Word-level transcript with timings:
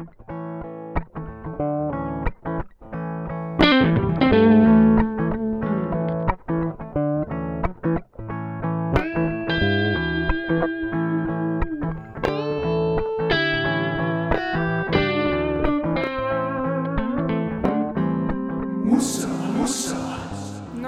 No 0.00 0.06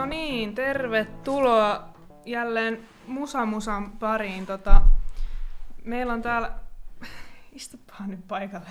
niin, 0.06 0.54
tervetuloa 0.54 1.88
jälleen 2.26 2.78
Musa 3.06 3.46
Musan 3.46 3.90
pariin. 3.90 4.46
Tota, 4.46 4.82
meillä 5.84 6.12
on 6.12 6.22
täällä... 6.22 6.61
Istupahan 7.52 8.10
nyt 8.10 8.28
paikalle. 8.28 8.66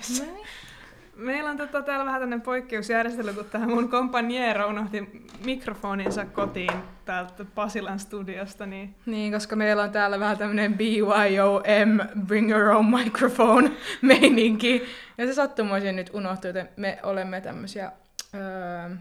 Meillä 1.16 1.50
on 1.50 1.58
tota, 1.58 1.82
täällä 1.82 2.06
vähän 2.06 2.22
tämmöinen 2.22 2.42
poikkeusjärjestely, 2.42 3.34
kun 3.34 3.46
tämä 3.46 3.68
mun 3.68 3.90
kompanjero 3.90 4.68
unohti 4.68 5.28
mikrofoninsa 5.46 6.26
kotiin 6.26 6.72
täältä 7.06 7.46
Pasilan 7.56 8.00
studiosta. 8.00 8.66
Niin... 8.66 8.96
Niin, 9.06 9.34
koska 9.34 9.56
meillä 9.56 9.84
on 9.84 9.92
täällä 9.92 10.20
vähän 10.20 10.38
tämmöinen 10.38 10.78
BYOM, 10.78 12.00
bring 12.28 12.52
your 12.52 12.70
own 12.70 12.86
microphone 12.86 13.72
meininki. 14.02 14.84
Ja 15.18 15.28
se 15.28 15.34
sattumoisin 15.34 15.96
nyt 15.96 16.10
unohtui, 16.14 16.50
joten 16.50 16.70
me 16.78 17.00
olemme 17.04 17.42
tämmöisiä... 17.42 17.92
Öö, 18.36 18.96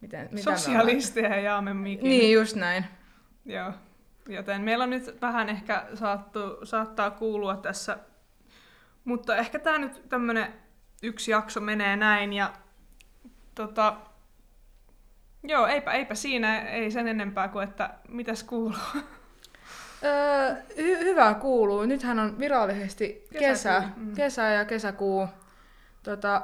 miten, 0.00 0.28
mitä 0.32 0.56
Sosialisteja 0.56 1.28
ja 1.28 1.40
jaamme 1.40 1.74
mikin. 1.74 2.04
Niin, 2.04 2.32
just 2.32 2.56
näin. 2.56 2.84
Joo. 3.44 3.72
Joten 4.28 4.60
meillä 4.60 4.84
on 4.84 4.90
nyt 4.90 5.20
vähän 5.22 5.48
ehkä 5.48 5.86
saattu, 5.94 6.40
saattaa 6.64 7.10
kuulua 7.10 7.56
tässä, 7.56 7.98
mutta 9.08 9.36
ehkä 9.36 9.58
tämä 9.58 9.78
nyt 9.78 10.08
tämmöinen 10.08 10.54
yksi 11.02 11.30
jakso 11.30 11.60
menee 11.60 11.96
näin 11.96 12.32
ja 12.32 12.52
tota, 13.54 13.96
joo, 15.42 15.66
eipä, 15.66 15.92
eipä 15.92 16.14
siinä, 16.14 16.60
ei 16.60 16.90
sen 16.90 17.08
enempää 17.08 17.48
kuin, 17.48 17.68
että 17.68 17.90
mitäs 18.08 18.42
kuuluu. 18.42 18.78
Öö, 20.04 20.54
hy- 20.54 21.04
hyvä 21.04 21.34
kuuluu. 21.34 21.84
Nythän 21.84 22.18
on 22.18 22.38
virallisesti 22.38 23.26
kesä, 23.38 23.82
mm. 23.96 24.14
kesä 24.14 24.42
ja 24.42 24.64
kesäkuu. 24.64 25.28
Tota, 26.02 26.42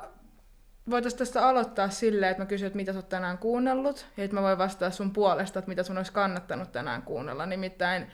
voitaisiin 0.90 1.18
tästä 1.18 1.48
aloittaa 1.48 1.88
silleen, 1.88 2.30
että 2.30 2.42
mä 2.42 2.46
kysyn, 2.46 2.66
että 2.66 2.76
mitä 2.76 2.92
sä 2.92 2.98
oot 2.98 3.08
tänään 3.08 3.38
kuunnellut, 3.38 4.06
ja 4.16 4.24
että 4.24 4.34
mä 4.34 4.42
voin 4.42 4.58
vastata 4.58 4.90
sun 4.90 5.12
puolesta, 5.12 5.58
että 5.58 5.68
mitä 5.68 5.82
sun 5.82 5.96
olisi 5.96 6.12
kannattanut 6.12 6.72
tänään 6.72 7.02
kuunnella. 7.02 7.46
Nimittäin 7.46 8.06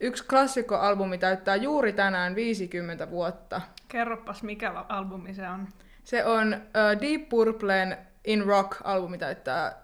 yksi 0.00 0.24
klassikkoalbumi 0.24 1.18
täyttää 1.18 1.56
juuri 1.56 1.92
tänään 1.92 2.34
50 2.34 3.10
vuotta. 3.10 3.60
Kerropas, 3.88 4.42
mikä 4.42 4.72
albumi 4.88 5.34
se 5.34 5.48
on. 5.48 5.68
Se 6.04 6.24
on 6.24 6.54
uh, 6.54 7.00
Deep 7.00 7.28
Purplen 7.28 7.98
In 8.24 8.44
Rock-albumi 8.44 9.18
täyttää 9.18 9.76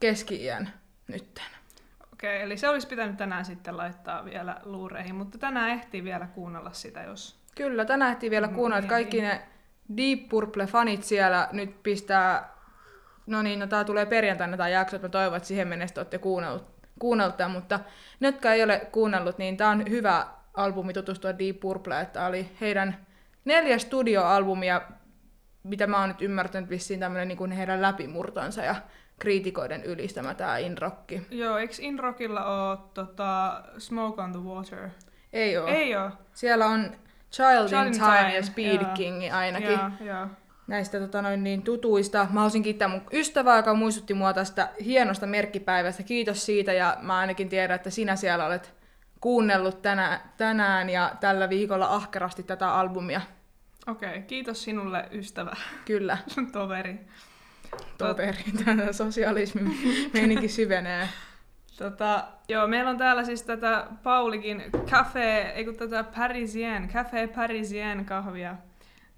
keski-iän 0.00 0.72
nytten. 1.08 1.44
Okei, 2.12 2.36
okay, 2.36 2.46
eli 2.46 2.56
se 2.56 2.68
olisi 2.68 2.86
pitänyt 2.86 3.16
tänään 3.16 3.44
sitten 3.44 3.76
laittaa 3.76 4.24
vielä 4.24 4.60
luureihin, 4.64 5.14
mutta 5.14 5.38
tänään 5.38 5.70
ehtii 5.70 6.04
vielä 6.04 6.26
kuunnella 6.26 6.72
sitä, 6.72 7.02
jos... 7.02 7.38
Kyllä, 7.54 7.84
tänään 7.84 8.10
ehtii 8.10 8.30
vielä 8.30 8.48
kuunnella, 8.48 8.78
että 8.78 8.88
kaikki 8.88 9.20
ne 9.20 9.42
Deep 9.96 10.28
Purple-fanit 10.28 11.02
siellä 11.02 11.48
nyt 11.52 11.82
pistää, 11.82 12.48
no 13.26 13.42
niin, 13.42 13.58
no 13.58 13.66
tää 13.66 13.84
tulee 13.84 14.06
perjantaina 14.06 14.56
tämä 14.56 14.68
jakso, 14.68 14.96
että 14.96 15.08
mä 15.08 15.12
toivon, 15.12 15.36
että 15.36 15.46
siihen 15.46 15.68
mennessä 15.68 16.00
olette 16.00 16.18
kuunnellut, 16.18 16.77
kuunnellut 16.98 17.36
tämän, 17.36 17.50
mutta 17.50 17.80
ne, 18.20 18.28
jotka 18.28 18.52
ei 18.52 18.62
ole 18.62 18.88
kuunnellut, 18.92 19.38
niin 19.38 19.56
tämä 19.56 19.70
on 19.70 19.90
hyvä 19.90 20.26
albumi 20.54 20.92
tutustua 20.92 21.38
Deep 21.38 21.60
Purple, 21.60 22.00
että 22.00 22.26
oli 22.26 22.50
heidän 22.60 23.06
neljä 23.44 23.78
studioalbumia, 23.78 24.82
mitä 25.62 25.86
mä 25.86 26.00
oon 26.00 26.08
nyt 26.08 26.22
ymmärtänyt 26.22 26.70
vissiin 26.70 27.00
tämmöinen 27.00 27.28
niin 27.28 27.52
heidän 27.52 27.82
läpimurtonsa 27.82 28.62
ja 28.62 28.74
kriitikoiden 29.18 29.84
ylistämä 29.84 30.34
tämä 30.34 30.58
Inrocki. 30.58 31.26
Joo, 31.30 31.58
eikö 31.58 31.74
Inrockilla 31.80 32.70
ole 32.70 32.78
tota, 32.94 33.62
Smoke 33.78 34.22
on 34.22 34.32
the 34.32 34.40
Water? 34.40 34.88
Ei 35.32 35.56
oo. 35.56 35.66
Ei 35.66 35.96
oo. 35.96 36.10
Siellä 36.32 36.66
on 36.66 36.96
Child, 37.32 37.68
Child 37.68 37.86
in 37.86 37.92
Time, 37.92 38.16
Time 38.16 38.34
ja 38.34 38.42
Speed 38.42 38.82
joo. 38.82 38.94
King 38.94 39.34
ainakin. 39.34 39.70
Joo, 39.70 39.90
joo. 40.00 40.26
Näistä 40.68 41.00
tota, 41.00 41.22
noin, 41.22 41.44
niin, 41.44 41.62
tutuista. 41.62 42.18
Mä 42.18 42.40
haluaisin 42.40 42.62
kiittää 42.62 42.88
mun 42.88 43.02
ystävää, 43.12 43.56
joka 43.56 43.74
muistutti 43.74 44.14
mua 44.14 44.32
tästä 44.32 44.68
hienosta 44.84 45.26
merkkipäivästä. 45.26 46.02
Kiitos 46.02 46.46
siitä 46.46 46.72
ja 46.72 46.96
mä 47.02 47.18
ainakin 47.18 47.48
tiedän, 47.48 47.74
että 47.74 47.90
sinä 47.90 48.16
siellä 48.16 48.46
olet 48.46 48.74
kuunnellut 49.20 49.82
tänä, 49.82 50.20
tänään 50.36 50.90
ja 50.90 51.12
tällä 51.20 51.48
viikolla 51.48 51.94
ahkerasti 51.94 52.42
tätä 52.42 52.74
albumia. 52.74 53.20
Okei, 53.86 54.08
okay, 54.08 54.22
kiitos 54.22 54.64
sinulle 54.64 55.08
ystävä. 55.12 55.56
Kyllä. 55.84 56.18
Toveri. 56.52 57.00
Toveri, 57.98 58.44
tämä 58.64 58.92
sosialismi 58.92 59.62
meininki 60.12 60.48
syvenee. 60.48 61.08
Tota, 61.76 62.24
joo, 62.48 62.66
meillä 62.66 62.90
on 62.90 62.98
täällä 62.98 63.24
siis 63.24 63.42
tätä 63.42 63.86
Paulikin 64.02 64.64
Café, 64.74 65.50
ei 65.54 65.64
kun 65.64 65.76
tätä 65.76 66.04
Parisien, 66.04 66.90
Café 66.94 67.34
Parisien 67.34 68.04
kahvia. 68.04 68.56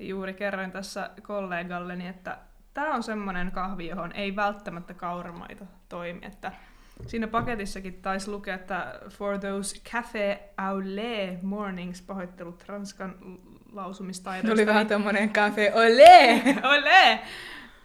Juuri 0.01 0.35
kerroin 0.35 0.71
tässä 0.71 1.11
kollegalleni, 1.23 2.07
että 2.07 2.39
tämä 2.75 2.95
on 2.95 3.03
semmoinen 3.03 3.53
kahvi, 3.53 3.87
johon 3.87 4.13
ei 4.13 4.37
välttämättä 4.37 4.95
kauramaita 4.95 5.65
toimi. 5.89 6.21
Että 6.27 6.53
siinä 7.07 7.27
paketissakin 7.27 8.03
taisi 8.03 8.31
lukea, 8.31 8.55
että 8.55 8.95
for 9.09 9.39
those 9.39 9.81
café 9.89 10.39
au 10.57 10.79
lait 10.79 11.43
mornings, 11.43 12.03
pahoittelut 12.03 12.65
ranskan 12.67 13.15
lausumistaidoista. 13.73 14.53
Oli 14.53 14.67
vähän 14.67 14.87
tämmöinen 14.87 15.31
café 15.31 15.75
au 15.75 15.81
lait! 15.81 17.21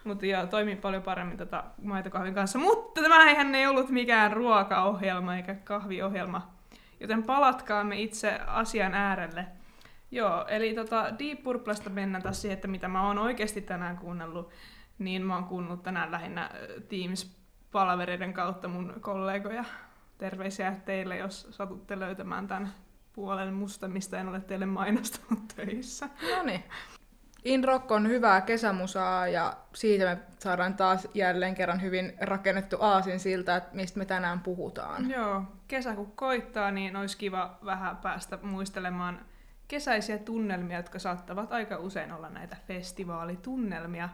Mutta 0.03 0.25
joo, 0.25 0.45
toimii 0.45 0.75
paljon 0.75 1.03
paremmin 1.03 1.37
tätä 1.37 1.63
maitokahvin 1.81 2.33
kanssa. 2.33 2.59
Mutta 2.59 3.01
tämä 3.01 3.29
eihän 3.29 3.55
ei 3.55 3.67
ollut 3.67 3.89
mikään 3.89 4.33
ruokaohjelma 4.33 5.35
eikä 5.35 5.55
kahviohjelma. 5.55 6.51
Joten 6.99 7.23
palatkaamme 7.23 8.01
itse 8.01 8.39
asian 8.47 8.93
äärelle. 8.93 9.45
Joo, 10.11 10.45
eli 10.47 10.73
tota 10.73 11.19
Deep 11.19 11.43
Purplesta 11.43 11.89
mennään 11.89 12.23
taas 12.23 12.41
siihen, 12.41 12.55
että 12.55 12.67
mitä 12.67 12.88
mä 12.88 13.07
oon 13.07 13.17
oikeasti 13.17 13.61
tänään 13.61 13.97
kuunnellut. 13.97 14.49
Niin 14.99 15.21
mä 15.21 15.35
oon 15.35 15.43
kuunnellut 15.43 15.83
tänään 15.83 16.11
lähinnä 16.11 16.51
Teams-palavereiden 16.89 18.33
kautta 18.33 18.67
mun 18.67 18.94
kollegoja. 19.01 19.65
Terveisiä 20.17 20.75
teille, 20.85 21.17
jos 21.17 21.47
satutte 21.51 21.99
löytämään 21.99 22.47
tämän 22.47 22.73
puolen 23.13 23.53
musta, 23.53 23.88
mistä 23.88 24.19
en 24.19 24.27
ole 24.27 24.39
teille 24.39 24.65
mainostanut 24.65 25.47
töissä. 25.55 26.09
No 26.35 26.44
niin. 26.44 26.63
In 27.45 27.63
Rock 27.63 27.91
on 27.91 28.07
hyvää 28.07 28.41
kesämusaa 28.41 29.27
ja 29.27 29.53
siitä 29.73 30.05
me 30.05 30.17
saadaan 30.39 30.73
taas 30.73 31.07
jälleen 31.13 31.55
kerran 31.55 31.81
hyvin 31.81 32.13
rakennettu 32.21 32.77
aasin 32.79 33.19
siltä, 33.19 33.55
että 33.55 33.75
mistä 33.75 33.99
me 33.99 34.05
tänään 34.05 34.39
puhutaan. 34.39 35.09
Joo, 35.09 35.44
kesä 35.67 35.95
kun 35.95 36.11
koittaa, 36.11 36.71
niin 36.71 36.95
olisi 36.95 37.17
kiva 37.17 37.57
vähän 37.65 37.97
päästä 37.97 38.39
muistelemaan 38.41 39.19
kesäisiä 39.67 40.17
tunnelmia, 40.17 40.77
jotka 40.77 40.99
saattavat 40.99 41.51
aika 41.51 41.77
usein 41.77 42.11
olla 42.11 42.29
näitä 42.29 42.57
festivaalitunnelmia. 42.67 44.09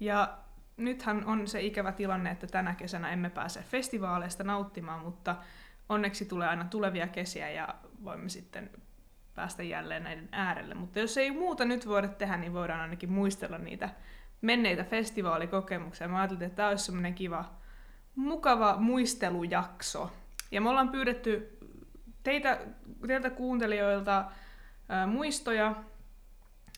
Ja 0.00 0.38
nythän 0.76 1.24
on 1.24 1.48
se 1.48 1.60
ikävä 1.62 1.92
tilanne, 1.92 2.30
että 2.30 2.46
tänä 2.46 2.74
kesänä 2.74 3.12
emme 3.12 3.30
pääse 3.30 3.62
festivaaleista 3.62 4.44
nauttimaan, 4.44 5.00
mutta 5.00 5.36
onneksi 5.88 6.24
tulee 6.24 6.48
aina 6.48 6.64
tulevia 6.64 7.08
kesiä 7.08 7.50
ja 7.50 7.74
voimme 8.04 8.28
sitten 8.28 8.70
päästä 9.34 9.62
jälleen 9.62 10.02
näiden 10.02 10.28
äärelle. 10.32 10.74
Mutta 10.74 10.98
jos 10.98 11.18
ei 11.18 11.30
muuta 11.30 11.64
nyt 11.64 11.86
voida 11.86 12.08
tehdä, 12.08 12.36
niin 12.36 12.52
voidaan 12.52 12.80
ainakin 12.80 13.12
muistella 13.12 13.58
niitä 13.58 13.88
menneitä 14.40 14.84
festivaalikokemuksia. 14.84 16.08
Mä 16.08 16.18
ajattelin, 16.18 16.42
että 16.42 16.56
tämä 16.56 16.68
olisi 16.68 16.84
semmoinen 16.84 17.14
kiva, 17.14 17.44
mukava 18.16 18.76
muistelujakso. 18.76 20.12
Ja 20.50 20.60
me 20.60 20.68
ollaan 20.68 20.88
pyydetty 20.88 21.58
teitä, 22.22 22.58
teiltä 23.06 23.30
kuuntelijoilta 23.30 24.24
muistoja, 25.06 25.74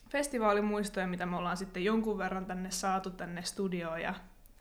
festivaalimuistoja, 0.08 1.06
mitä 1.06 1.26
me 1.26 1.36
ollaan 1.36 1.56
sitten 1.56 1.84
jonkun 1.84 2.18
verran 2.18 2.46
tänne 2.46 2.70
saatu 2.70 3.10
tänne 3.10 3.42
studioon 3.42 4.02
ja 4.02 4.14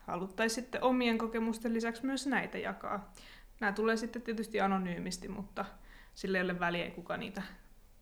haluttaisiin 0.08 0.64
sitten 0.64 0.84
omien 0.84 1.18
kokemusten 1.18 1.74
lisäksi 1.74 2.06
myös 2.06 2.28
näitä 2.28 2.58
jakaa. 2.58 3.14
Nämä 3.60 3.72
tulee 3.72 3.98
sitten 3.98 4.22
tietysti 4.22 4.62
anonyymisti, 4.62 5.28
mutta 5.28 5.66
sille 6.16 6.38
ei 6.38 6.44
ole 6.44 6.60
väliä, 6.60 6.92
kuka 6.92 7.18
niitä 7.18 7.42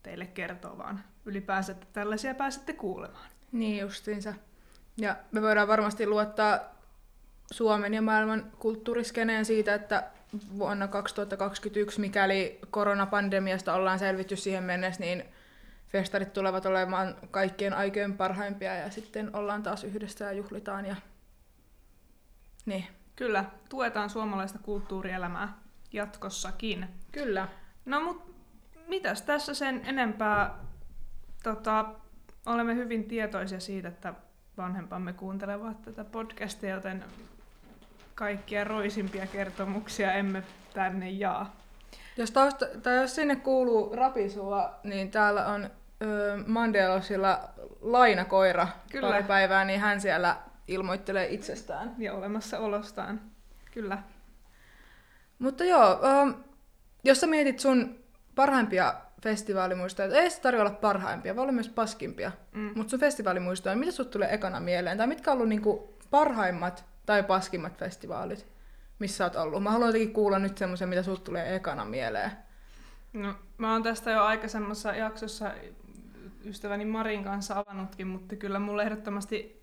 teille 0.03 0.25
kertoo, 0.25 0.77
vaan 0.77 1.03
ylipäänsä, 1.25 1.71
että 1.71 1.87
tällaisia 1.93 2.35
pääsette 2.35 2.73
kuulemaan. 2.73 3.29
Niin 3.51 3.81
justiinsa. 3.81 4.33
Ja 4.97 5.15
me 5.31 5.41
voidaan 5.41 5.67
varmasti 5.67 6.07
luottaa 6.07 6.59
Suomen 7.51 7.93
ja 7.93 8.01
maailman 8.01 8.51
kulttuuriskeneen 8.59 9.45
siitä, 9.45 9.73
että 9.73 10.03
vuonna 10.57 10.87
2021, 10.87 11.99
mikäli 11.99 12.59
koronapandemiasta 12.69 13.73
ollaan 13.73 13.99
selvitty 13.99 14.35
siihen 14.35 14.63
mennessä, 14.63 15.03
niin 15.03 15.23
festarit 15.89 16.33
tulevat 16.33 16.65
olemaan 16.65 17.15
kaikkien 17.31 17.73
aikojen 17.73 18.17
parhaimpia 18.17 18.75
ja 18.75 18.91
sitten 18.91 19.35
ollaan 19.35 19.63
taas 19.63 19.83
yhdessä 19.83 20.25
ja 20.25 20.31
juhlitaan. 20.31 20.85
Ja... 20.85 20.95
Niin. 22.65 22.87
Kyllä, 23.15 23.45
tuetaan 23.69 24.09
suomalaista 24.09 24.59
kulttuurielämää 24.59 25.57
jatkossakin. 25.93 26.87
Kyllä. 27.11 27.47
No 27.85 28.01
mutta 28.01 28.31
mitäs 28.87 29.21
tässä 29.21 29.53
sen 29.53 29.81
enempää 29.85 30.55
tota, 31.43 31.85
olemme 32.45 32.75
hyvin 32.75 33.03
tietoisia 33.03 33.59
siitä, 33.59 33.87
että 33.87 34.13
vanhempamme 34.57 35.13
kuuntelevat 35.13 35.81
tätä 35.81 36.03
podcastia, 36.03 36.75
joten 36.75 37.03
kaikkia 38.15 38.63
roisimpia 38.63 39.27
kertomuksia 39.27 40.13
emme 40.13 40.43
tänne 40.73 41.09
jaa. 41.09 41.55
Jos, 42.17 42.31
tausta, 42.31 42.65
tai 42.83 42.97
jos 42.97 43.15
sinne 43.15 43.35
kuuluu 43.35 43.95
rapisua, 43.95 44.79
niin 44.83 45.11
täällä 45.11 45.47
on 45.47 45.69
Mandelosilla 46.47 47.49
lainakoira 47.81 48.67
Kyllä. 48.91 49.09
pari 49.09 49.23
päivää, 49.23 49.65
niin 49.65 49.79
hän 49.79 50.01
siellä 50.01 50.37
ilmoittelee 50.67 51.27
itsestään. 51.27 51.95
Ja 51.97 52.13
olemassaolostaan. 52.13 53.21
Kyllä. 53.71 53.97
Mutta 55.39 55.63
joo, 55.63 55.99
jos 57.03 57.19
sä 57.19 57.27
mietit 57.27 57.59
sun 57.59 57.99
parhaimpia 58.35 58.93
festivaalimuistoja, 59.23 60.21
ei 60.21 60.29
se 60.29 60.41
tarvitse 60.41 60.61
olla 60.61 60.79
parhaimpia, 60.81 61.35
voi 61.35 61.41
olla 61.41 61.51
myös 61.51 61.69
paskimpia, 61.69 62.31
mm. 62.51 62.71
mutta 62.75 62.91
sun 62.91 62.99
festivaalimuistoja, 62.99 63.75
mitä 63.75 63.91
sut 63.91 64.11
tulee 64.11 64.33
ekana 64.33 64.59
mieleen? 64.59 64.97
Tai 64.97 65.07
mitkä 65.07 65.31
on 65.31 65.35
ollut 65.35 65.49
niinku 65.49 65.97
parhaimmat 66.09 66.85
tai 67.05 67.23
paskimmat 67.23 67.77
festivaalit, 67.77 68.47
missä 68.99 69.23
oot 69.23 69.35
ollut? 69.35 69.63
Mä 69.63 69.71
haluan 69.71 69.87
jotenkin 69.87 70.13
kuulla 70.13 70.39
nyt 70.39 70.57
semmoisen, 70.57 70.89
mitä 70.89 71.03
sut 71.03 71.23
tulee 71.23 71.55
ekana 71.55 71.85
mieleen. 71.85 72.31
No, 73.13 73.35
mä 73.57 73.71
oon 73.71 73.83
tästä 73.83 74.11
jo 74.11 74.23
aikaisemmassa 74.23 74.95
jaksossa 74.95 75.51
ystäväni 76.47 76.85
Marin 76.85 77.23
kanssa 77.23 77.59
avannutkin, 77.59 78.07
mutta 78.07 78.35
kyllä 78.35 78.59
mulle 78.59 78.83
ehdottomasti 78.83 79.61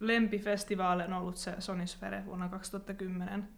lempifestivaali 0.00 1.02
on 1.02 1.12
ollut 1.12 1.36
se 1.36 1.54
Sonisfere 1.58 2.26
vuonna 2.26 2.48
2010 2.48 3.48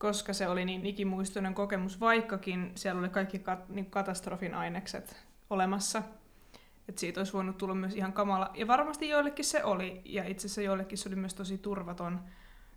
koska 0.00 0.32
se 0.32 0.48
oli 0.48 0.64
niin 0.64 0.86
ikimuistoinen 0.86 1.54
kokemus, 1.54 2.00
vaikkakin 2.00 2.72
siellä 2.74 2.98
oli 2.98 3.08
kaikki 3.08 3.38
kat- 3.38 3.72
niin 3.72 3.90
katastrofin 3.90 4.54
ainekset 4.54 5.16
olemassa. 5.50 6.02
Et 6.88 6.98
siitä 6.98 7.20
olisi 7.20 7.32
voinut 7.32 7.58
tulla 7.58 7.74
myös 7.74 7.94
ihan 7.94 8.12
kamala. 8.12 8.50
Ja 8.54 8.66
varmasti 8.66 9.08
joillekin 9.08 9.44
se 9.44 9.64
oli, 9.64 10.02
ja 10.04 10.24
itse 10.24 10.46
asiassa 10.46 10.62
joillekin 10.62 10.98
se 10.98 11.08
oli 11.08 11.16
myös 11.16 11.34
tosi 11.34 11.58
turvaton, 11.58 12.20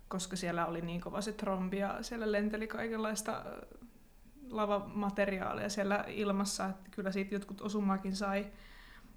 koska 0.08 0.36
siellä 0.36 0.66
oli 0.66 0.80
niin 0.80 1.00
kova 1.00 1.20
se 1.20 1.32
trombi 1.32 1.78
ja 1.78 1.98
siellä 2.02 2.32
lenteli 2.32 2.66
kaikenlaista 2.66 3.44
lavamateriaalia 4.56 5.68
siellä 5.68 6.04
ilmassa, 6.08 6.66
että 6.66 6.90
kyllä 6.90 7.12
siitä 7.12 7.34
jotkut 7.34 7.60
osumaakin 7.60 8.16
sai. 8.16 8.46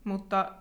Mutta, 0.04 0.52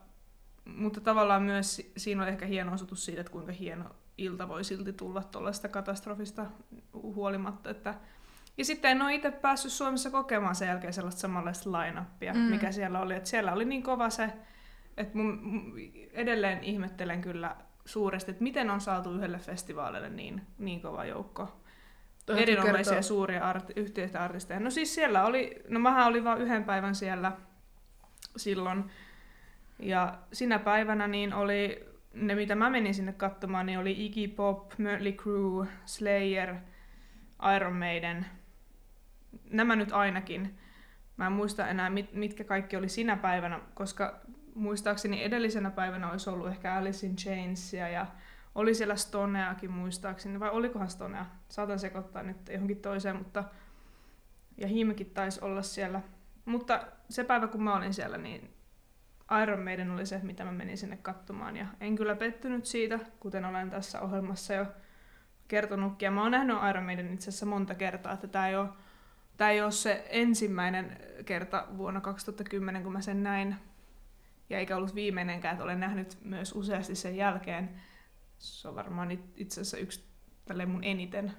mutta 0.65 1.01
tavallaan 1.01 1.43
myös 1.43 1.93
siinä 1.97 2.23
on 2.23 2.29
ehkä 2.29 2.47
hieno 2.47 2.73
osoitus 2.73 3.05
siitä, 3.05 3.21
että 3.21 3.33
kuinka 3.33 3.53
hieno 3.53 3.85
ilta 4.19 4.49
voi 4.49 4.65
silti 4.65 4.93
tulla 4.93 5.23
tuollaista 5.23 5.69
katastrofista 5.69 6.47
huolimatta. 6.93 7.71
Että... 7.71 7.95
Ja 8.59 8.65
sitten 8.65 8.91
en 8.91 9.03
ole 9.03 9.15
itse 9.15 9.31
päässyt 9.31 9.73
Suomessa 9.73 10.11
kokemaan 10.11 10.55
sen 10.55 10.69
jälkeen 10.69 10.93
sellaista 10.93 11.21
samanlaista 11.21 11.71
line 11.73 12.03
mm. 12.35 12.39
mikä 12.41 12.73
siellä 12.73 13.01
oli. 13.01 13.15
Että 13.15 13.29
siellä 13.29 13.53
oli 13.53 13.65
niin 13.65 13.83
kova 13.83 14.11
se, 14.11 14.33
että 14.97 15.19
mun, 15.19 15.73
edelleen 16.13 16.65
ihmettelen 16.65 17.21
kyllä 17.21 17.57
suuresti, 17.85 18.31
että 18.31 18.43
miten 18.43 18.71
on 18.71 18.81
saatu 18.81 19.13
yhdelle 19.13 19.39
festivaalille 19.39 20.09
niin, 20.09 20.47
niin 20.59 20.81
kova 20.81 21.05
joukko 21.05 21.66
erinomaisia 22.29 22.93
kertoo. 22.93 23.03
suuria 23.03 23.45
arti, 23.45 23.73
yhteistä 23.77 24.25
artisteja. 24.25 24.61
No 24.61 24.71
siis 24.71 24.95
siellä 24.95 25.25
oli, 25.25 25.63
no 25.69 25.81
mähän 25.81 26.07
olin 26.07 26.25
vain 26.25 26.43
yhden 26.43 26.65
päivän 26.65 26.95
siellä 26.95 27.33
silloin, 28.37 28.85
ja 29.79 30.19
sinä 30.33 30.59
päivänä 30.59 31.09
niin 31.09 31.35
oli 31.35 31.87
ne, 32.15 32.35
mitä 32.35 32.55
mä 32.55 32.71
menin 32.71 32.95
sinne 32.95 33.13
katsomaan, 33.13 33.67
niin 33.67 33.79
oli 33.79 34.07
Iggy 34.07 34.29
Pop, 34.29 34.73
Mötley 34.79 35.13
Crue, 35.13 35.67
Slayer, 35.85 36.55
Iron 37.57 37.77
Maiden. 37.77 38.27
Nämä 39.51 39.77
nyt 39.77 39.93
ainakin. 39.93 40.59
Mä 41.17 41.27
en 41.27 41.33
muista 41.33 41.69
enää, 41.69 41.91
mit, 41.91 42.13
mitkä 42.13 42.45
kaikki 42.45 42.77
oli 42.77 42.89
sinä 42.89 43.17
päivänä, 43.17 43.61
koska 43.75 44.21
muistaakseni 44.55 45.25
edellisenä 45.25 45.71
päivänä 45.71 46.11
olisi 46.11 46.31
ollut 46.31 46.49
ehkä 46.49 46.75
Alice 46.75 47.07
in 47.07 47.17
Chainsia 47.17 47.89
ja 47.89 48.07
oli 48.57 48.75
siellä 48.75 48.97
Stoneakin 48.97 49.71
muistaakseni, 49.71 50.41
vai 50.41 50.51
olikohan 50.51 50.91
Stonea? 50.91 51.27
Saatan 51.49 51.79
sekoittaa 51.79 52.23
nyt 52.23 52.49
johonkin 52.49 52.83
toiseen, 52.83 53.17
mutta 53.17 53.45
ja 54.57 54.69
Himkin 54.69 55.11
taisi 55.11 55.41
olla 55.45 55.63
siellä. 55.63 56.01
Mutta 56.45 56.87
se 57.09 57.25
päivä, 57.25 57.47
kun 57.47 57.63
mä 57.63 57.77
olin 57.77 57.95
siellä, 57.95 58.19
niin 58.19 58.51
Iron 59.43 59.61
Maiden 59.61 59.91
oli 59.91 60.07
se, 60.07 60.21
mitä 60.23 60.45
mä 60.45 60.53
menin 60.53 60.79
sinne 60.79 60.97
katsomaan. 60.97 61.57
Ja 61.57 61.67
en 61.81 61.97
kyllä 61.97 62.17
pettynyt 62.17 62.67
siitä, 62.67 62.99
kuten 63.21 63.45
olen 63.45 63.71
tässä 63.71 64.01
ohjelmassa 64.01 64.55
jo 64.55 64.67
kertonutkin. 65.49 66.07
Ja 66.07 66.11
mä 66.11 66.23
oon 66.23 66.31
nähnyt 66.31 66.57
Iron 66.71 66.85
Maiden 66.85 67.15
itse 67.15 67.29
asiassa 67.29 67.47
monta 67.47 67.75
kertaa, 67.75 68.13
että 68.13 68.29
tämä 68.29 68.49
ei 68.49 68.57
ole, 68.57 68.69
tää 69.37 69.51
ei 69.51 69.63
ole 69.63 69.71
se 69.71 70.07
ensimmäinen 70.09 70.99
kerta 71.25 71.67
vuonna 71.77 72.01
2010, 72.01 72.83
kun 72.83 72.93
mä 72.93 73.01
sen 73.01 73.23
näin. 73.23 73.57
Ja 74.51 74.59
eikä 74.59 74.77
ollut 74.77 74.95
viimeinenkään, 74.95 75.53
että 75.53 75.65
olen 75.65 75.81
nähnyt 75.81 76.19
myös 76.25 76.53
useasti 76.53 76.95
sen 76.95 77.17
jälkeen. 77.17 77.71
Se 78.39 78.69
on 78.69 78.75
varmaan 78.75 79.11
itse 79.37 79.61
asiassa 79.61 79.79
yksi 79.79 80.05
tälle 80.45 80.67
mun 80.67 80.85
eniten 80.85 81.33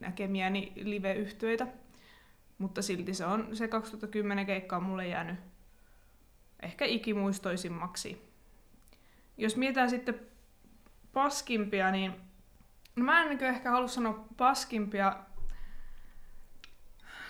näkemiäni 0.00 0.72
live-yhtyöitä. 0.76 1.66
Mutta 2.58 2.82
silti 2.82 3.14
se 3.14 3.24
on 3.24 3.56
se 3.56 3.68
2010 3.68 4.46
keikka 4.46 4.76
on 4.76 4.82
mulle 4.82 5.08
jäänyt 5.08 5.36
ehkä 6.62 6.84
ikimuistoisimmaksi. 6.84 8.34
Jos 9.36 9.56
mietitään 9.56 9.90
sitten 9.90 10.20
paskimpia, 11.12 11.90
niin 11.90 12.12
no 12.96 13.04
mä 13.04 13.22
en 13.22 13.28
niin 13.28 13.44
ehkä 13.44 13.70
halua 13.70 13.88
sanoa 13.88 14.28
paskimpia. 14.36 15.16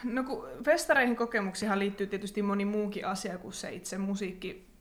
No 0.04 0.24
kun 0.24 0.48
festareihin 0.64 1.16
kokemuksihan 1.16 1.78
liittyy 1.78 2.06
tietysti 2.06 2.42
moni 2.42 2.64
muukin 2.64 3.06
asia 3.06 3.38
kuin 3.38 3.52
se 3.52 3.72
itse 3.72 3.98
musiikki. 3.98 4.74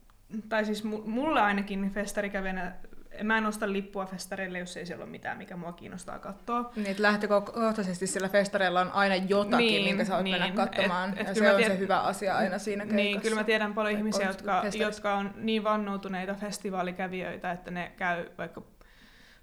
Tai 0.50 0.66
siis 0.66 0.84
mulle 0.84 1.42
ainakin 1.42 1.92
festarikävenä 1.92 2.76
mä 3.24 3.38
en 3.38 3.46
osta 3.46 3.72
lippua 3.72 4.06
festareille, 4.06 4.60
jos 4.60 4.78
ei 4.78 4.86
siellä 4.86 5.04
ole 5.04 5.12
mitään, 5.12 5.38
mikä 5.38 5.56
mua 5.56 5.74
kiinnostaa 5.74 6.20
katsoa. 6.20 6.72
Niin, 6.76 6.96
lähtökohtaisesti 7.00 8.08
sillä 8.08 8.30
festareilla 8.30 8.82
on 8.82 8.92
aina 8.92 9.16
jotakin, 9.16 9.58
niin, 9.58 9.84
minkä 9.84 10.06
sä 10.06 10.16
oot 10.16 10.24
niin, 10.24 10.40
mennä 10.40 10.66
katsomaan. 10.66 11.10
Et, 11.10 11.20
et 11.20 11.28
ja 11.28 11.34
se 11.34 11.52
on 11.52 11.58
tied... 11.58 11.68
se 11.68 11.78
hyvä 11.78 12.00
asia 12.00 12.38
aina 12.38 12.60
siinä 12.60 12.84
keikassa. 12.84 12.96
Niin, 12.96 13.22
kyllä 13.22 13.36
mä 13.36 13.44
tiedän 13.44 13.74
paljon 13.74 13.98
ihmisiä, 13.98 14.28
jotka, 14.28 14.64
jotka 14.80 15.16
on 15.16 15.34
niin 15.36 15.64
vannoutuneita 15.64 16.34
festivaalikävijöitä, 16.34 17.52
että 17.52 17.72
ne 17.72 17.92
käy 17.98 18.30
vaikka 18.38 18.62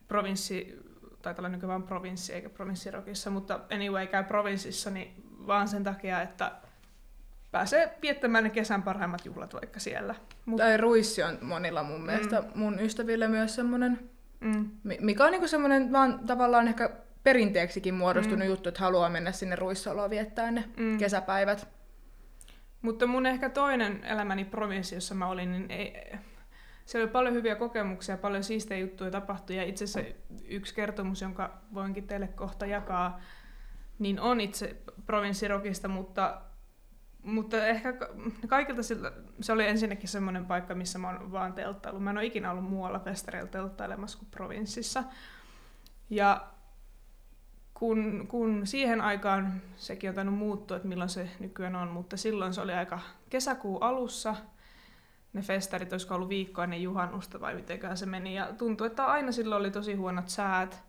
provinssi, 0.08 0.78
tai 1.22 1.34
tällä 1.34 1.48
nykyään 1.48 1.68
vain 1.68 1.82
provinssi 1.82 2.32
eikä 2.32 2.48
provinssirokissa, 2.48 3.30
mutta 3.30 3.60
anyway 3.74 4.06
käy 4.06 4.24
provinssissa 4.24 4.90
niin 4.90 5.14
vaan 5.46 5.68
sen 5.68 5.84
takia, 5.84 6.22
että 6.22 6.52
pääsee 7.50 7.98
viettämään 8.02 8.44
ne 8.44 8.50
kesän 8.50 8.82
parhaimmat 8.82 9.26
juhlat 9.26 9.54
vaikka 9.54 9.80
siellä. 9.80 10.14
Mut... 10.46 10.58
Tai 10.58 10.76
ruissi 10.76 11.22
on 11.22 11.38
monilla 11.40 11.82
mun 11.82 12.06
mielestä 12.06 12.40
mm. 12.40 12.46
mun 12.54 12.80
ystäville 12.80 13.28
myös 13.28 13.54
semmoinen, 13.54 14.10
mm. 14.40 14.70
mikä 15.00 15.24
on 15.24 15.30
niinku 15.30 15.48
semmoinen 15.48 15.92
vaan 15.92 16.20
tavallaan 16.26 16.68
ehkä 16.68 16.90
perinteeksikin 17.22 17.94
muodostunut 17.94 18.44
mm. 18.44 18.50
juttu, 18.50 18.68
että 18.68 18.80
haluaa 18.80 19.10
mennä 19.10 19.32
sinne 19.32 19.56
ruissaloon 19.56 20.10
viettää 20.10 20.50
ne 20.50 20.64
mm. 20.76 20.98
kesäpäivät. 20.98 21.68
Mutta 22.82 23.06
mun 23.06 23.26
ehkä 23.26 23.48
toinen 23.48 24.04
elämäni 24.04 24.44
provinssi, 24.44 24.94
jossa 24.94 25.14
mä 25.14 25.26
olin, 25.26 25.52
niin 25.52 25.70
ei, 25.70 26.12
siellä 26.84 27.04
oli 27.04 27.12
paljon 27.12 27.34
hyviä 27.34 27.54
kokemuksia, 27.56 28.16
paljon 28.16 28.44
siistejä 28.44 28.80
juttuja 28.80 29.10
tapahtui 29.10 29.56
ja 29.56 29.62
itse 29.62 29.84
asiassa 29.84 30.14
yksi 30.48 30.74
kertomus, 30.74 31.20
jonka 31.20 31.58
voinkin 31.74 32.06
teille 32.06 32.28
kohta 32.28 32.66
jakaa, 32.66 33.20
niin 33.98 34.20
on 34.20 34.40
itse 34.40 34.76
provinssirokista, 35.06 35.88
mutta 35.88 36.40
mutta 37.22 37.66
ehkä 37.66 37.94
kaikilta 38.48 38.82
sillä, 38.82 39.12
se 39.40 39.52
oli 39.52 39.66
ensinnäkin 39.66 40.08
semmoinen 40.08 40.46
paikka, 40.46 40.74
missä 40.74 40.98
mä 40.98 41.08
oon 41.08 41.32
vaan 41.32 41.52
telttailu. 41.52 42.00
Mä 42.00 42.10
en 42.10 42.18
ole 42.18 42.26
ikinä 42.26 42.50
ollut 42.50 42.70
muualla 42.70 42.98
festareilla 42.98 43.50
telttailemassa 43.50 44.18
kuin 44.18 44.28
provinssissa. 44.30 45.04
Ja 46.10 46.46
kun, 47.74 48.26
kun 48.28 48.66
siihen 48.66 49.00
aikaan, 49.00 49.62
sekin 49.76 50.10
on 50.10 50.14
tainnut 50.14 50.38
muuttua, 50.38 50.76
että 50.76 50.88
milloin 50.88 51.10
se 51.10 51.30
nykyään 51.40 51.76
on, 51.76 51.88
mutta 51.88 52.16
silloin 52.16 52.54
se 52.54 52.60
oli 52.60 52.72
aika 52.72 53.00
kesäkuun 53.30 53.82
alussa. 53.82 54.36
Ne 55.32 55.42
festarit, 55.42 55.92
olisiko 55.92 56.14
ollut 56.14 56.28
viikkoa 56.28 56.64
ennen 56.64 56.82
juhannusta 56.82 57.40
vai 57.40 57.54
mitenkään 57.54 57.96
se 57.96 58.06
meni. 58.06 58.34
Ja 58.34 58.52
tuntui, 58.58 58.86
että 58.86 59.06
aina 59.06 59.32
silloin 59.32 59.60
oli 59.60 59.70
tosi 59.70 59.94
huonot 59.94 60.28
säät. 60.28 60.82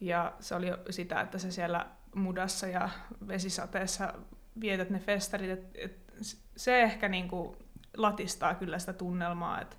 Ja 0.00 0.32
se 0.40 0.54
oli 0.54 0.66
sitä, 0.90 1.20
että 1.20 1.38
se 1.38 1.50
siellä 1.50 1.86
mudassa 2.14 2.66
ja 2.66 2.88
vesisateessa 3.28 4.14
vietät 4.60 4.90
ne 4.90 4.98
festarit, 4.98 5.50
et, 5.50 5.66
et 5.74 5.96
se 6.56 6.82
ehkä 6.82 7.08
niinku 7.08 7.56
latistaa 7.96 8.54
kyllä 8.54 8.78
sitä 8.78 8.92
tunnelmaa, 8.92 9.60
että 9.60 9.76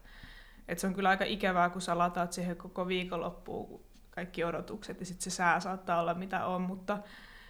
et 0.68 0.80
se 0.80 0.88
on 0.88 0.94
kyllä 0.94 1.10
aika 1.10 1.26
ikävää, 1.26 1.70
kun 1.70 1.82
sä 1.82 1.98
lataat 1.98 2.34
siihen 2.34 2.58
koko 2.58 2.88
viikonloppuun 2.88 3.82
kaikki 4.10 4.44
odotukset 4.44 5.00
ja 5.00 5.06
sitten 5.06 5.24
se 5.24 5.30
sää 5.30 5.60
saattaa 5.60 6.02
olla 6.02 6.14
mitä 6.14 6.46
on, 6.46 6.62
mutta 6.62 6.98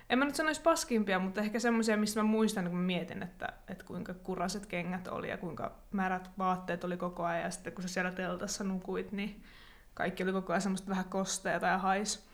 en 0.09 0.19
mä 0.19 0.25
nyt 0.25 0.35
sanoisi 0.35 0.61
paskimpia, 0.61 1.19
mutta 1.19 1.41
ehkä 1.41 1.59
semmoisia, 1.59 1.97
missä 1.97 2.19
mä 2.19 2.29
muistan, 2.29 2.65
kun 2.65 2.75
mä 2.75 2.85
mietin, 2.85 3.23
että, 3.23 3.53
että 3.67 3.83
kuinka 3.83 4.13
kuraset 4.13 4.65
kengät 4.65 5.07
oli 5.07 5.29
ja 5.29 5.37
kuinka 5.37 5.71
märät 5.91 6.29
vaatteet 6.37 6.83
oli 6.83 6.97
koko 6.97 7.23
ajan 7.23 7.43
ja 7.43 7.51
sitten 7.51 7.73
kun 7.73 7.81
sä 7.81 7.87
siellä 7.87 8.11
teltassa 8.11 8.63
nukuit, 8.63 9.11
niin 9.11 9.43
kaikki 9.93 10.23
oli 10.23 10.31
koko 10.31 10.53
ajan 10.53 10.61
semmoista 10.61 10.89
vähän 10.89 11.05
kosteita 11.05 11.67
ja 11.67 11.77
hais. 11.77 12.27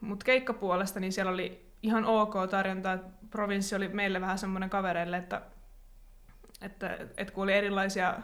Mutta 0.00 0.24
keikkapuolesta, 0.24 1.00
niin 1.00 1.12
siellä 1.12 1.32
oli 1.32 1.71
ihan 1.82 2.04
ok 2.04 2.34
tarjonta. 2.50 2.98
Provinssi 3.30 3.74
oli 3.74 3.88
meille 3.88 4.20
vähän 4.20 4.38
semmoinen 4.38 4.70
kavereille, 4.70 5.16
että 5.16 5.42
että, 6.62 6.98
että 7.16 7.34
kun 7.34 7.44
oli 7.44 7.52
erilaisia 7.52 8.14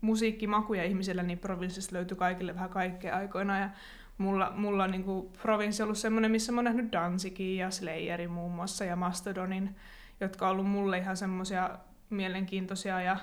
musiikkimakuja 0.00 0.84
ihmisillä, 0.84 1.22
niin 1.22 1.38
provinssista 1.38 1.94
löytyi 1.94 2.16
kaikille 2.16 2.54
vähän 2.54 2.70
kaikkea 2.70 3.16
aikoina. 3.16 3.58
Ja 3.58 3.70
mulla, 4.18 4.52
mulla 4.56 4.84
on 4.84 4.90
niin 4.90 5.04
kuin, 5.04 5.32
provinssi 5.42 5.82
ollut 5.82 5.98
semmoinen, 5.98 6.30
missä 6.30 6.52
mä 6.52 6.58
oon 6.58 6.64
nähnyt 6.64 6.92
Danzikin 6.92 7.56
ja 7.56 7.70
Slayerin 7.70 8.30
muun 8.30 8.52
muassa 8.52 8.84
ja 8.84 8.96
Mastodonin, 8.96 9.76
jotka 10.20 10.46
on 10.46 10.52
ollut 10.52 10.70
mulle 10.70 10.98
ihan 10.98 11.16
semmoisia 11.16 11.70
mielenkiintoisia 12.10 13.00
ja 13.00 13.16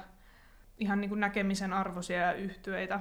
ihan 0.77 1.01
niin 1.01 1.09
kuin 1.09 1.19
näkemisen 1.19 1.73
arvoisia 1.73 2.33
yhtyeitä. 2.33 2.99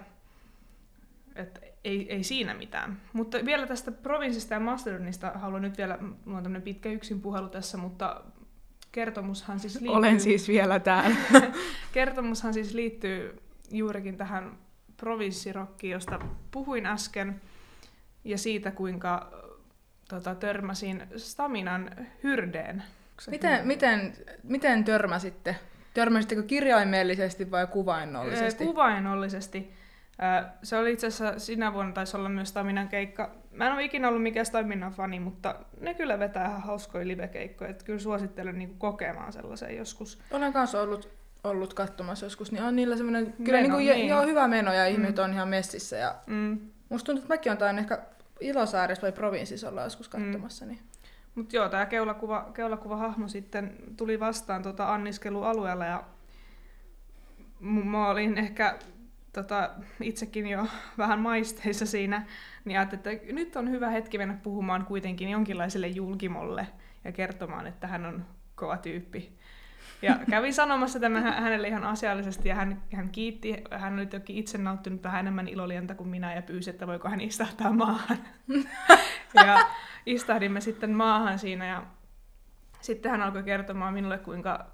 Et 1.36 1.60
ei, 1.84 2.12
ei 2.12 2.22
siinä 2.22 2.54
mitään. 2.54 3.00
Mutta 3.12 3.38
vielä 3.44 3.66
tästä 3.66 3.92
provinssista 3.92 4.54
ja 4.54 4.60
Mastodonista 4.60 5.30
haluan 5.34 5.62
nyt 5.62 5.78
vielä, 5.78 5.98
mulla 6.00 6.38
on 6.38 6.42
tämmöinen 6.42 6.62
pitkä 6.62 6.88
yksin 6.88 7.20
puhelu 7.20 7.48
tässä, 7.48 7.78
mutta 7.78 8.20
kertomushan 8.92 9.60
siis 9.60 9.74
liittyy... 9.74 9.96
Olen 9.96 10.20
siis 10.20 10.48
vielä 10.48 10.80
täällä. 10.80 11.16
kertomushan 11.92 12.54
siis 12.54 12.74
liittyy 12.74 13.40
juurikin 13.70 14.16
tähän 14.16 14.58
provinssirokkiin, 14.96 15.90
josta 15.90 16.18
puhuin 16.50 16.86
äsken, 16.86 17.40
ja 18.24 18.38
siitä, 18.38 18.70
kuinka 18.70 19.32
tota, 20.08 20.34
törmäsin 20.34 21.02
Staminan 21.16 21.90
hyrdeen. 22.22 22.82
Miten, 23.30 23.66
miten, 23.66 24.12
miten 24.42 24.84
törmäsitte? 24.84 25.56
Törmäsittekö 25.94 26.42
kirjaimellisesti 26.42 27.50
vai 27.50 27.66
kuvainnollisesti? 27.66 28.64
Kuvainnollisesti. 28.64 29.72
Se 30.62 30.76
oli 30.76 30.92
itse 30.92 31.06
asiassa 31.06 31.38
sinä 31.38 31.72
vuonna 31.72 31.92
taisi 31.92 32.16
olla 32.16 32.28
myös 32.28 32.48
Staminan 32.48 32.88
keikka. 32.88 33.30
Mä 33.50 33.66
en 33.66 33.72
ole 33.72 33.84
ikinä 33.84 34.08
ollut 34.08 34.22
mikään 34.22 34.46
Staminan 34.46 34.92
fani, 34.92 35.20
mutta 35.20 35.54
ne 35.80 35.94
kyllä 35.94 36.18
vetää 36.18 36.48
ihan 36.48 36.62
hauskoja 36.62 37.06
live-keikkoja. 37.06 37.70
Että 37.70 37.84
kyllä 37.84 37.98
suosittelen 37.98 38.58
niin 38.58 38.78
kokemaan 38.78 39.32
sellaisen 39.32 39.76
joskus. 39.76 40.18
Olen 40.30 40.52
kanssa 40.52 40.80
ollut, 40.80 41.08
ollut 41.44 41.74
katsomassa 41.74 42.26
joskus, 42.26 42.52
niin 42.52 42.62
on 42.62 42.76
niillä 42.76 42.96
semmoinen 42.96 43.32
kyllä 43.32 43.62
meno, 43.62 43.76
niin 43.76 43.88
kuin, 43.88 43.96
niin. 43.96 44.08
joo, 44.08 44.26
hyvä 44.26 44.48
meno 44.48 44.72
ja 44.72 44.86
ihmiset 44.86 45.16
mm. 45.16 45.22
on 45.22 45.32
ihan 45.32 45.48
messissä. 45.48 45.96
Ja 45.96 46.14
mm. 46.26 46.58
Musta 46.88 47.06
tuntuu, 47.06 47.22
että 47.22 47.34
mäkin 47.34 47.52
on 47.52 47.58
tain 47.58 47.78
ehkä 47.78 47.98
Ilosaaressa 48.40 49.02
vai 49.02 49.12
provinssissa 49.12 49.68
olla 49.68 49.82
joskus 49.82 50.08
katsomassa. 50.08 50.64
Mm. 50.64 50.68
Niin. 50.68 50.80
Mutta 51.34 51.56
joo, 51.56 51.68
tämä 51.68 51.86
keulakuva, 51.86 52.50
keulakuva-hahmo 52.54 53.28
sitten 53.28 53.76
tuli 53.96 54.20
vastaan 54.20 54.62
tota 54.62 54.94
anniskelualueella 54.94 55.84
ja 55.84 56.04
mä 57.60 58.08
olin 58.08 58.38
ehkä 58.38 58.78
tota, 59.32 59.70
itsekin 60.00 60.46
jo 60.46 60.66
vähän 60.98 61.18
maisteissa 61.18 61.86
siinä, 61.86 62.26
niin 62.64 62.78
ajattelin, 62.78 63.16
että 63.16 63.32
nyt 63.32 63.56
on 63.56 63.70
hyvä 63.70 63.90
hetki 63.90 64.18
mennä 64.18 64.38
puhumaan 64.42 64.86
kuitenkin 64.86 65.28
jonkinlaiselle 65.28 65.88
julkimolle 65.88 66.66
ja 67.04 67.12
kertomaan, 67.12 67.66
että 67.66 67.86
hän 67.86 68.06
on 68.06 68.26
kova 68.54 68.76
tyyppi. 68.76 69.38
Ja 70.02 70.18
kävin 70.30 70.54
sanomassa 70.54 71.00
tämän 71.00 71.22
hänelle 71.22 71.68
ihan 71.68 71.84
asiallisesti 71.84 72.48
ja 72.48 72.54
hän, 72.54 72.82
hän 72.92 73.10
kiitti. 73.10 73.64
Hän 73.70 73.94
oli 73.94 74.06
toki 74.06 74.38
itse 74.38 74.58
nauttinut 74.58 75.02
vähän 75.02 75.20
enemmän 75.20 75.48
ilolientä 75.48 75.94
kuin 75.94 76.08
minä 76.08 76.34
ja 76.34 76.42
pyysi, 76.42 76.70
että 76.70 76.86
voiko 76.86 77.08
hän 77.08 77.20
istahtaa 77.20 77.72
maahan. 77.72 78.18
ja 79.46 79.68
istahdimme 80.06 80.60
sitten 80.60 80.90
maahan 80.90 81.38
siinä 81.38 81.66
ja 81.66 81.82
sitten 82.80 83.10
hän 83.10 83.22
alkoi 83.22 83.42
kertomaan 83.42 83.94
minulle, 83.94 84.18
kuinka, 84.18 84.66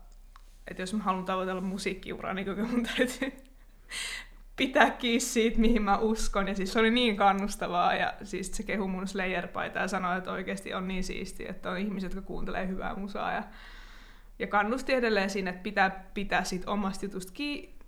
että 0.66 0.82
jos 0.82 0.94
mä 0.94 1.02
haluan 1.02 1.24
tavoitella 1.24 1.60
musiikkiuraa, 1.60 2.34
niin 2.34 2.44
kuinka 2.44 2.64
mun 2.64 2.82
täytyy 2.82 3.32
pitää 4.58 4.90
kiinni 4.90 5.20
siitä, 5.20 5.58
mihin 5.58 5.82
mä 5.82 5.98
uskon. 5.98 6.48
Ja 6.48 6.54
siis 6.54 6.72
se 6.72 6.78
oli 6.78 6.90
niin 6.90 7.16
kannustavaa 7.16 7.94
ja 7.94 8.14
siis 8.22 8.56
se 8.56 8.62
kehu 8.62 8.88
mun 8.88 9.08
Slayer-paitaa 9.08 9.82
ja 9.82 9.88
sanoi, 9.88 10.18
että 10.18 10.32
oikeasti 10.32 10.74
on 10.74 10.88
niin 10.88 11.04
siistiä, 11.04 11.50
että 11.50 11.70
on 11.70 11.78
ihmiset, 11.78 12.14
jotka 12.14 12.26
kuuntelee 12.26 12.68
hyvää 12.68 12.94
musaa. 12.94 13.32
Ja, 13.32 13.42
ja 14.38 14.46
kannusti 14.46 14.92
edelleen 14.92 15.30
siinä, 15.30 15.50
että 15.50 15.62
pitää 15.62 16.04
pitää 16.14 16.44
siitä 16.44 16.70
omasta 16.70 17.04
jutusta 17.04 17.32
kiinni. 17.32 17.78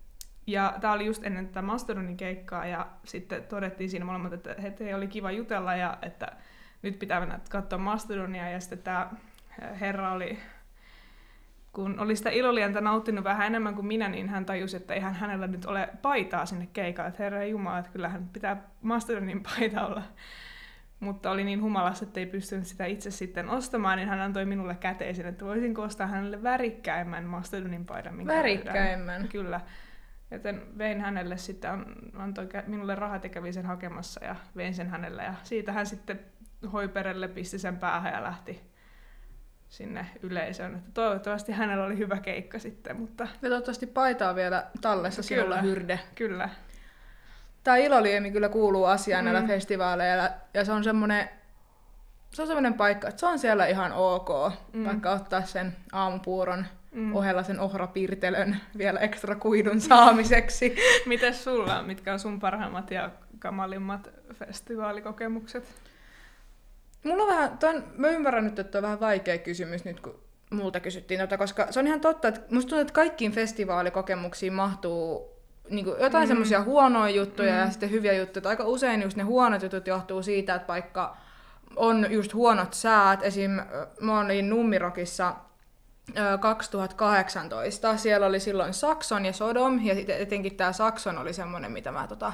Ja 0.47 0.75
tämä 0.81 0.93
oli 0.93 1.07
just 1.07 1.25
ennen 1.25 1.47
tätä 1.47 1.63
Mastodonin 1.63 2.17
keikkaa 2.17 2.67
ja 2.67 2.87
sitten 3.05 3.43
todettiin 3.43 3.91
siinä 3.91 4.05
molemmat, 4.05 4.33
että 4.33 4.57
he 4.85 4.95
oli 4.95 5.09
kiva 5.09 5.31
jutella 5.31 5.77
ja 5.77 5.99
että 6.03 6.33
nyt 6.83 6.99
pitää 6.99 7.21
mennä 7.21 7.41
katsoa 7.51 7.79
Mastodonia 7.79 8.51
ja 8.51 8.61
sitten 8.61 8.79
tämä 8.79 9.11
herra 9.81 10.13
oli 10.13 10.39
kun 11.73 12.01
oli 12.01 12.17
sitä 12.17 12.31
ilolientä 12.31 12.81
nauttinut 12.81 13.25
vähän 13.25 13.47
enemmän 13.47 13.75
kuin 13.75 13.87
minä, 13.87 14.09
niin 14.09 14.29
hän 14.29 14.47
tajusi, 14.47 14.77
että 14.77 14.95
eihän 14.95 15.15
hänellä 15.15 15.47
nyt 15.47 15.65
ole 15.65 15.89
paitaa 16.03 16.47
sinne 16.47 16.69
keikalle. 16.73 17.09
Että 17.09 17.23
herra 17.23 17.45
Jumala, 17.45 17.79
että 17.79 17.93
kyllähän 17.93 18.29
pitää 18.33 18.63
Mastodonin 18.83 19.43
paita 19.43 19.87
olla. 19.87 20.03
Mutta 21.01 21.31
oli 21.31 21.45
niin 21.45 21.63
humalassa, 21.63 22.05
että 22.05 22.21
ei 22.21 22.27
pystynyt 22.27 22.67
sitä 22.67 22.87
itse 22.87 23.11
sitten 23.11 23.49
ostamaan, 23.49 23.97
niin 23.99 24.09
hän 24.09 24.21
antoi 24.21 24.45
minulle 24.45 24.75
käteisen, 24.75 25.27
että 25.27 25.45
voisinko 25.45 25.83
ostaa 25.83 26.07
hänelle 26.07 26.43
värikkäimmän 26.43 27.25
Mastodonin 27.25 27.87
paidan. 27.87 28.15
Minkä 28.15 28.35
Värikkäimmän? 28.35 29.07
Löydän. 29.07 29.29
Kyllä. 29.29 29.61
Joten 30.31 30.63
vein 30.79 31.01
hänelle 31.01 31.37
sitten, 31.37 31.71
antoi 32.17 32.49
minulle 32.67 32.95
rahat 32.95 33.25
ja 33.25 33.31
kävi 33.31 33.53
sen 33.53 33.67
hakemassa 33.67 34.25
ja 34.25 34.37
vein 34.57 34.75
sen 34.75 34.89
hänelle. 34.89 35.23
Ja 35.23 35.35
siitä 35.43 35.73
hän 35.73 35.87
sitten 35.87 36.21
hoiperelle 36.73 37.29
pisti 37.29 37.59
sen 37.59 37.77
päähän 37.77 38.13
ja 38.13 38.23
lähti 38.23 38.70
sinne 39.71 40.07
yleisöön. 40.23 40.75
Että 40.75 40.91
toivottavasti 40.95 41.53
hänellä 41.53 41.85
oli 41.85 41.99
hyvä 41.99 42.17
keikka 42.17 42.59
sitten. 42.59 43.01
Mutta... 43.01 43.29
Ja 43.43 43.49
toivottavasti 43.49 43.87
paitaa 43.87 44.35
vielä 44.35 44.67
tallessa 44.81 45.23
kyllä, 45.23 45.43
sinulla 45.43 45.63
hyrde. 45.63 46.01
Kyllä. 46.15 46.49
Tämä 47.65 47.77
Iloliemi 47.77 48.31
kyllä 48.31 48.49
kuuluu 48.49 48.85
asiaan 48.85 49.25
mm. 49.25 49.33
näillä 49.33 49.49
festivaaleilla 49.49 50.31
ja 50.55 50.65
se 50.65 50.73
on 50.73 50.85
semmoinen 50.85 51.29
se 52.31 52.43
on 52.43 52.49
semmoinen 52.49 52.75
paikka, 52.75 53.09
että 53.09 53.21
se 53.21 53.27
on 53.27 53.39
siellä 53.39 53.67
ihan 53.67 53.93
ok, 53.93 54.29
mm. 54.73 54.85
vaikka 54.85 55.13
ottaa 55.13 55.43
sen 55.43 55.77
aamupuuron 55.93 56.67
mm. 56.93 57.17
ohella 57.17 57.43
sen 57.43 57.61
ohrapirtelön 57.61 58.57
vielä 58.79 59.01
ekstra 59.01 59.35
kuidun 59.35 59.81
saamiseksi. 59.81 60.77
Mites 61.07 61.45
sulla, 61.45 61.83
mitkä 61.83 62.13
on 62.13 62.19
sun 62.19 62.41
parhaimmat 62.41 62.91
ja 62.91 63.11
kamalimmat 63.39 64.11
festivaalikokemukset? 64.35 65.65
Mulla 67.05 67.23
on 67.23 67.29
vähän, 67.29 67.59
ton, 67.59 67.85
mä 67.97 68.09
ymmärrän 68.09 68.45
nyt, 68.45 68.59
että 68.59 68.79
on 68.79 68.83
vähän 68.83 69.01
vaikea 69.01 69.39
kysymys 69.39 69.85
nyt, 69.85 70.01
kun 70.01 70.21
multa 70.51 70.81
kysyttiin 70.81 71.21
tota, 71.21 71.39
koska 71.39 71.67
se 71.71 71.81
on 71.81 71.87
ihan 71.87 72.01
totta, 72.01 72.29
että 72.29 72.41
musta 72.41 72.69
tuntuu, 72.69 72.79
että 72.79 72.93
kaikkiin 72.93 73.33
festivaalikokemuksiin 73.33 74.53
mahtuu 74.53 75.31
niin 75.71 75.85
kuin 75.85 76.01
jotain 76.01 76.25
mm. 76.25 76.29
semmoisia 76.29 76.63
huonoja 76.63 77.15
juttuja 77.15 77.53
mm. 77.53 77.59
ja 77.59 77.71
sitten 77.71 77.91
hyviä 77.91 78.13
juttuja. 78.13 78.49
Aika 78.49 78.65
usein 78.65 79.03
just 79.03 79.17
ne 79.17 79.23
huonot 79.23 79.63
jutut 79.63 79.87
johtuu 79.87 80.23
siitä, 80.23 80.55
että 80.55 80.69
vaikka 80.69 81.17
on 81.77 82.07
just 82.11 82.35
huonot 82.35 82.75
säät. 82.75 83.23
Esim. 83.23 83.51
mä 84.01 84.21
olin 84.21 84.51
Nummirokissa 84.51 85.37
2018. 86.41 87.97
Siellä 87.97 88.27
oli 88.27 88.41
silloin 88.41 88.75
Sakson 88.75 89.27
ja 89.27 89.33
Sodom, 89.33 89.81
ja 89.85 89.95
etenkin 90.17 90.57
tämä 90.57 90.73
Sakson 90.73 91.19
oli 91.19 91.33
semmoinen, 91.33 91.73
mitä 91.73 91.93
mä 91.93 92.07
tota, 92.07 92.33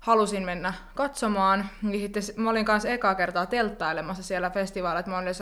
halusin 0.00 0.44
mennä 0.44 0.74
katsomaan. 0.94 1.68
Niin 1.82 2.00
sitten 2.22 2.44
mä 2.44 2.50
olin 2.50 2.64
kanssa 2.64 2.88
ekaa 2.88 3.14
kertaa 3.14 3.46
telttailemassa 3.46 4.22
siellä 4.22 4.50
festivaalilla, 4.50 5.00
että 5.00 5.10
mä 5.10 5.18
olin 5.18 5.34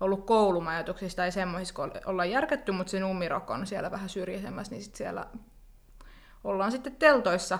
ollut 0.00 0.26
koulumajoituksissa 0.26 1.16
tai 1.16 1.32
semmoisissa, 1.32 1.74
kun 1.74 1.92
ollaan 2.06 2.30
järketty, 2.30 2.72
mutta 2.72 2.90
se 2.90 3.00
Nummirok 3.00 3.50
on 3.50 3.66
siellä 3.66 3.90
vähän 3.90 4.08
syrjäisemmässä, 4.08 4.74
niin 4.74 4.82
sitten 4.82 4.98
siellä 4.98 5.26
ollaan 6.44 6.72
sitten 6.72 6.96
teltoissa. 6.96 7.58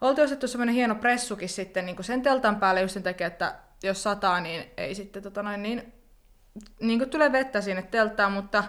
Oltiin 0.00 0.24
ostettu 0.24 0.48
semmoinen 0.48 0.74
hieno 0.74 0.94
pressukin 0.94 1.48
sitten 1.48 1.86
niin 1.86 2.04
sen 2.04 2.22
teltan 2.22 2.56
päälle 2.56 2.80
just 2.80 2.94
sen 2.94 3.02
takia, 3.02 3.26
että 3.26 3.54
jos 3.82 4.02
sataa, 4.02 4.40
niin 4.40 4.64
ei 4.76 4.94
sitten 4.94 5.22
tota 5.22 5.42
noin, 5.42 5.62
niin, 5.62 5.92
niin 6.80 6.98
kuin 6.98 7.10
tulee 7.10 7.32
vettä 7.32 7.60
sinne 7.60 7.82
telttaan, 7.82 8.32
mutta 8.32 8.64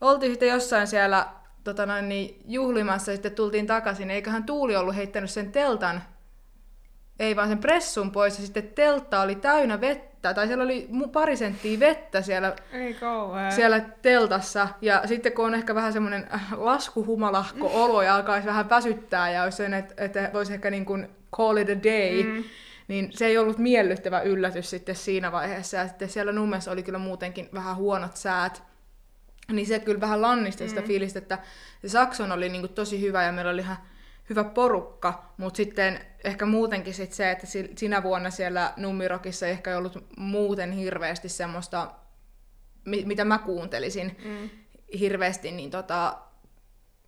oltiin 0.00 0.32
sitten 0.32 0.48
jossain 0.48 0.86
siellä 0.86 1.26
tota 1.64 1.86
noin, 1.86 2.08
niin 2.08 2.40
juhlimassa 2.44 3.12
sitten 3.12 3.34
tultiin 3.34 3.66
takaisin, 3.66 4.10
eiköhän 4.10 4.44
Tuuli 4.44 4.76
ollut 4.76 4.96
heittänyt 4.96 5.30
sen 5.30 5.52
teltan 5.52 6.02
ei 7.20 7.36
vaan 7.36 7.48
sen 7.48 7.58
pressun 7.58 8.12
pois, 8.12 8.38
ja 8.38 8.44
sitten 8.44 8.68
teltta 8.68 9.20
oli 9.20 9.34
täynnä 9.34 9.80
vettä, 9.80 10.34
tai 10.34 10.46
siellä 10.46 10.64
oli 10.64 10.88
pari 11.12 11.36
senttiä 11.36 11.80
vettä 11.80 12.22
siellä, 12.22 12.56
ei 12.72 12.94
siellä 13.50 13.80
teltassa, 13.80 14.68
ja 14.82 15.02
sitten 15.04 15.32
kun 15.32 15.44
on 15.44 15.54
ehkä 15.54 15.74
vähän 15.74 15.92
semmoinen 15.92 16.28
äh, 16.34 16.52
laskuhumalahko 16.56 17.84
olo, 17.84 18.02
ja 18.02 18.14
alkaisi 18.14 18.46
vähän 18.46 18.70
väsyttää, 18.70 19.30
ja 19.30 19.42
olisi 19.42 19.56
sen, 19.56 19.74
että, 19.74 20.04
että 20.04 20.30
voisi 20.32 20.54
ehkä 20.54 20.70
niin 20.70 20.84
kuin 20.84 21.08
call 21.36 21.56
it 21.56 21.68
a 21.68 21.82
day, 21.84 22.22
mm. 22.22 22.44
niin 22.88 23.10
se 23.12 23.26
ei 23.26 23.38
ollut 23.38 23.58
miellyttävä 23.58 24.20
yllätys 24.20 24.70
sitten 24.70 24.96
siinä 24.96 25.32
vaiheessa, 25.32 25.76
ja 25.76 25.88
sitten 25.88 26.08
siellä 26.08 26.32
Nummessa 26.32 26.70
oli 26.70 26.82
kyllä 26.82 26.98
muutenkin 26.98 27.48
vähän 27.54 27.76
huonot 27.76 28.16
säät, 28.16 28.62
niin 29.52 29.66
se 29.66 29.78
kyllä 29.78 30.00
vähän 30.00 30.22
lannisti 30.22 30.64
mm. 30.64 30.68
sitä 30.68 30.82
fiilistä, 30.82 31.18
että 31.18 31.38
se 31.82 31.88
Sakson 31.88 32.32
oli 32.32 32.48
niin 32.48 32.62
kuin 32.62 32.72
tosi 32.72 33.00
hyvä, 33.00 33.22
ja 33.22 33.32
meillä 33.32 33.50
oli 33.50 33.60
ihan 33.60 33.76
hyvä 34.30 34.44
porukka, 34.44 35.32
mutta 35.36 35.56
sitten 35.56 36.00
ehkä 36.24 36.46
muutenkin 36.46 36.94
sit 36.94 37.12
se, 37.12 37.30
että 37.30 37.46
sinä 37.76 38.02
vuonna 38.02 38.30
siellä 38.30 38.72
Nummirokissa 38.76 39.46
ei 39.46 39.52
ehkä 39.52 39.78
ollut 39.78 40.04
muuten 40.16 40.72
hirveästi 40.72 41.28
semmoista, 41.28 41.90
mitä 42.84 43.24
mä 43.24 43.38
kuuntelisin 43.38 44.16
mm. 44.24 44.50
hirveästi, 44.98 45.50
niin 45.50 45.70
tota, 45.70 46.18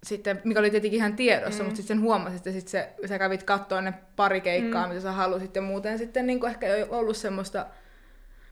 sitten, 0.03 0.41
mikä 0.45 0.61
oli 0.61 0.71
tietenkin 0.71 0.97
ihan 0.97 1.17
tiedossa, 1.17 1.63
mm. 1.63 1.67
mutta 1.67 1.77
sitten 1.77 1.97
sen 1.97 2.05
huomasit, 2.05 2.37
että 2.37 2.53
sit 2.53 2.69
se, 2.69 2.95
sä 3.07 3.19
kävit 3.19 3.43
katsoa 3.43 3.81
ne 3.81 3.95
pari 4.17 4.41
keikkaa, 4.41 4.83
mm. 4.83 4.89
mitä 4.89 5.01
sä 5.01 5.13
halusit, 5.13 5.57
ja 5.57 5.63
muuten 5.63 5.99
sitten 5.99 6.27
niin 6.27 6.47
ehkä 6.47 6.67
ei 6.67 6.83
ollut 6.89 7.17
semmoista, 7.17 7.67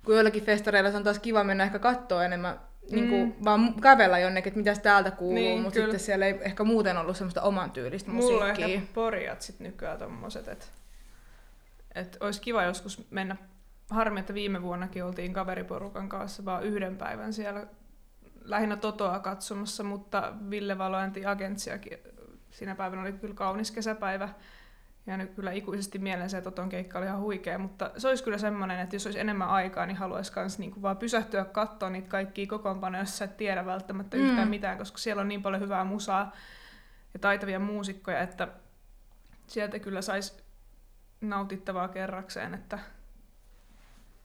kun 0.04 0.14
joillakin 0.14 0.44
festareilla 0.44 0.90
se 0.90 0.96
on 0.96 1.04
taas 1.04 1.18
kiva 1.18 1.44
mennä 1.44 1.64
ehkä 1.64 1.78
katsoa 1.78 2.25
enemmän 2.25 2.61
niin 2.90 3.08
kuin, 3.08 3.22
Mm. 3.38 3.44
vaan 3.44 3.74
kävellä 3.80 4.18
jonnekin, 4.18 4.48
että 4.48 4.58
mitäs 4.58 4.78
täältä 4.78 5.10
kuuluu, 5.10 5.34
Niin, 5.34 5.60
mutta 5.62 5.80
sitten 5.80 6.00
siellä 6.00 6.26
ei 6.26 6.38
ehkä 6.42 6.64
muuten 6.64 6.96
ollut 6.96 7.16
semmoista 7.16 7.42
oman 7.42 7.70
tyylistä 7.70 8.10
Mulla 8.10 8.26
on 8.44 8.48
musiikkia. 8.50 8.66
ehkä 8.66 8.86
porjat 8.94 9.42
sit 9.42 9.60
nykyään 9.60 9.98
tommoset, 9.98 10.48
että 10.48 10.66
et 11.94 12.16
olisi 12.20 12.40
kiva 12.40 12.62
joskus 12.62 13.06
mennä. 13.10 13.36
Harmi, 13.90 14.20
että 14.20 14.34
viime 14.34 14.62
vuonnakin 14.62 15.04
oltiin 15.04 15.32
kaveriporukan 15.32 16.08
kanssa 16.08 16.44
vaan 16.44 16.64
yhden 16.64 16.96
päivän 16.96 17.32
siellä 17.32 17.66
lähinnä 18.44 18.76
Totoa 18.76 19.18
katsomassa, 19.18 19.82
mutta 19.82 20.32
Ville 20.50 20.78
Valoanti 20.78 21.26
Agentsiakin 21.26 21.98
siinä 22.50 22.74
päivänä 22.74 23.02
oli 23.02 23.12
kyllä 23.12 23.34
kaunis 23.34 23.70
kesäpäivä. 23.70 24.28
Ja 25.06 25.16
nyt 25.16 25.34
kyllä 25.34 25.52
ikuisesti 25.52 25.98
mieleen 25.98 26.30
se 26.30 26.42
Toton 26.42 26.68
keikka 26.68 26.98
oli 26.98 27.06
ihan 27.06 27.20
huikea, 27.20 27.58
mutta 27.58 27.90
se 27.96 28.08
olisi 28.08 28.25
kyllä 28.25 28.38
semmoinen, 28.38 28.80
että 28.80 28.96
jos 28.96 29.06
olisi 29.06 29.20
enemmän 29.20 29.48
aikaa, 29.48 29.86
niin 29.86 29.96
haluaisi 29.96 30.32
myös 30.36 30.58
niinku 30.58 30.82
vaan 30.82 30.96
pysähtyä 30.96 31.44
katsoa 31.44 31.90
niitä 31.90 32.08
kaikkia 32.08 32.46
kokoonpanoja, 32.46 33.02
jos 33.02 33.18
sä 33.18 33.25
et 33.25 33.36
tiedä 33.36 33.66
välttämättä 33.66 34.16
Mm. 34.16 34.22
yhtään 34.22 34.48
mitään, 34.48 34.78
koska 34.78 34.98
siellä 34.98 35.20
on 35.20 35.28
niin 35.28 35.42
paljon 35.42 35.62
hyvää 35.62 35.84
musaa 35.84 36.32
ja 37.14 37.20
taitavia 37.20 37.58
muusikkoja, 37.58 38.20
että 38.20 38.48
sieltä 39.46 39.78
kyllä 39.78 40.02
saisi 40.02 40.32
nautittavaa 41.20 41.88
kerrakseen, 41.88 42.54
että 42.54 42.78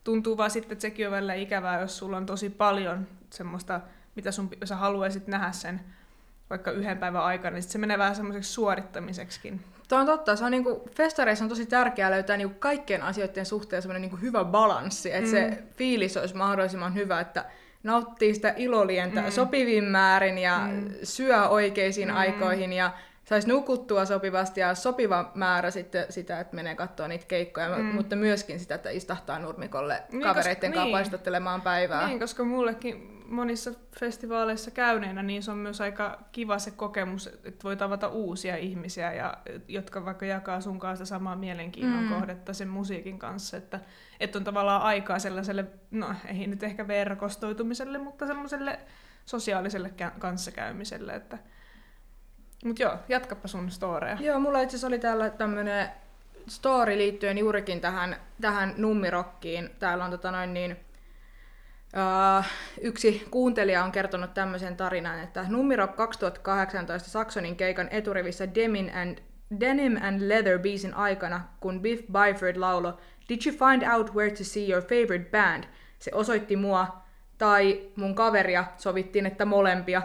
tuntuu 0.04 0.38
vaan 0.38 0.52
sitten, 0.52 0.72
että 0.72 0.82
sekin 0.82 1.08
on 1.08 1.12
välillä 1.12 1.34
ikävää, 1.34 1.82
jos 1.82 1.98
sulla 1.98 2.18
on 2.18 2.26
tosi 2.26 2.50
paljon 2.50 3.08
semmoista, 3.30 3.82
mitä 4.16 4.32
sun, 4.32 4.50
sä 4.64 4.76
haluaisit 4.76 5.28
nähdä 5.28 5.52
sen 5.52 5.82
vaikka 6.52 6.72
yhden 6.72 6.98
päivän 6.98 7.24
aikana, 7.24 7.54
niin 7.54 7.64
sit 7.64 7.72
se 7.72 7.78
menee 7.78 7.98
vähän 7.98 8.16
semmoiseksi 8.16 8.54
suorittamiseksikin. 8.54 9.62
Tuo 9.90 9.98
on 10.00 10.06
totta, 10.06 10.36
se 10.36 10.46
on 10.46 10.52
niinku, 10.52 10.90
festareissa 10.96 11.46
on 11.46 11.50
tosi 11.50 11.66
tärkeää 11.66 12.12
löytää 12.12 12.38
niinku 12.38 12.56
kaikkien 12.60 13.02
asioiden 13.02 13.46
suhteen 13.46 13.82
semmoinen 13.82 14.02
niinku 14.02 14.18
hyvä 14.18 14.44
balanssi, 14.44 15.12
että 15.14 15.26
Mm. 15.26 15.32
se 15.32 15.64
fiilis 15.76 16.18
olisi 16.18 16.36
mahdollisimman 16.36 16.96
hyvä, 16.96 17.20
että 17.20 17.46
nauttii 17.84 18.34
sitä 18.34 18.54
ilolientä 18.58 19.22
Mm. 19.22 19.32
sopivin 19.32 19.84
määrin 19.84 20.38
ja 20.38 20.60
Mm. 20.72 20.90
syö 21.04 21.48
oikeisiin 21.48 22.08
Mm. 22.10 22.16
aikoihin 22.18 22.74
ja 22.74 22.92
saisi 23.32 23.48
nukuttua 23.48 24.06
sopivasti 24.06 24.60
ja 24.60 24.76
sopiva 24.76 25.32
määrä 25.36 25.72
sitten 25.72 26.06
sitä, 26.10 26.40
että 26.40 26.56
menee 26.56 26.76
katsoa 26.76 27.08
niitä 27.08 27.26
keikkoja, 27.28 27.78
Mm. 27.78 27.84
mutta 27.86 28.16
myöskin 28.16 28.60
sitä, 28.60 28.76
että 28.76 28.90
istahtaa 28.90 29.40
nurmikolle 29.40 30.04
Niin, 30.12 30.22
kavereiden 30.22 30.56
koska- 30.56 30.68
kanssa 30.68 30.84
niin. 30.84 30.92
paistattelemaan 30.92 31.62
päivää. 31.62 32.08
Niin, 32.08 32.20
koska 32.20 32.44
mullekin 32.44 33.24
monissa 33.28 33.72
festivaaleissa 34.00 34.72
käyneenä, 34.72 35.24
niin 35.24 35.44
se 35.44 35.52
on 35.52 35.58
myös 35.58 35.82
aika 35.82 36.20
kiva 36.32 36.60
se 36.60 36.72
kokemus, 36.72 37.28
että 37.28 37.64
voi 37.64 37.78
tavata 37.78 38.08
uusia 38.08 38.56
ihmisiä, 38.58 39.14
ja, 39.14 39.38
jotka 39.68 40.06
vaikka 40.06 40.26
jakaa 40.26 40.62
sun 40.62 40.80
kanssa 40.80 41.06
samaa 41.06 41.36
mielenkiinnon 41.36 42.04
Mm. 42.04 42.10
kohdetta 42.10 42.54
sen 42.54 42.68
musiikin 42.68 43.20
kanssa, 43.20 43.58
että, 43.58 43.80
että 44.20 44.38
on 44.38 44.44
tavallaan 44.44 44.82
aikaa 44.82 45.20
sellaiselle, 45.20 45.66
no 45.92 46.08
ei 46.26 46.48
nyt 46.48 46.64
ehkä 46.64 46.88
verkostoitumiselle, 46.88 47.98
mutta 47.98 48.28
semmoiselle 48.28 48.80
sosiaaliselle 49.26 49.94
kä- 50.02 50.20
kanssakäymiselle, 50.20 51.14
että 51.14 51.38
Mut 52.66 52.80
joo, 52.80 52.98
jatkappa 53.10 53.48
sun 53.48 53.72
storeja. 53.72 54.18
Joo, 54.20 54.40
mulla 54.40 54.62
itse 54.62 54.88
oli 54.88 55.00
täällä 55.00 55.30
tämmönen 55.30 55.90
story 56.48 56.98
liittyen 56.98 57.38
juurikin 57.38 57.82
tähän, 57.82 58.16
tähän 58.42 58.74
nummirokkiin. 58.78 59.70
Täällä 59.80 60.06
on 60.06 60.12
tota 60.12 60.32
noin 60.32 60.54
niin, 60.54 60.72
uh, 61.96 62.46
yksi 62.82 63.28
kuuntelija 63.32 63.84
on 63.84 63.92
kertonut 63.92 64.34
tämmöisen 64.34 64.78
tarinan, 64.78 65.20
että 65.20 65.46
Nummirock 65.50 65.96
2018 65.96 67.10
Saksonin 67.10 67.56
keikan 67.56 67.88
eturivissä 67.92 68.56
Demin 68.56 68.92
and, 68.96 69.18
Denim 69.60 69.98
and 70.02 70.30
Leather 70.30 70.60
biisin 70.60 70.94
aikana, 70.94 71.42
kun 71.60 71.82
Biff 71.82 72.04
Byford 72.12 72.58
laulo 72.58 72.98
Did 73.30 73.40
you 73.46 73.70
find 73.70 73.84
out 73.94 74.16
where 74.16 74.32
to 74.32 74.44
see 74.44 74.70
your 74.70 74.84
favorite 74.84 75.30
band? 75.32 75.64
Se 76.00 76.12
osoitti 76.14 76.56
mua 76.56 77.02
tai 77.38 77.82
mun 77.96 78.16
kaveria, 78.16 78.66
sovittiin, 78.78 79.26
että 79.26 79.46
molempia. 79.46 80.02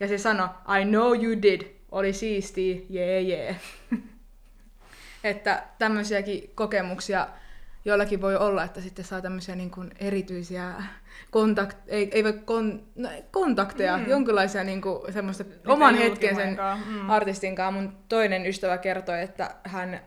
Ja 0.00 0.08
se 0.08 0.18
sanoi, 0.18 0.48
I 0.80 0.84
know 0.84 1.24
you 1.24 1.42
did, 1.42 1.77
oli 1.92 2.12
siistiä, 2.12 2.80
jee 2.90 3.20
jee. 3.20 3.56
että 5.24 5.62
tämmöisiäkin 5.78 6.50
kokemuksia 6.54 7.28
joillakin 7.84 8.20
voi 8.20 8.36
olla, 8.36 8.64
että 8.64 8.80
sitten 8.80 9.04
saa 9.04 9.20
tämmöisiä 9.20 9.54
niin 9.54 9.70
kuin 9.70 9.90
erityisiä 9.98 10.74
kontakt, 11.30 11.78
ei, 11.86 12.10
ei 12.12 12.24
voi 12.24 12.32
kon, 12.32 12.86
no, 12.94 13.08
kontakteja, 13.30 13.96
Mm. 13.96 14.08
jonkinlaisia 14.08 14.64
niin 14.64 14.82
kuin 14.82 15.12
semmoista 15.12 15.44
oman 15.66 15.94
hetken 15.94 16.36
sen 16.36 16.58
mm. 16.86 17.10
artistin 17.10 17.56
kanssa. 17.56 17.80
Mun 17.80 17.96
toinen 18.08 18.46
ystävä 18.46 18.78
kertoi, 18.78 19.22
että 19.22 19.54
hän, 19.64 20.00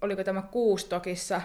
oliko 0.00 0.24
tämä 0.24 0.42
Kuustokissa, 0.42 1.42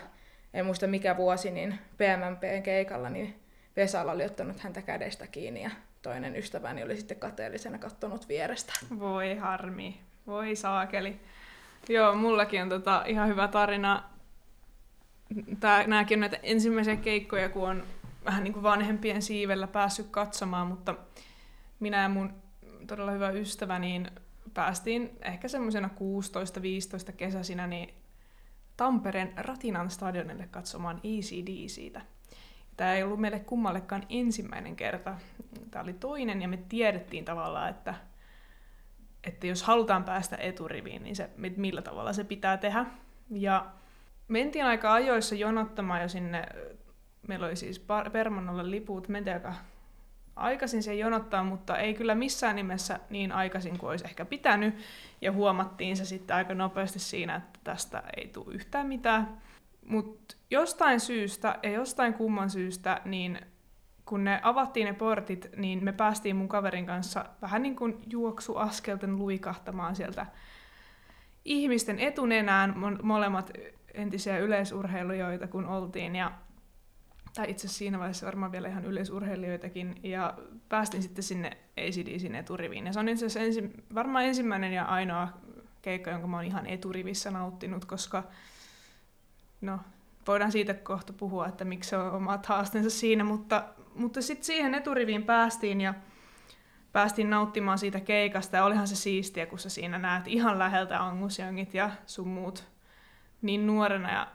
en 0.54 0.66
muista 0.66 0.88
mikä 0.88 1.18
vuosi, 1.18 1.52
niin 1.52 1.80
PMMPn 1.98 2.64
keikalla, 2.64 3.10
niin 3.10 3.40
Vesala 3.76 4.12
oli 4.12 4.26
ottanut 4.26 4.60
häntä 4.60 4.82
kädestä 4.82 5.28
kiinni 5.28 5.64
ja 5.64 5.70
toinen 6.08 6.36
ystäväni 6.36 6.84
oli 6.84 6.98
sitten 6.98 7.20
kateellisena 7.20 7.78
kattonut 7.78 8.30
vierestä. 8.30 8.74
Voi 9.00 9.36
harmi, 9.36 10.00
voi 10.28 10.56
saakeli. 10.56 11.20
Joo, 11.90 12.16
mullakin 12.16 12.62
on 12.62 12.70
tota 12.70 13.04
ihan 13.06 13.28
hyvä 13.28 13.48
tarina. 13.48 14.04
Tää, 15.60 15.88
nääkin 15.88 16.16
on 16.16 16.20
näitä 16.20 16.40
ensimmäisiä 16.44 16.96
keikkoja, 16.96 17.50
kun 17.50 17.70
on 17.70 17.84
vähän 18.26 18.44
niin 18.44 18.54
kuin 18.54 18.64
vanhempien 18.64 19.22
siivellä 19.22 19.68
päässyt 19.68 20.08
katsomaan, 20.12 20.68
mutta 20.68 20.96
minä 21.80 22.02
ja 22.02 22.10
mun 22.10 22.34
todella 22.88 23.12
hyvä 23.12 23.30
ystävä, 23.30 23.80
niin 23.80 24.12
päästiin 24.54 25.18
ehkä 25.22 25.48
semmoisena 25.48 25.90
16-15 27.10 27.12
kesäisinä 27.18 27.68
niin 27.68 27.94
Tampereen 28.78 29.34
Ratinan 29.36 29.92
stadionille 29.92 30.48
katsomaan 30.52 31.02
ECDCtä. 31.04 32.02
Tämä 32.78 32.94
ei 32.94 33.04
ollut 33.04 33.20
meille 33.20 33.40
kummallekaan 33.40 34.04
ensimmäinen 34.10 34.76
kerta. 34.76 35.16
Tämä 35.72 35.84
oli 35.84 35.94
toinen 35.94 36.42
ja 36.42 36.48
me 36.48 36.58
tiedettiin 36.70 37.26
tavallaan, 37.26 37.70
että, 37.70 37.94
että 39.24 39.48
jos 39.48 39.64
halutaan 39.64 40.04
päästä 40.04 40.36
eturiviin, 40.36 41.04
niin 41.04 41.16
se, 41.16 41.30
millä 41.58 41.82
tavalla 41.82 42.14
se 42.14 42.24
pitää 42.24 42.58
tehdä. 42.58 42.86
Ja 43.30 43.66
mentiin 44.28 44.66
aika 44.66 44.94
ajoissa 44.94 45.36
jonottamaan 45.36 46.02
jo 46.02 46.10
sinne, 46.10 46.44
meillä 47.28 47.46
oli 47.46 47.56
siis 47.56 47.86
Permannolla 48.12 48.72
liput, 48.72 49.08
mentiin 49.08 49.34
aika 49.34 49.54
aikaisin 50.38 50.84
se 50.84 50.96
jonottaa, 50.96 51.44
mutta 51.44 51.78
ei 51.78 51.94
kyllä 51.94 52.16
missään 52.16 52.56
nimessä 52.56 53.00
niin 53.10 53.32
aikaisin 53.32 53.78
kuin 53.78 53.90
olisi 53.90 54.06
ehkä 54.06 54.26
pitänyt. 54.26 54.76
Ja 55.22 55.32
huomattiin 55.32 55.98
se 55.98 56.06
sitten 56.06 56.36
aika 56.36 56.54
nopeasti 56.54 57.00
siinä, 57.00 57.36
että 57.36 57.60
tästä 57.64 58.04
ei 58.18 58.28
tule 58.28 58.56
yhtään 58.56 58.88
mitään. 58.88 59.42
Mutta 59.88 60.37
jostain 60.52 61.00
syystä, 61.00 61.60
ja 61.64 61.72
jostain 61.72 62.14
kumman 62.14 62.50
syystä, 62.50 63.02
niin 63.06 63.40
kun 64.06 64.24
ne 64.24 64.40
avattiin 64.44 64.86
ne 64.86 64.94
portit, 64.94 65.48
niin 65.58 65.84
me 65.84 65.92
päästiin 65.92 66.36
mun 66.36 66.48
kaverin 66.48 66.86
kanssa 66.86 67.26
vähän 67.42 67.62
niin 67.62 67.76
kuin 67.76 68.02
juoksuaskelten 68.10 69.16
luikahtamaan 69.16 69.96
sieltä 69.96 70.26
ihmisten 71.46 72.00
etunenään, 72.00 72.76
molemmat 73.04 73.52
entisiä 73.94 74.38
yleisurheilijoita 74.38 75.48
kun 75.48 75.66
oltiin, 75.66 76.16
ja 76.16 76.32
tai 77.34 77.50
itse 77.50 77.68
asiassa 77.68 77.78
siinä 77.78 78.00
vaiheessa 78.00 78.26
varmaan 78.26 78.52
vielä 78.52 78.68
ihan 78.68 78.86
yleisurheilijoitakin, 78.86 80.00
ja 80.04 80.38
päästin 80.70 81.04
sitten 81.04 81.24
sinne 81.24 81.58
ACDCin 81.78 82.36
eturiviin. 82.36 82.86
Ja 82.86 82.94
se 82.94 83.00
on 83.00 83.10
itse 83.10 83.26
asiassa 83.26 83.40
ensi, 83.40 83.74
varmaan 83.96 84.26
ensimmäinen 84.26 84.74
ja 84.74 84.86
ainoa 84.86 85.28
keikka, 85.82 86.12
jonka 86.12 86.28
mä 86.28 86.38
oon 86.38 86.46
ihan 86.46 86.66
eturivissä 86.66 87.32
nauttinut, 87.32 87.86
koska 87.86 88.24
no, 89.62 89.80
voidaan 90.28 90.52
siitä 90.52 90.74
kohta 90.74 91.14
puhua, 91.14 91.48
että 91.48 91.66
miksi 91.66 91.90
se 91.90 91.98
on 91.98 92.12
omat 92.12 92.46
haasteensa 92.46 92.90
siinä, 92.90 93.24
mutta, 93.24 93.64
mutta 93.96 94.22
sitten 94.22 94.46
siihen 94.46 94.76
eturiviin 94.76 95.24
päästiin 95.24 95.82
ja 95.82 95.94
päästiin 96.92 97.30
nauttimaan 97.30 97.78
siitä 97.78 98.00
keikasta 98.00 98.58
ja 98.58 98.66
olihan 98.66 98.88
se 98.88 98.96
siistiä, 98.96 99.46
kun 99.46 99.60
sä 99.60 99.70
siinä 99.70 99.98
näet 99.98 100.28
ihan 100.28 100.60
läheltä 100.60 101.04
Angus 101.04 101.40
Youngit 101.40 101.74
ja 101.74 101.90
sun 102.06 102.28
muut 102.28 102.68
niin 103.42 103.68
nuorena 103.68 104.12
ja 104.12 104.28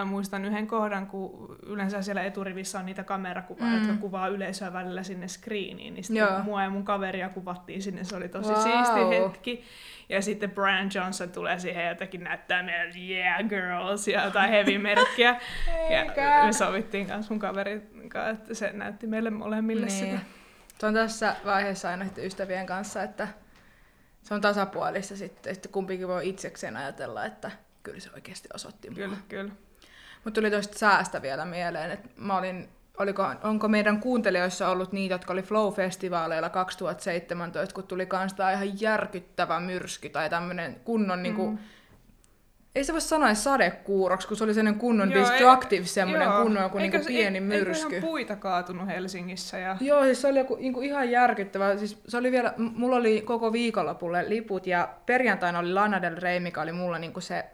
mä 0.00 0.04
muistan 0.04 0.44
yhden 0.44 0.66
kohdan, 0.66 1.06
kun 1.06 1.56
yleensä 1.66 2.02
siellä 2.02 2.22
eturivissä 2.22 2.78
on 2.78 2.86
niitä 2.86 3.04
kamerakuvaa, 3.04 3.68
mm. 3.68 3.74
jotka 3.74 4.00
kuvaa 4.00 4.28
yleisöä 4.28 4.72
välillä 4.72 5.02
sinne 5.02 5.28
screeniin, 5.28 5.94
niin 5.94 6.04
sitten 6.04 6.16
Joo. 6.16 6.42
mua 6.42 6.62
ja 6.62 6.70
mun 6.70 6.84
kaveria 6.84 7.28
kuvattiin 7.28 7.82
sinne, 7.82 8.04
se 8.04 8.16
oli 8.16 8.28
tosi 8.28 8.50
wow. 8.50 8.62
siisti 8.62 9.08
hetki. 9.08 9.64
Ja 10.08 10.22
sitten 10.22 10.50
Brian 10.50 10.90
Johnson 10.94 11.30
tulee 11.30 11.58
siihen 11.58 11.88
jotenkin 11.88 12.24
näyttää 12.24 12.62
meille 12.62 12.92
yeah 12.98 13.44
girls 13.48 14.08
ja 14.08 14.24
jotain 14.24 14.50
heavy-merkkiä. 14.50 15.40
ja 15.94 16.04
me 16.46 16.52
sovittiin 16.52 17.06
kanssa 17.06 17.34
mun 17.34 17.40
kaverin 17.40 18.08
kanssa, 18.08 18.30
että 18.30 18.54
se 18.54 18.72
näytti 18.72 19.06
meille 19.06 19.30
molemmille 19.30 19.86
niin. 19.86 19.98
sitä. 19.98 20.18
Se 20.78 20.86
on 20.86 20.94
tässä 20.94 21.36
vaiheessa 21.44 21.88
aina 21.88 22.06
ystävien 22.16 22.66
kanssa, 22.66 23.02
että 23.02 23.28
se 24.22 24.34
on 24.34 24.40
tasapuolista 24.40 25.16
sitten, 25.16 25.52
että 25.52 25.68
kumpikin 25.68 26.08
voi 26.08 26.28
itsekseen 26.28 26.76
ajatella, 26.76 27.24
että 27.24 27.50
kyllä 27.82 28.00
se 28.00 28.10
oikeasti 28.14 28.48
osoitti 28.54 28.88
Kyllä, 28.88 29.08
mua. 29.08 29.16
kyllä. 29.28 29.52
Mutta 30.24 30.40
tuli 30.40 30.50
tuosta 30.50 30.78
säästä 30.78 31.22
vielä 31.22 31.44
mieleen, 31.44 31.90
että 31.90 32.08
mä 32.16 32.38
olin, 32.38 32.68
oliko, 32.98 33.26
onko 33.42 33.68
meidän 33.68 34.00
kuuntelijoissa 34.00 34.68
ollut 34.68 34.92
niitä, 34.92 35.14
jotka 35.14 35.32
oli 35.32 35.42
Flow-festivaaleilla 35.42 36.50
2017, 36.50 37.74
kun 37.74 37.84
tuli 37.84 38.06
kans 38.06 38.34
tää 38.34 38.52
ihan 38.52 38.80
järkyttävä 38.80 39.60
myrsky 39.60 40.08
tai 40.08 40.30
tämmönen 40.30 40.80
kunnon 40.84 41.22
niinku 41.22 41.46
mm. 41.46 41.54
niinku, 41.54 41.64
ei 42.74 42.84
se 42.84 42.92
voi 42.92 43.00
sanoa 43.00 43.34
sadekuuroksi, 43.34 44.28
kun 44.28 44.36
se 44.36 44.44
oli 44.44 44.54
sellainen 44.54 44.80
kunnon 44.80 45.12
Joo, 45.12 45.20
destructive, 45.20 45.86
semmoinen 45.86 46.28
joo. 46.28 46.42
kunnon 46.42 46.62
joku 46.62 46.78
niinku 46.78 46.98
se- 46.98 47.04
pieni 47.04 47.38
ei- 47.38 47.40
myrsky. 47.40 47.94
Eikö 47.94 48.06
puita 48.06 48.36
kaatunut 48.36 48.86
Helsingissä? 48.86 49.58
Ja... 49.58 49.76
Joo, 49.80 50.04
siis 50.04 50.20
se 50.20 50.28
oli 50.28 50.38
joku, 50.38 50.56
niinku 50.56 50.80
ihan 50.80 51.10
järkyttävä. 51.10 51.76
Siis 51.76 52.02
se 52.08 52.16
oli 52.16 52.32
vielä, 52.32 52.54
mulla 52.56 52.96
oli 52.96 53.20
koko 53.20 53.52
viikonlopulle 53.52 54.28
liput 54.28 54.66
ja 54.66 54.88
perjantaina 55.06 55.58
oli 55.58 55.72
Lana 55.72 56.02
Del 56.02 56.16
Rey, 56.16 56.40
mikä 56.40 56.60
oli 56.62 56.72
mulla 56.72 56.98
niinku 56.98 57.20
se 57.20 57.44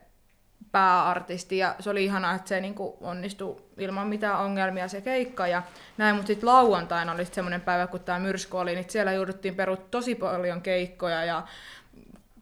pääartisti 0.75 1.59
ja 1.59 1.75
se 1.81 1.91
oli 1.91 2.05
ihanaa, 2.05 2.35
että 2.35 2.49
se 2.49 2.61
niinku 2.61 2.97
onnistui 3.01 3.57
ilman 3.79 4.07
mitään 4.07 4.39
ongelmia 4.39 4.89
se 4.89 5.01
keikka 5.01 5.47
ja 5.47 5.63
näin, 5.97 6.17
mutta 6.17 6.27
sitten 6.27 6.49
lauantaina 6.49 7.13
oli 7.13 7.25
sit 7.25 7.35
semmoinen 7.35 7.61
päivä, 7.61 7.87
kun 7.87 8.01
tämä 8.01 8.19
myrsky 8.19 8.57
oli, 8.57 8.75
niin 8.75 8.85
siellä 8.89 9.13
jouduttiin 9.13 9.55
perut 9.55 9.91
tosi 9.91 10.15
paljon 10.15 10.63
keikkoja 10.63 11.25
ja 11.25 11.43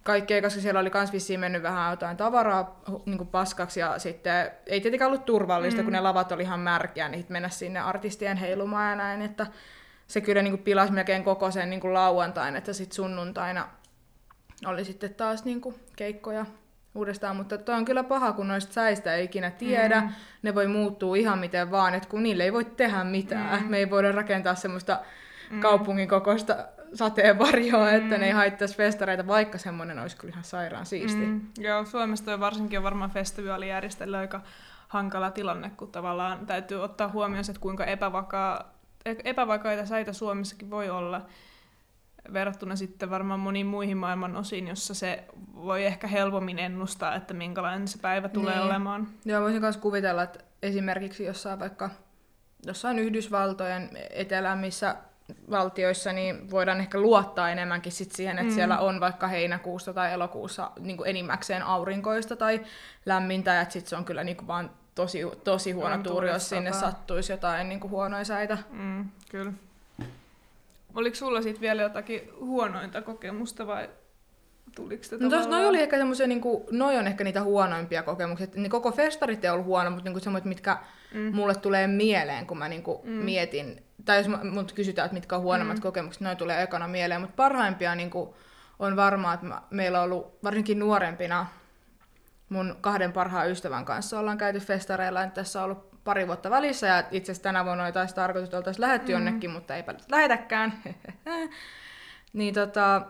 kaikkea, 0.03 0.43
koska 0.43 0.61
siellä 0.61 0.81
oli 0.81 0.91
kans 0.91 1.13
vissiin 1.13 1.41
mennyt 1.41 1.63
vähän 1.63 1.91
jotain 1.91 2.17
tavaraa 2.17 2.81
niin 3.07 3.27
paskaksi 3.27 3.81
ja 3.81 3.99
sitten 3.99 4.51
ei 4.67 4.81
tietenkään 4.81 5.11
ollut 5.11 5.25
turvallista, 5.25 5.81
mm. 5.81 5.85
kun 5.85 5.93
ne 5.93 6.01
lavat 6.01 6.33
oli 6.33 6.43
ihan 6.43 6.61
märkiä, 6.61 7.09
niin 7.09 7.27
mennä 7.29 7.49
sinne 7.49 7.81
artistien 7.81 8.37
heilumaan 8.37 8.91
ja 8.91 8.97
näin, 8.97 9.23
että 9.23 9.47
se 10.07 10.21
kyllä 10.21 10.43
niin 10.43 10.59
pilasi 10.59 10.93
melkein 10.93 11.25
koko 11.25 11.51
sen 11.51 11.71
niin 11.71 11.95
lauantain, 11.95 12.57
että 12.57 12.73
sitten 12.73 12.97
sunnuntaina 12.97 13.69
oli 14.67 14.85
sitten 14.85 15.15
taas 15.15 15.45
niin 15.45 15.61
keikkoja 15.97 16.47
uudestaan, 16.95 17.37
mutta 17.37 17.59
toi 17.59 17.75
on 17.75 17.85
kyllä 17.85 18.05
paha, 18.05 18.33
kun 18.33 18.49
noista 18.49 18.73
säistä 18.73 19.15
ei 19.15 19.25
ikinä 19.25 19.51
tiedä, 19.51 20.01
mm. 20.01 20.09
ne 20.43 20.55
voi 20.55 20.67
muuttua 20.67 21.17
ihan 21.17 21.39
miten 21.39 21.71
vaan, 21.71 21.95
että 21.95 22.09
kun 22.09 22.23
niille 22.23 22.45
ei 22.45 22.53
voi 22.53 22.65
tehdä 22.65 23.05
mitään, 23.05 23.63
mm. 23.63 23.71
me 23.71 23.79
ei 23.79 23.91
voida 23.91 24.13
rakentaa 24.13 24.55
semmoista 24.55 24.99
mm. 25.51 25.61
kaupungin 25.61 26.09
kokoista 26.09 26.57
sateenvarjoa, 26.95 27.91
mm. 27.91 27.97
että 27.97 28.19
ne 28.19 28.27
ei 28.27 28.33
haittaisi 28.33 28.77
festareita, 28.77 29.27
vaikka 29.27 29.59
semmoinen 29.59 29.99
olisi 29.99 30.17
kyllä 30.17 30.33
ihan 30.33 30.45
sairaan 30.45 30.87
siisti. 30.87 31.27
Mm, 31.27 31.41
joo, 31.59 31.85
Suomessa 31.85 32.25
toi 32.25 32.41
varsinkin 32.41 32.79
on 32.79 32.83
varmaan 32.83 33.11
festivaalijärjestely 33.11 34.17
aika 34.17 34.41
hankala 34.89 35.31
tilanne, 35.31 35.71
kun 35.77 35.93
tavallaan 35.93 36.47
täytyy 36.47 36.83
ottaa 36.83 37.09
huomioon, 37.09 37.45
että 37.49 37.61
kuinka 37.61 37.85
epävakaa, 37.85 38.75
e- 39.05 39.15
epävakaita 39.25 39.87
säitä 39.87 40.13
Suomessakin 40.13 40.71
voi 40.71 40.91
olla 40.91 41.27
verrattuna 42.33 42.77
sitten 42.77 43.11
varmaan 43.11 43.41
moniin 43.41 43.67
muihin 43.67 43.97
maailman 43.97 44.37
osiin, 44.37 44.69
jossa 44.69 44.95
se 44.95 45.25
voi 45.55 45.85
ehkä 45.85 46.07
helpommin 46.07 46.59
ennustaa, 46.59 47.15
että 47.15 47.35
minkälainen 47.35 47.89
se 47.89 47.99
päivä 47.99 48.29
tulee 48.29 48.55
Niin. 48.55 48.65
olemaan. 48.65 49.09
Joo, 49.25 49.43
voisin 49.43 49.61
myös 49.61 49.77
kuvitella, 49.77 50.23
että 50.23 50.39
esimerkiksi 50.63 51.25
jossain 51.25 51.61
vaikka 51.61 51.91
jossain 52.67 52.99
Yhdysvaltojen 52.99 53.91
etelämissä 54.11 54.97
valtioissa, 55.51 56.13
niin 56.13 56.51
voidaan 56.51 56.81
ehkä 56.81 57.01
luottaa 57.01 57.51
enemmänkin 57.51 57.93
sit 57.93 58.13
siihen, 58.13 58.39
että 58.39 58.51
mm. 58.51 58.55
siellä 58.55 58.79
on 58.79 59.01
vaikka 59.01 59.29
heinäkuussa 59.29 59.93
tai 59.95 60.13
elokuussa 60.13 60.71
niin 60.81 60.97
kuin 60.97 61.09
enimmäkseen 61.09 61.63
aurinkoista 61.63 62.37
tai 62.37 62.61
lämmintä, 63.07 63.61
että 63.61 63.73
sit 63.73 63.87
se 63.87 63.97
on 63.97 64.05
kyllä 64.05 64.25
niin 64.25 64.37
kuin 64.37 64.47
vaan 64.47 64.71
tosi, 64.95 65.21
tosi 65.45 65.73
huono 65.73 65.95
On 65.95 66.03
tuuri, 66.03 66.29
jos 66.29 66.49
sinne 66.49 66.73
sattuisi 66.73 67.33
jotain 67.33 67.69
niin 67.69 67.81
kuin 67.81 67.91
huonoja 67.91 68.25
säitä. 68.25 68.59
Mm, 68.71 69.09
kyllä. 69.31 69.53
Oliko 70.95 71.17
sulla 71.17 71.43
sitten 71.43 71.61
vielä 71.61 71.83
jotakin 71.83 72.31
huonointa 72.41 73.03
kokemusta 73.03 73.67
vai 73.67 73.89
tuliko 74.75 75.03
sitä 75.03 75.17
No 75.21 75.31
tos, 75.31 75.49
noi 75.49 75.67
oli 75.67 75.81
ehkä 75.81 75.99
semmoisia, 75.99 76.27
niinku, 76.27 76.67
noi 76.71 76.97
on 76.97 77.07
ehkä 77.07 77.25
niitä 77.25 77.43
huonoimpia 77.43 78.03
kokemuksia. 78.03 78.47
Niin 78.55 78.71
koko 78.71 78.93
festarit 78.93 79.45
ei 79.45 79.51
ollut 79.51 79.67
huono, 79.67 79.91
mutta 79.91 80.05
niinku 80.05 80.21
semmoiset, 80.21 80.49
mitkä 80.49 80.77
mm. 81.15 81.35
mulle 81.35 81.55
tulee 81.55 81.87
mieleen, 81.87 82.47
kun 82.47 82.59
mä 82.59 82.69
niinku 82.69 83.01
mm. 83.05 83.11
mietin. 83.11 83.83
Tai 84.05 84.19
jos 84.19 84.27
mut 84.51 84.73
kysytään, 84.73 85.07
että 85.07 85.15
mitkä 85.15 85.37
on 85.37 85.43
huonommat 85.43 85.77
mm. 85.77 85.83
kokemukset, 85.83 86.21
noin 86.21 86.37
tulee 86.37 86.63
ekana 86.63 86.89
mieleen. 86.89 87.21
Mutta 87.21 87.37
parhaimpia 87.37 87.95
niinku, 87.95 88.37
on 88.79 88.97
varmaan, 88.97 89.35
että 89.35 89.47
mä, 89.47 89.63
meillä 89.71 89.99
on 89.99 90.05
ollut 90.05 90.43
varsinkin 90.45 90.79
nuorempina 90.79 91.47
mun 92.49 92.77
kahden 92.81 93.13
parhaan 93.13 93.51
ystävän 93.51 93.85
kanssa 93.85 94.19
ollaan 94.19 94.39
käyty 94.39 94.59
festareilla. 94.59 95.25
Nyt 95.25 95.35
tässä 95.35 95.59
on 95.59 95.65
ollut 95.65 95.92
pari 96.05 96.27
vuotta 96.27 96.51
välissä 96.51 96.87
ja 96.87 97.05
itse 97.11 97.33
asiassa 97.33 97.43
tänä 97.43 97.65
vuonna 97.65 97.85
oli 97.85 97.93
taas 97.93 98.15
tarkoitus, 98.15 98.49
että 98.49 98.57
oltaisiin 98.57 98.81
lähetty 98.81 99.07
mm. 99.07 99.13
jonnekin, 99.13 99.51
mutta 99.51 99.77
eipä 99.77 99.95
lähetäkään. 100.11 100.73
niin 102.33 102.55
tota, 102.55 103.03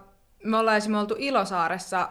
me 0.45 0.57
ollaan 0.57 0.77
esimerkiksi 0.77 1.01
oltu 1.01 1.15
Ilosaaressa 1.19 2.09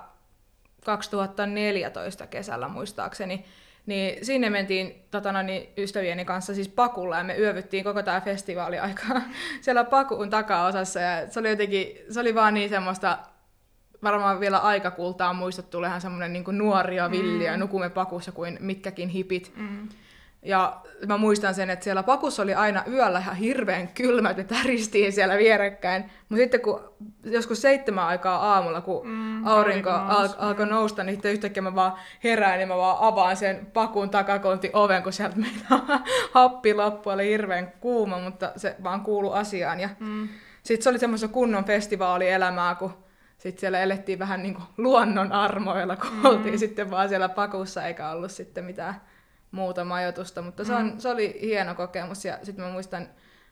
2014 0.86 2.28
kesällä 2.28 2.68
muistaakseni, 2.68 3.46
niin 3.86 4.26
sinne 4.26 4.50
mentiin 4.50 5.06
totana, 5.12 5.44
niin 5.44 5.70
ystävieni 5.78 6.26
kanssa 6.26 6.56
siis 6.56 6.70
pakulla 6.70 7.18
ja 7.18 7.24
me 7.24 7.38
yövyttiin 7.38 7.84
koko 7.84 8.04
tämä 8.04 8.22
festivaali 8.22 8.80
aikaa 8.80 9.22
siellä 9.62 9.84
pakuun 9.84 10.30
takaosassa 10.30 11.00
ja 11.00 11.32
se 11.32 11.40
oli 11.40 11.50
jotenkin, 11.50 11.88
se 12.10 12.20
oli 12.20 12.36
vaan 12.36 12.54
niin 12.54 12.70
semmoista 12.70 13.18
varmaan 14.04 14.40
vielä 14.40 14.58
aikakultaa 14.58 15.34
muistot 15.34 15.70
tulee 15.70 15.88
ihan 15.88 16.02
semmoinen 16.02 16.34
niin 16.34 16.44
nuori 16.52 16.96
ja 16.96 17.12
villi 17.12 17.44
ja 17.44 17.58
nukumme 17.58 17.90
pakussa 17.90 18.32
kuin 18.32 18.58
mitkäkin 18.60 19.10
hipit. 19.10 19.54
Mm. 19.56 19.90
Ja 20.44 20.82
mä 21.08 21.18
muistan 21.18 21.54
sen, 21.56 21.70
että 21.70 21.84
siellä 21.84 22.04
pakussa 22.04 22.44
oli 22.44 22.54
aina 22.54 22.84
yöllä 22.92 23.20
ihan 23.20 23.36
hirveän 23.36 23.88
kylmät, 23.88 24.38
me 24.38 24.44
täristiin 24.44 25.14
siellä 25.14 25.38
vierekkäin. 25.38 26.04
Mutta 26.30 26.36
sitten 26.42 26.62
kun 26.62 26.82
joskus 27.24 27.62
seitsemän 27.62 28.06
aikaa 28.08 28.54
aamulla, 28.54 28.82
kun 28.82 29.08
Mm, 29.08 29.48
aurinko 29.48 29.90
al- 29.90 30.30
alkoi 30.38 30.66
nousta, 30.66 31.04
niin 31.04 31.16
sitten 31.16 31.32
yhtäkkiä 31.32 31.64
mä 31.64 31.76
vaan 31.76 31.94
herään 32.24 32.60
ja 32.62 32.68
mä 32.68 32.78
vaan 32.78 32.98
avaan 33.00 33.38
sen 33.38 33.66
pakun 33.74 34.10
takakontin 34.10 34.72
oven, 34.74 35.04
kun 35.04 35.14
sieltä 35.14 35.36
meinaa 35.36 36.04
happi 36.34 36.74
loppu, 36.74 37.10
oli 37.10 37.30
hirveän 37.30 37.72
kuuma, 37.80 38.20
mutta 38.20 38.52
se 38.56 38.76
vaan 38.84 39.02
kuulu 39.02 39.32
asiaan. 39.32 39.80
Ja 39.80 39.90
Mm. 40.00 40.30
sitten 40.64 40.84
se 40.84 40.90
oli 40.90 41.00
semmoista 41.00 41.28
kunnon 41.28 41.66
festivaalielämää, 41.66 42.76
kun 42.76 42.94
sitten 43.38 43.60
siellä 43.60 43.80
elettiin 43.80 44.20
vähän 44.20 44.44
niin 44.44 44.54
kuin 44.54 44.66
luonnon 44.78 45.32
armoilla, 45.32 45.96
kun 45.96 46.14
mm. 46.14 46.26
oltiin 46.26 46.60
sitten 46.60 46.92
vaan 46.92 47.10
siellä 47.10 47.30
pakussa, 47.30 47.86
eikä 47.86 48.10
ollut 48.10 48.32
sitten 48.32 48.64
mitään 48.66 49.02
muuta 49.52 49.86
majoitusta. 49.86 50.42
Mutta 50.42 50.64
se, 50.64 50.74
on, 50.74 51.02
se 51.02 51.10
oli 51.10 51.40
hieno 51.42 51.76
kokemus 51.76 52.26
ja 52.26 52.38
sitten 52.44 52.66
mä 52.66 52.72
muistan, 52.72 53.08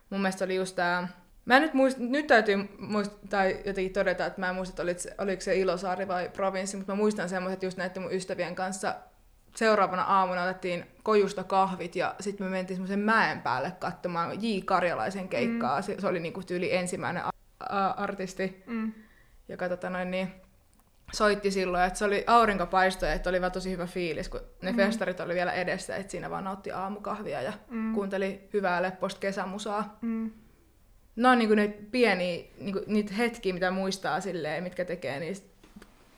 mun 0.10 0.22
mielestä 0.22 0.46
oli 0.46 0.56
just 0.56 0.76
tää, 0.76 1.08
Mä 1.46 1.60
nyt, 1.60 1.74
muist, 1.74 1.98
nyt 1.98 2.28
täytyy 2.28 2.70
muist, 2.80 3.12
tai 3.30 3.60
jotenkin 3.66 3.94
todeta, 3.94 4.26
että 4.26 4.40
mä 4.42 4.50
en 4.50 4.56
muista, 4.56 4.72
että 4.72 4.82
oliko 4.84 5.00
se, 5.00 5.16
oliko 5.18 5.42
se 5.42 5.56
Ilosaari 5.56 6.08
vai 6.08 6.30
provinssi, 6.30 6.78
mutta 6.78 6.92
mä 6.92 6.96
muistan 6.96 7.30
semmoiset 7.30 7.64
just 7.64 7.78
näiden 7.78 8.02
mun 8.02 8.14
ystävien 8.14 8.56
kanssa 8.56 8.96
seuraavana 9.56 10.04
aamuna 10.04 10.44
otettiin 10.44 10.86
kojusta 11.04 11.44
kahvit 11.44 11.96
ja 11.96 12.16
sitten 12.20 12.48
me 12.48 12.52
mentiin 12.52 12.76
semmoisen 12.78 13.00
mäen 13.00 13.42
päälle 13.42 13.72
katsomaan 13.80 14.44
J. 14.44 14.60
Karjalaisen 14.66 15.30
keikkaa. 15.30 15.80
Mm. 15.80 15.84
Se, 15.84 15.96
se 16.00 16.08
oli 16.08 16.20
niinku 16.20 16.44
tyyli 16.44 16.76
ensimmäinen 16.76 17.24
a- 17.26 17.30
a- 17.60 17.88
artisti, 17.98 18.64
Mm. 18.68 18.94
joka 19.48 19.70
tota 19.70 19.90
noin, 19.90 20.12
niin, 20.12 20.32
soitti 21.14 21.52
silloin, 21.52 21.84
että 21.84 22.00
se 22.00 22.06
oli 22.06 22.24
aurinko 22.28 22.66
paistoi, 22.66 23.12
että 23.12 23.30
oli 23.30 23.42
vaan 23.42 23.52
tosi 23.52 23.72
hyvä 23.72 23.86
fiilis, 23.86 24.30
kun 24.30 24.42
ne 24.62 24.72
mm. 24.72 24.78
festarit 24.78 25.20
oli 25.20 25.34
vielä 25.34 25.52
edessä, 25.52 25.96
että 25.96 26.12
siinä 26.12 26.30
vaan 26.30 26.44
nautti 26.44 26.72
aamukahvia 26.72 27.42
ja 27.42 27.54
mm. 27.70 27.94
kuunteli 27.94 28.50
hyvää 28.54 28.82
leppoista 28.82 29.20
kesämusaa. 29.20 29.98
Mm. 30.02 30.32
Ne 31.16 31.28
on 31.28 31.40
niinku 31.40 31.56
niitä 31.56 31.84
pieniä 31.92 32.44
niinku, 32.60 32.82
niitä 32.88 33.14
hetkiä, 33.14 33.54
mitä 33.54 33.72
muistaa 33.72 34.22
silleen, 34.22 34.64
mitkä 34.64 34.86
tekee 34.86 35.20
niistä 35.20 35.48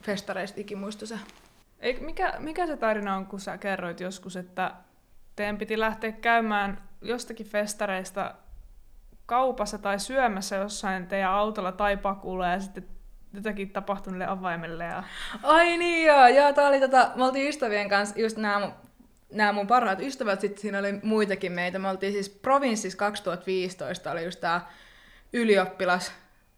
festareista 0.03 0.61
ikimuistoisen. 0.61 1.19
Ei, 1.79 1.99
mikä, 1.99 2.33
mikä 2.39 2.67
se 2.67 2.77
tarina 2.77 3.15
on, 3.15 3.25
kun 3.25 3.39
sä 3.39 3.57
kerroit 3.57 3.99
joskus, 3.99 4.35
että 4.35 4.71
teidän 5.35 5.57
piti 5.57 5.79
lähteä 5.79 6.11
käymään 6.11 6.81
jostakin 7.01 7.45
festareista 7.45 8.35
kaupassa 9.25 9.77
tai 9.77 9.99
syömässä 9.99 10.55
jossain 10.55 11.07
teidän 11.07 11.31
autolla 11.31 11.71
tai 11.71 11.97
pakulla 11.97 12.47
ja 12.47 12.59
sitten 12.59 12.87
jotakin 13.33 13.69
tapahtui 13.69 14.11
niille 14.13 14.27
avaimelle. 14.27 14.83
Ja... 14.83 15.03
Ai 15.43 15.77
niin 15.77 16.07
joo, 16.07 16.27
joo 16.27 16.53
tää 16.53 16.67
oli 16.67 16.79
tota, 16.79 17.11
me 17.15 17.25
oltiin 17.25 17.49
ystävien 17.49 17.89
kanssa, 17.89 18.19
just 18.19 18.37
nämä 18.37 18.71
nämä 19.31 19.53
mun 19.53 19.67
parhaat 19.67 19.99
ystävät, 20.01 20.41
sitten 20.41 20.61
siinä 20.61 20.79
oli 20.79 20.99
muitakin 21.03 21.51
meitä. 21.51 21.79
Me 21.79 21.89
oltiin 21.89 22.13
siis 22.13 22.29
Provinssissa 22.29 22.97
2015, 22.97 24.11
oli 24.11 24.23
just 24.23 24.39
tää 24.39 24.69
ylioppilas 25.33 26.11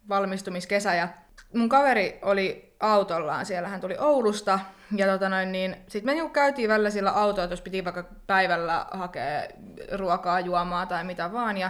valmistumiskesä 0.09 0.95
ja 0.95 1.07
mun 1.53 1.69
kaveri 1.69 2.19
oli 2.21 2.75
autollaan, 2.79 3.45
siellä 3.45 3.69
hän 3.69 3.81
tuli 3.81 3.95
Oulusta 3.99 4.59
ja 4.95 5.07
tota 5.07 5.29
noin, 5.29 5.51
niin 5.51 5.75
sit 5.87 6.03
me 6.03 6.13
niinku 6.13 6.33
käytiin 6.33 6.69
välillä 6.69 6.89
sillä 6.89 7.13
että 7.29 7.53
jos 7.53 7.61
piti 7.61 7.85
vaikka 7.85 8.03
päivällä 8.27 8.85
hakea 8.91 9.43
ruokaa, 9.91 10.39
juomaa 10.39 10.85
tai 10.85 11.03
mitä 11.03 11.31
vaan 11.31 11.57
ja 11.57 11.69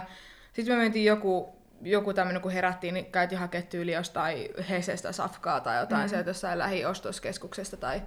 sitten 0.52 0.76
me 0.76 0.82
mentiin 0.82 1.04
joku, 1.04 1.53
joku 1.84 2.14
tämmöinen, 2.14 2.42
kun 2.42 2.52
herättiin, 2.52 2.94
niin 2.94 3.12
käytiin 3.12 3.38
hakemaan 3.38 3.68
tyyli 3.68 3.92
jostain 3.92 4.48
Hesestä 4.68 5.12
safkaa 5.12 5.60
tai 5.60 5.80
jotain 5.80 6.00
mm-hmm. 6.00 6.08
sieltä 6.08 6.30
jossain 6.30 6.58
lähiostoskeskuksesta 6.58 7.76
tai 7.76 8.02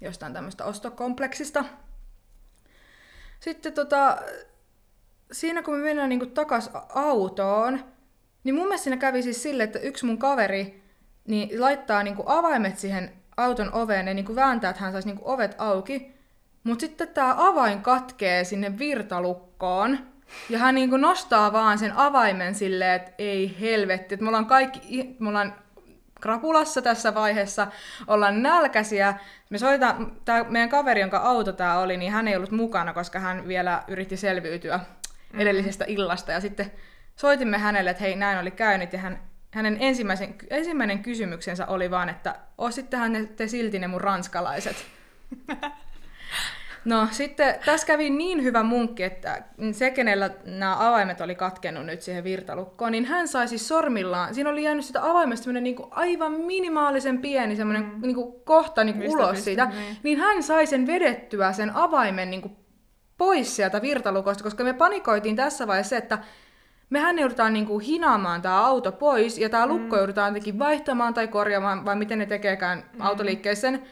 jostain 0.00 0.32
tämmöistä 0.32 0.64
ostokompleksista. 0.64 1.64
Sitten 3.40 3.72
tota, 3.72 4.18
siinä 5.32 5.62
kun 5.62 5.74
me 5.74 5.84
mennään 5.84 6.08
niinku 6.08 6.26
takas 6.26 6.70
autoon, 6.94 7.84
niin 8.44 8.54
mun 8.54 8.64
mielestä 8.64 8.84
siinä 8.84 8.96
kävi 8.96 9.22
siis 9.22 9.42
silleen, 9.42 9.66
että 9.66 9.78
yksi 9.78 10.06
mun 10.06 10.18
kaveri 10.18 10.82
niin 11.28 11.60
laittaa 11.60 12.02
niinku 12.02 12.22
avaimet 12.26 12.78
siihen 12.78 13.12
auton 13.36 13.72
oveen 13.72 14.06
ja 14.06 14.14
niinku 14.14 14.34
vääntää, 14.34 14.70
että 14.70 14.82
hän 14.82 14.92
saisi 14.92 15.08
niinku 15.08 15.30
ovet 15.30 15.54
auki. 15.58 16.16
Mutta 16.64 16.80
sitten 16.80 17.08
tämä 17.08 17.34
avain 17.38 17.82
katkee 17.82 18.44
sinne 18.44 18.78
virtalukkoon. 18.78 19.98
Ja 20.48 20.58
hän 20.58 20.74
niinku 20.74 20.96
nostaa 20.96 21.52
vaan 21.52 21.78
sen 21.78 21.92
avaimen 21.96 22.54
silleen, 22.54 22.94
että 22.94 23.12
ei 23.18 23.56
helvetti. 23.60 24.14
Että 24.14 24.24
me 24.24 24.28
ollaan 24.28 24.46
kaikki, 24.46 25.16
me 25.18 25.28
ollaan 25.28 25.54
krapulassa 26.20 26.82
tässä 26.82 27.14
vaiheessa, 27.14 27.66
ollaan 28.06 28.42
nälkäisiä. 28.42 29.14
Me 29.50 29.58
soitetaan, 29.58 30.12
tää 30.24 30.44
meidän 30.44 30.68
kaveri, 30.68 31.00
jonka 31.00 31.18
auto 31.18 31.52
tämä 31.52 31.78
oli, 31.78 31.96
niin 31.96 32.12
hän 32.12 32.28
ei 32.28 32.36
ollut 32.36 32.50
mukana, 32.50 32.92
koska 32.92 33.18
hän 33.18 33.48
vielä 33.48 33.82
yritti 33.88 34.16
selviytyä 34.16 34.80
mm. 35.32 35.40
edellisestä 35.40 35.84
illasta. 35.88 36.32
Ja 36.32 36.40
sitten 36.40 36.72
soitimme 37.16 37.58
hänelle, 37.58 37.90
että 37.90 38.02
hei, 38.02 38.16
näin 38.16 38.38
oli 38.38 38.50
käynyt, 38.50 38.92
ja 38.92 38.98
hän, 38.98 39.20
hänen 39.50 39.76
ensimmäisen, 39.80 40.34
ensimmäinen 40.50 41.02
kysymyksensä 41.02 41.66
oli 41.66 41.90
vaan, 41.90 42.08
että 42.08 42.34
osittehan 42.58 43.12
ne, 43.12 43.26
te 43.26 43.48
silti 43.48 43.78
ne 43.78 43.86
mun 43.86 44.00
ranskalaiset. 44.00 44.76
No 46.86 47.08
sitten 47.10 47.54
tässä 47.64 47.86
kävi 47.86 48.10
niin 48.10 48.42
hyvä 48.42 48.62
munkki, 48.62 49.02
että 49.02 49.42
se, 49.72 49.90
kenellä 49.90 50.30
nämä 50.44 50.88
avaimet 50.88 51.20
oli 51.20 51.34
katkennut 51.34 51.86
nyt 51.86 52.02
siihen 52.02 52.24
virtalukkoon, 52.24 52.92
niin 52.92 53.04
hän 53.04 53.28
sai 53.28 53.48
siis 53.48 53.68
sormillaan, 53.68 54.34
siinä 54.34 54.50
oli 54.50 54.62
jäänyt 54.62 54.84
sitä 54.84 55.10
avaimesta 55.10 55.44
semmoinen 55.44 55.64
niin 55.64 55.76
aivan 55.90 56.32
minimaalisen 56.32 57.18
pieni 57.18 57.56
semmoinen 57.56 57.84
mm. 57.84 58.00
niin 58.02 58.14
kuin 58.14 58.34
kohta 58.44 58.84
niin 58.84 58.96
kuin 58.96 59.10
ulos 59.10 59.44
siitä, 59.44 59.64
niin. 59.64 59.96
niin 60.02 60.18
hän 60.18 60.42
sai 60.42 60.66
sen 60.66 60.86
vedettyä 60.86 61.52
sen 61.52 61.76
avaimen 61.76 62.30
niin 62.30 62.42
kuin 62.42 62.56
pois 63.18 63.56
sieltä 63.56 63.82
virtalukosta, 63.82 64.44
koska 64.44 64.64
me 64.64 64.72
panikoitiin 64.72 65.36
tässä 65.36 65.66
vaiheessa 65.66 65.96
että 65.96 66.18
mehän 66.90 67.18
joudutaan 67.18 67.52
niin 67.52 67.66
kuin 67.66 67.84
hinaamaan 67.84 68.42
tämä 68.42 68.66
auto 68.66 68.92
pois, 68.92 69.38
ja 69.38 69.48
tämä 69.48 69.66
lukko 69.66 69.96
mm. 69.96 69.98
joudutaan 69.98 70.28
jotenkin 70.28 70.58
vaihtamaan 70.58 71.14
tai 71.14 71.28
korjaamaan, 71.28 71.84
vai 71.84 71.96
miten 71.96 72.18
ne 72.18 72.26
tekeekään 72.26 72.84
mm. 72.92 73.00
autoliikkeeseen 73.00 73.82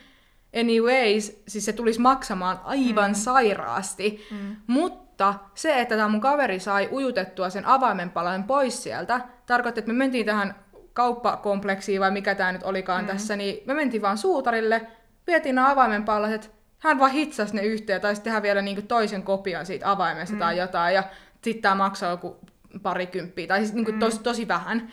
anyways, 0.61 1.43
siis 1.49 1.65
se 1.65 1.73
tulisi 1.73 2.01
maksamaan 2.01 2.61
aivan 2.65 3.11
mm. 3.11 3.15
sairaasti. 3.15 4.27
Mm. 4.31 4.57
Mutta 4.67 5.35
se, 5.55 5.81
että 5.81 5.97
tämä 5.97 6.09
mun 6.09 6.21
kaveri 6.21 6.61
sai 6.61 6.89
ujutettua 6.93 7.51
sen 7.51 7.67
avaimen 7.67 8.11
palan 8.11 8.45
pois 8.45 8.83
sieltä, 8.83 9.21
tarkoitti, 9.47 9.79
että 9.79 9.93
me 9.93 9.99
mentiin 9.99 10.27
tähän 10.27 10.55
kauppakompleksiin, 10.93 12.01
vai 12.01 12.11
mikä 12.11 12.35
tämä 12.35 12.53
nyt 12.53 12.63
olikaan 12.63 13.05
mm. 13.05 13.09
tässä, 13.09 13.37
niin 13.37 13.63
me 13.67 13.75
mentiin 13.75 14.03
vaan 14.03 14.19
suutarille, 14.19 14.87
vietiin 15.27 15.55
nämä 15.55 15.71
avaimen 15.71 16.05
palaset, 16.05 16.51
hän 16.79 16.99
vaan 16.99 17.11
hitsasi 17.11 17.57
ne 17.57 17.63
yhteen, 17.63 18.01
tai 18.01 18.15
sitten 18.15 18.31
tehdä 18.31 18.43
vielä 18.43 18.63
niinku 18.63 18.83
toisen 18.83 19.23
kopion 19.23 19.67
siitä 19.67 19.91
avaimesta 19.91 20.35
mm. 20.35 20.39
tai 20.39 20.59
jotain, 20.59 20.95
ja 20.95 21.03
sitten 21.43 21.63
tämä 21.63 21.75
maksaa 21.75 22.11
joku 22.11 22.41
parikymppiä, 22.83 23.47
tai 23.47 23.59
siis 23.59 23.73
niinku 23.73 23.93
mm. 23.93 23.99
tosi, 23.99 24.21
tosi 24.23 24.49
vähän. 24.49 24.93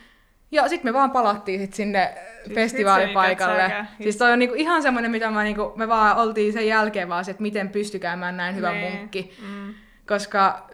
Ja 0.51 0.69
sitten 0.69 0.89
me 0.89 0.93
vaan 0.93 1.11
palattiin 1.11 1.59
sit 1.59 1.73
sinne 1.73 2.15
siis 2.43 2.55
festivaalipaikalle. 2.55 3.85
Siis 4.01 4.17
toi 4.17 4.31
on 4.31 4.39
niinku 4.39 4.55
ihan 4.55 4.81
semmoinen, 4.81 5.11
mitä 5.11 5.31
mä 5.31 5.43
niinku, 5.43 5.73
me 5.75 5.87
vaan 5.87 6.17
oltiin 6.17 6.53
sen 6.53 6.67
jälkeen 6.67 7.09
vaan 7.09 7.25
se, 7.25 7.31
että 7.31 7.41
miten 7.41 7.69
pystykäymään 7.69 8.37
näin 8.37 8.55
hyvä 8.55 8.71
nee. 8.71 8.91
munkki. 8.91 9.37
Mm. 9.47 9.73
Koska 10.07 10.69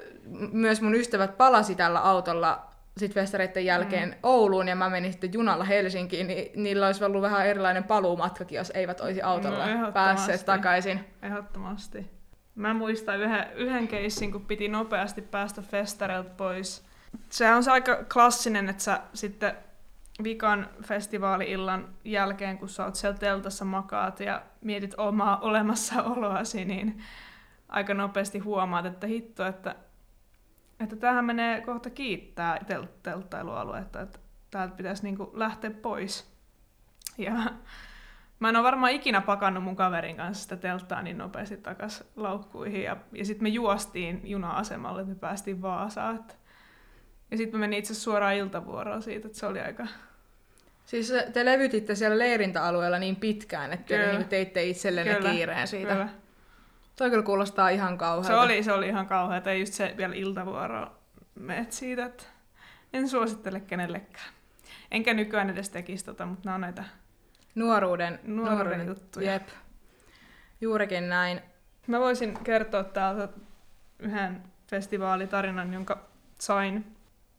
myös 0.52 0.82
mun 0.82 0.96
ystävät 0.96 1.38
palasi 1.38 1.76
tällä 1.76 2.00
autolla 2.00 2.68
sit 2.98 3.14
festareiden 3.14 3.66
jälkeen 3.66 4.10
mm. 4.10 4.16
Ouluun 4.24 4.68
ja 4.68 4.76
mä 4.76 4.90
menin 4.90 5.12
sitten 5.12 5.34
junalla 5.34 5.64
Helsinkiin, 5.64 6.28
niin 6.28 6.64
niillä 6.64 6.86
olisi 6.86 7.04
ollut 7.04 7.22
vähän 7.22 7.48
erilainen 7.48 7.84
paluumatkakin, 7.84 8.56
jos 8.56 8.72
eivät 8.76 9.02
olisi 9.02 9.22
autolla 9.22 9.76
no, 9.76 9.92
päässeet 9.92 10.46
takaisin. 10.46 11.00
Ehdottomasti. 11.22 12.12
Mä 12.56 12.74
muistan 12.74 13.20
yhden, 13.20 13.46
yhden 13.56 13.88
keissin, 13.88 14.32
kun 14.32 14.46
piti 14.46 14.68
nopeasti 14.68 15.22
päästä 15.22 15.62
festareilta 15.62 16.30
pois. 16.38 16.84
Se 17.30 17.52
on 17.54 17.64
se 17.64 17.72
aika 17.72 17.98
klassinen, 18.14 18.70
että 18.70 18.84
sä 18.84 19.00
sitten 19.14 19.54
vikan 20.24 20.70
festivaali-illan 20.84 21.90
jälkeen, 22.06 22.58
kun 22.58 22.70
sä 22.70 22.86
oot 22.86 22.96
siellä 22.96 23.18
teltassa 23.18 23.66
makaat 23.66 24.20
ja 24.20 24.42
mietit 24.62 24.94
omaa 24.98 25.40
olemassaoloasi, 25.40 26.66
niin 26.66 27.04
aika 27.70 27.94
nopeasti 27.94 28.40
huomaat, 28.40 28.86
että 28.86 29.08
hitto, 29.08 29.46
että, 29.46 29.76
että 30.80 30.96
tähän 30.96 31.26
menee 31.26 31.62
kohta 31.62 31.90
kiittää 31.90 32.60
tel- 32.68 32.88
telttailualuetta, 33.04 34.02
että 34.02 34.20
täältä 34.52 34.76
pitäisi 34.76 35.04
niinku 35.04 35.32
lähteä 35.34 35.72
pois. 35.72 36.38
Ja 37.18 37.34
mä 38.40 38.50
en 38.50 38.56
ole 38.56 38.64
varmaan 38.64 38.92
ikinä 38.92 39.22
pakannut 39.22 39.64
mun 39.64 39.76
kaverin 39.76 40.18
kanssa 40.18 40.44
sitä 40.44 40.56
telttaa 40.56 41.02
niin 41.02 41.18
nopeasti 41.18 41.58
takas 41.58 42.04
laukkuihin. 42.16 42.84
Ja, 42.84 42.98
ja 43.12 43.26
sitten 43.26 43.44
me 43.44 43.50
juostiin 43.50 44.22
juna-asemalle, 44.24 45.02
että 45.02 45.14
me 45.14 45.20
päästiin 45.20 45.62
Vaasaan. 45.62 46.16
Että 46.16 46.34
ja 47.32 47.38
sitten 47.38 47.60
mä 47.60 47.64
menin 47.64 47.80
itse 47.80 47.94
suoraan 47.94 48.36
iltavuoroon 48.36 49.02
siitä, 49.02 49.28
että 49.28 49.40
se 49.40 49.46
oli 49.46 49.60
aika... 49.60 49.88
Siis 50.86 51.14
te 51.34 51.46
levytitte 51.46 51.96
siellä 51.96 52.18
leirintäalueella 52.18 53.00
niin 53.00 53.16
pitkään, 53.16 53.74
että 53.74 53.86
kyllä. 53.86 54.06
te 54.06 54.18
niin 54.18 54.30
teitte 54.30 54.64
itsellenne 54.64 55.16
kyllä. 55.16 55.32
kiireen 55.32 55.68
siitä. 55.68 55.92
Kyllä. 55.92 56.10
Toi 56.96 57.10
kyllä 57.10 57.24
kuulostaa 57.24 57.70
ihan 57.70 57.98
kauhealta. 57.98 58.28
Se 58.28 58.36
oli, 58.36 58.64
se 58.64 58.74
oli 58.74 58.88
ihan 58.88 59.08
kauheata, 59.08 59.54
just 59.54 59.74
se 59.74 59.94
vielä 59.98 60.16
iltavuoro 60.16 60.88
meet 61.36 61.72
siitä, 61.72 62.06
että 62.06 62.24
en 62.94 63.10
suosittele 63.10 63.60
kenellekään. 63.60 64.30
Enkä 64.92 65.14
nykyään 65.14 65.50
edes 65.50 65.70
tekisi 65.70 66.06
tota, 66.06 66.26
mutta 66.26 66.42
nämä 66.46 66.56
on 66.56 66.62
näitä 66.62 66.84
nuoruuden, 67.56 68.20
nuoruuden, 68.24 68.58
nuoruuden 68.58 68.88
juttuja. 68.88 69.34
Jep. 69.34 69.48
Juurikin 70.62 71.10
näin. 71.10 71.42
Mä 71.88 72.00
voisin 72.00 72.38
kertoa 72.44 72.84
täältä 72.84 73.30
yhden 74.00 74.44
festivaalitarinan, 74.70 75.74
jonka 75.74 76.08
sain 76.40 76.97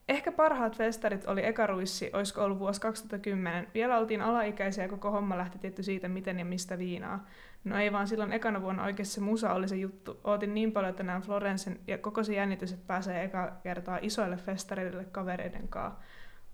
Ehkä 0.09 0.33
parhaat 0.33 0.77
festarit 0.77 1.27
oli 1.27 1.47
ekaruissi, 1.47 2.11
olisiko 2.12 2.44
ollut 2.44 2.59
vuosi 2.59 2.81
2010. 2.81 3.66
Vielä 3.75 3.99
oltiin 3.99 4.23
alaikäisiä 4.23 4.88
koko 4.88 5.11
homma 5.11 5.38
lähti 5.38 5.59
tietty 5.59 5.83
siitä, 5.83 6.09
miten 6.09 6.38
ja 6.38 6.44
mistä 6.44 6.79
viinaa. 6.79 7.27
No 7.64 7.79
ei 7.79 7.92
vaan 7.92 8.09
silloin 8.09 8.33
ekana 8.33 8.62
vuonna 8.62 8.85
oikeasti 8.85 9.14
se 9.14 9.21
musa 9.21 9.53
oli 9.53 9.68
se 9.68 9.77
juttu. 9.77 10.21
Ootin 10.25 10.55
niin 10.55 10.73
paljon, 10.73 10.90
että 10.90 11.03
näen 11.03 11.23
Florensen 11.23 11.81
ja 11.87 11.99
koko 11.99 12.25
se 12.25 12.35
jännitys, 12.35 12.73
että 12.73 12.87
pääsee 12.87 13.25
eka 13.25 13.53
kertaa 13.62 13.99
isoille 14.03 14.37
festareille 14.37 15.05
kavereiden 15.05 15.68
kanssa. 15.68 16.01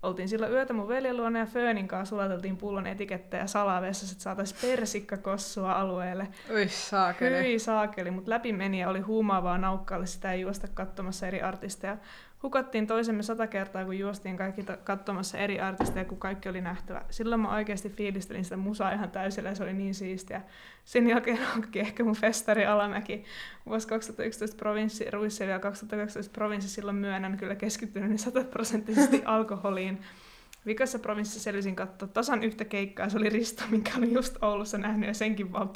Oltiin 0.05 0.29
silloin 0.29 0.51
yötä 0.51 0.73
mun 0.73 0.87
veljen 0.87 1.17
luona 1.17 1.39
ja 1.39 1.45
Föönin 1.45 1.87
kanssa 1.87 2.09
sulateltiin 2.09 2.57
pullon 2.57 2.87
etikettejä 2.87 3.47
salavessa, 3.47 4.11
että 4.11 4.23
saataisiin 4.23 4.61
persikkakossua 4.61 5.73
alueelle. 5.73 6.27
Ui 6.53 6.67
saakeli. 6.67 7.43
Hyi 7.43 7.59
saakeli, 7.59 8.11
mutta 8.11 8.31
läpi 8.31 8.53
meni 8.53 8.79
ja 8.79 8.89
oli 8.89 8.99
huumaavaa 8.99 9.57
naukkaalle 9.57 10.05
sitä 10.05 10.31
ei 10.31 10.41
juosta 10.41 10.67
katsomassa 10.73 11.27
eri 11.27 11.41
artisteja. 11.41 11.97
Hukattiin 12.45 12.87
toisemme 12.87 13.23
sata 13.23 13.47
kertaa, 13.47 13.85
kun 13.85 13.99
juostiin 13.99 14.37
kaikki 14.37 14.65
katsomassa 14.83 15.37
eri 15.37 15.59
artisteja, 15.59 16.05
kun 16.05 16.17
kaikki 16.17 16.49
oli 16.49 16.61
nähtävä. 16.61 17.01
Silloin 17.09 17.41
mä 17.41 17.55
oikeasti 17.55 17.89
fiilistelin 17.89 18.43
sitä 18.43 18.57
musaa 18.57 18.91
ihan 18.91 19.11
täysillä 19.11 19.49
ja 19.49 19.55
se 19.55 19.63
oli 19.63 19.73
niin 19.73 19.93
siistiä. 19.93 20.41
Sen 20.85 21.09
jälkeen 21.09 21.39
onkin 21.55 21.81
ehkä 21.81 22.03
mun 22.03 22.15
festari 22.15 22.65
Alamäki. 22.65 23.23
Vuosi 23.65 23.87
2011 23.87 24.57
provinssi, 24.57 25.11
Ruissi 25.11 25.43
ja 25.43 25.47
vielä 25.47 25.59
2012 25.59 26.33
provinssi 26.33 26.69
silloin 26.69 26.97
myönnän 26.97 27.37
kyllä 27.37 27.55
keskittynyt 27.55 28.09
niin 28.09 28.19
sataprosenttisesti 28.19 29.21
alkoholiin. 29.35 29.94
Vikassa 30.65 30.99
provinssissa 30.99 31.39
selvisin 31.39 31.75
katsoa 31.75 32.07
tasan 32.07 32.43
yhtä 32.43 32.65
keikkaa. 32.65 33.09
Se 33.09 33.17
oli 33.17 33.29
Risto, 33.29 33.63
minkä 33.69 33.91
olin 33.97 34.13
just 34.13 34.43
Oulussa 34.43 34.77
nähnyt 34.77 35.07
ja 35.07 35.13
senkin 35.13 35.53
vaan 35.53 35.69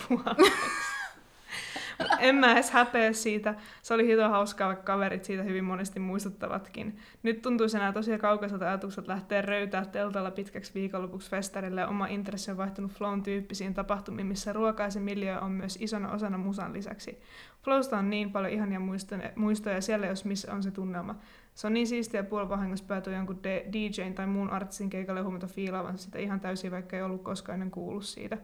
en 2.20 2.36
mä 2.36 2.54
edes 2.54 2.72
häpeä 2.72 3.14
siitä. 3.14 3.56
Se 3.82 3.94
oli 3.94 4.08
hito 4.08 4.30
hauskaa, 4.30 4.68
vaikka 4.68 4.84
kaverit 4.84 5.26
siitä 5.26 5.44
hyvin 5.44 5.64
monesti 5.64 6.00
muistuttavatkin. 6.00 6.98
Nyt 7.24 7.42
tuntuisi 7.42 7.78
enää 7.78 7.94
tosiaan 7.94 8.20
kaukaiselta 8.20 8.68
ajatukselta 8.68 9.12
lähteä 9.12 9.42
röytää 9.42 9.86
teltalla 9.86 10.32
pitkäksi 10.32 10.74
viikonlopuksi 10.74 11.30
festarille 11.30 11.88
oma 11.88 12.08
intressi 12.08 12.52
on 12.52 12.58
vaihtunut 12.58 12.92
flown 12.92 13.24
tyyppisiin 13.24 13.74
tapahtumiin, 13.74 14.28
missä 14.28 14.54
ruokaisen 14.54 15.04
miljö 15.04 15.40
on 15.40 15.52
myös 15.52 15.78
isona 15.82 16.12
osana 16.12 16.38
musan 16.38 16.74
lisäksi. 16.74 17.22
Flowsta 17.64 17.98
on 17.98 18.10
niin 18.10 18.32
paljon 18.32 18.54
ihania 18.54 18.80
muistoja, 18.80 19.32
muistoja 19.36 19.76
ja 19.76 19.82
siellä 19.82 20.08
jos 20.08 20.26
missä 20.26 20.54
on 20.54 20.64
se 20.64 20.72
tunnelma. 20.72 21.16
Se 21.56 21.68
on 21.68 21.74
niin 21.74 21.88
siistiä 21.88 22.24
puolivahingossa 22.24 22.86
päätyä 22.86 23.16
jonkun 23.16 23.44
DJn 23.44 24.14
tai 24.14 24.28
muun 24.28 24.50
artistin 24.50 24.90
keikalle 24.90 25.22
huomata 25.22 25.48
fiilaavansa 25.48 26.04
sitä 26.04 26.20
ihan 26.20 26.40
täysin, 26.40 26.72
vaikka 26.72 26.96
ei 26.96 27.04
ollut 27.04 27.24
koskaan 27.24 27.54
ennen 27.54 27.72
kuullut 27.72 28.06
siitä. 28.06 28.38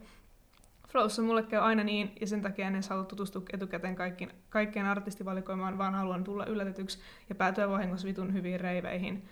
Flowssa 0.88 1.22
mulle 1.22 1.44
käy 1.44 1.60
aina 1.60 1.84
niin, 1.84 2.12
ja 2.22 2.28
sen 2.28 2.42
takia 2.42 2.68
en 2.68 2.76
edes 2.76 2.90
halua 2.90 3.04
tutustua 3.04 3.42
etukäteen 3.54 3.96
kaikkiin, 3.96 4.32
kaikkeen 4.50 4.86
artistivalikoimaan, 4.86 5.78
vaan 5.78 5.94
haluan 5.94 6.24
tulla 6.24 6.46
yllätetyksi 6.46 7.00
ja 7.30 7.36
päätyä 7.36 7.70
vahingossa 7.70 8.08
vitun 8.08 8.34
hyviin 8.34 8.60
reiveihin. 8.60 9.26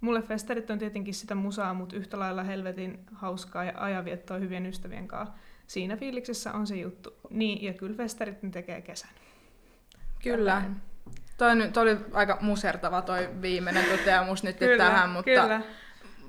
Mulle 0.00 0.22
festarit 0.22 0.70
on 0.70 0.78
tietenkin 0.78 1.14
sitä 1.14 1.34
musaa, 1.34 1.74
mutta 1.74 1.96
yhtä 1.96 2.18
lailla 2.18 2.42
helvetin 2.42 3.00
hauskaa 3.12 3.64
ja 3.64 3.72
ajanviettoa 3.76 4.38
hyvien 4.38 4.66
ystävien 4.66 5.08
kanssa. 5.08 5.34
Siinä 5.66 5.96
fiiliksessä 5.96 6.52
on 6.52 6.66
se 6.66 6.76
juttu. 6.76 7.14
Niin, 7.30 7.62
ja 7.62 7.72
kyllä 7.72 7.96
festarit 7.96 8.42
ne 8.42 8.50
tekee 8.50 8.82
kesän. 8.82 9.10
Kyllä. 10.22 10.62
Toi, 11.38 11.68
toi 11.72 11.82
oli 11.82 11.98
aika 12.12 12.38
musertava 12.40 13.02
toi 13.02 13.28
viimeinen 13.42 13.84
toteamus 13.84 14.42
nyt 14.42 14.56
kyllä, 14.56 14.84
tähän, 14.84 15.10
mutta 15.10 15.30
kyllä. 15.30 15.60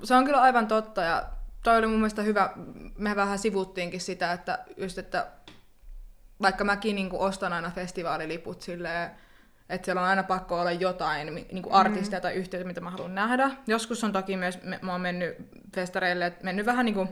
se 0.02 0.14
on 0.14 0.24
kyllä 0.24 0.40
aivan 0.40 0.66
totta 0.66 1.02
ja 1.02 1.26
toi 1.62 1.78
oli 1.78 1.86
mun 1.86 1.98
mielestä 1.98 2.22
hyvä, 2.22 2.50
me 2.98 3.16
vähän 3.16 3.38
sivuttiinkin 3.38 4.00
sitä, 4.00 4.32
että 4.32 4.58
just, 4.76 4.98
että 4.98 5.26
vaikka 6.42 6.64
mäkin 6.64 6.96
niin 6.96 7.10
kuin 7.10 7.22
ostan 7.22 7.52
aina 7.52 7.70
festivaaliliput 7.70 8.62
silleen, 8.62 9.10
että 9.68 9.84
siellä 9.84 10.02
on 10.02 10.08
aina 10.08 10.22
pakko 10.22 10.60
olla 10.60 10.72
jotain 10.72 11.34
niin 11.34 11.62
kuin 11.62 11.72
artisteja 11.72 12.18
mm. 12.18 12.22
tai 12.22 12.34
yhteyttä, 12.34 12.66
mitä 12.66 12.80
mä 12.80 12.90
haluan 12.90 13.14
nähdä. 13.14 13.50
Joskus 13.66 14.04
on 14.04 14.12
toki 14.12 14.36
myös, 14.36 14.58
mä 14.82 14.92
oon 14.92 15.00
mennyt 15.00 15.36
festareille, 15.74 16.26
että 16.26 16.44
mennyt 16.44 16.66
vähän 16.66 16.86
niin 16.86 16.94
kuin 16.94 17.08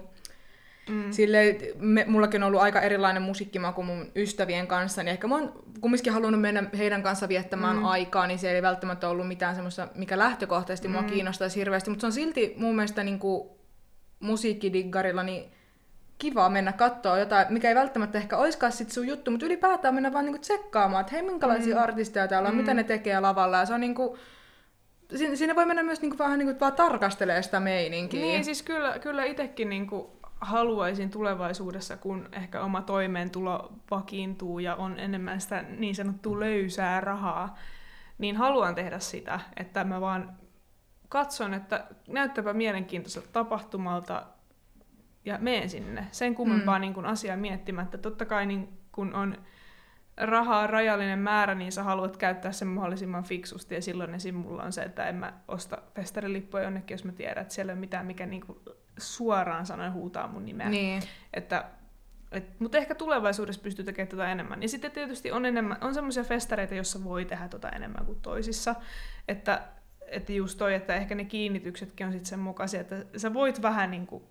Mm. 0.88 1.12
Sille, 1.12 1.58
me, 1.78 2.04
mullakin 2.08 2.42
on 2.42 2.46
ollut 2.46 2.60
aika 2.60 2.80
erilainen 2.80 3.22
musiikkimaku 3.22 3.82
mun 3.82 4.10
ystävien 4.16 4.66
kanssa, 4.66 5.02
niin 5.02 5.12
ehkä 5.12 5.26
mä 5.26 5.34
oon 5.34 5.52
kumminkin 5.80 6.12
halunnut 6.12 6.40
mennä 6.40 6.64
heidän 6.78 7.02
kanssa 7.02 7.28
viettämään 7.28 7.76
mm. 7.76 7.84
aikaa, 7.84 8.26
niin 8.26 8.38
se 8.38 8.50
ei 8.50 8.62
välttämättä 8.62 9.08
ollut 9.08 9.28
mitään 9.28 9.54
semmoista, 9.54 9.88
mikä 9.94 10.18
lähtökohtaisesti 10.18 10.88
mm. 10.88 10.92
mua 10.92 11.02
kiinnostaisi 11.02 11.60
hirveästi, 11.60 11.90
mutta 11.90 12.00
se 12.00 12.06
on 12.06 12.12
silti 12.12 12.54
mun 12.56 12.76
mielestä 12.76 13.04
niin 13.04 13.18
kuin 13.18 13.48
musiikkidiggarilla, 14.20 15.22
niin 15.22 15.50
kiva 16.18 16.48
mennä 16.48 16.72
katsoa 16.72 17.18
jotain, 17.18 17.46
mikä 17.50 17.68
ei 17.68 17.74
välttämättä 17.74 18.18
ehkä 18.18 18.36
olisikaan 18.36 18.72
sit 18.72 18.90
sun 18.90 19.06
juttu, 19.06 19.30
mutta 19.30 19.46
ylipäätään 19.46 19.94
mennä 19.94 20.12
vaan 20.12 20.24
niinku 20.24 20.40
tsekkaamaan, 20.40 21.00
että 21.00 21.12
hei, 21.12 21.22
minkälaisia 21.22 21.76
mm. 21.76 21.82
artisteja 21.82 22.28
täällä 22.28 22.48
on, 22.48 22.54
mm. 22.54 22.60
mitä 22.60 22.74
ne 22.74 22.84
tekee 22.84 23.20
lavalla, 23.20 23.58
ja 23.58 23.66
se 23.66 23.74
on 23.74 23.80
niinku, 23.80 24.18
siinä 25.34 25.56
voi 25.56 25.66
mennä 25.66 25.82
myös 25.82 26.00
niinku 26.00 26.18
vähän 26.18 26.38
niinku 26.38 26.60
vaan 26.60 26.72
tarkastelemaan 26.72 27.42
sitä 27.42 27.60
meininkiä. 27.60 28.20
Niin, 28.20 28.44
siis 28.44 28.62
kyllä, 28.62 28.98
kyllä 28.98 29.24
itsekin 29.24 29.68
niinku 29.68 30.17
haluaisin 30.40 31.10
tulevaisuudessa, 31.10 31.96
kun 31.96 32.28
ehkä 32.32 32.60
oma 32.60 32.82
toimeentulo 32.82 33.72
vakiintuu 33.90 34.58
ja 34.58 34.76
on 34.76 34.98
enemmän 34.98 35.40
sitä 35.40 35.62
niin 35.62 35.94
sanottua 35.94 36.40
löysää 36.40 37.00
rahaa, 37.00 37.54
niin 38.18 38.36
haluan 38.36 38.74
tehdä 38.74 38.98
sitä, 38.98 39.40
että 39.56 39.84
mä 39.84 40.00
vaan 40.00 40.36
katson, 41.08 41.54
että 41.54 41.84
näyttäpä 42.08 42.52
mielenkiintoiselta 42.52 43.28
tapahtumalta 43.32 44.26
ja 45.24 45.38
meen 45.40 45.70
sinne. 45.70 46.06
Sen 46.10 46.34
kummempaa 46.34 46.78
mm. 46.78 46.80
niin 46.80 46.94
kun 46.94 47.06
asiaa 47.06 47.36
miettimättä. 47.36 47.98
Totta 47.98 48.24
kai 48.24 48.46
niin 48.46 48.68
kun 48.92 49.14
on 49.14 49.36
rahaa 50.16 50.66
rajallinen 50.66 51.18
määrä, 51.18 51.54
niin 51.54 51.72
sä 51.72 51.82
haluat 51.82 52.16
käyttää 52.16 52.52
sen 52.52 52.68
mahdollisimman 52.68 53.24
fiksusti, 53.24 53.74
ja 53.74 53.82
silloin 53.82 54.14
esim. 54.14 54.34
mulla 54.34 54.62
on 54.62 54.72
se, 54.72 54.82
että 54.82 55.08
en 55.08 55.14
mä 55.14 55.32
osta 55.48 55.78
festarilippuja 55.94 56.62
jonnekin, 56.62 56.94
jos 56.94 57.04
mä 57.04 57.12
tiedän, 57.12 57.42
että 57.42 57.54
siellä 57.54 57.72
ei 57.72 57.74
ole 57.74 57.80
mitään, 57.80 58.06
mikä 58.06 58.26
niinku 58.26 58.62
suoraan 58.98 59.66
sanoen 59.66 59.92
huutaa 59.92 60.28
mun 60.28 60.44
nimeä. 60.44 60.68
Niin. 60.68 61.02
Että, 61.34 61.64
et, 62.32 62.60
mutta 62.60 62.78
ehkä 62.78 62.94
tulevaisuudessa 62.94 63.62
pystyy 63.62 63.84
tekemään 63.84 64.08
tätä 64.08 64.32
enemmän. 64.32 64.62
Ja 64.62 64.68
sitten 64.68 64.90
tietysti 64.90 65.32
on, 65.32 65.46
enemmän, 65.46 65.78
on 65.80 65.94
semmoisia 65.94 66.24
festareita, 66.24 66.74
joissa 66.74 67.04
voi 67.04 67.24
tehdä 67.24 67.48
tota 67.48 67.68
enemmän 67.68 68.06
kuin 68.06 68.20
toisissa. 68.20 68.74
Että, 69.28 69.62
että 70.06 70.32
just 70.32 70.58
toi, 70.58 70.74
että 70.74 70.94
ehkä 70.94 71.14
ne 71.14 71.24
kiinnityksetkin 71.24 72.06
on 72.06 72.12
sitten 72.12 72.28
sen 72.28 72.38
mukaisia, 72.38 72.80
että 72.80 73.04
sä 73.16 73.34
voit 73.34 73.62
vähän 73.62 73.90
niin 73.90 74.06
kuin 74.06 74.22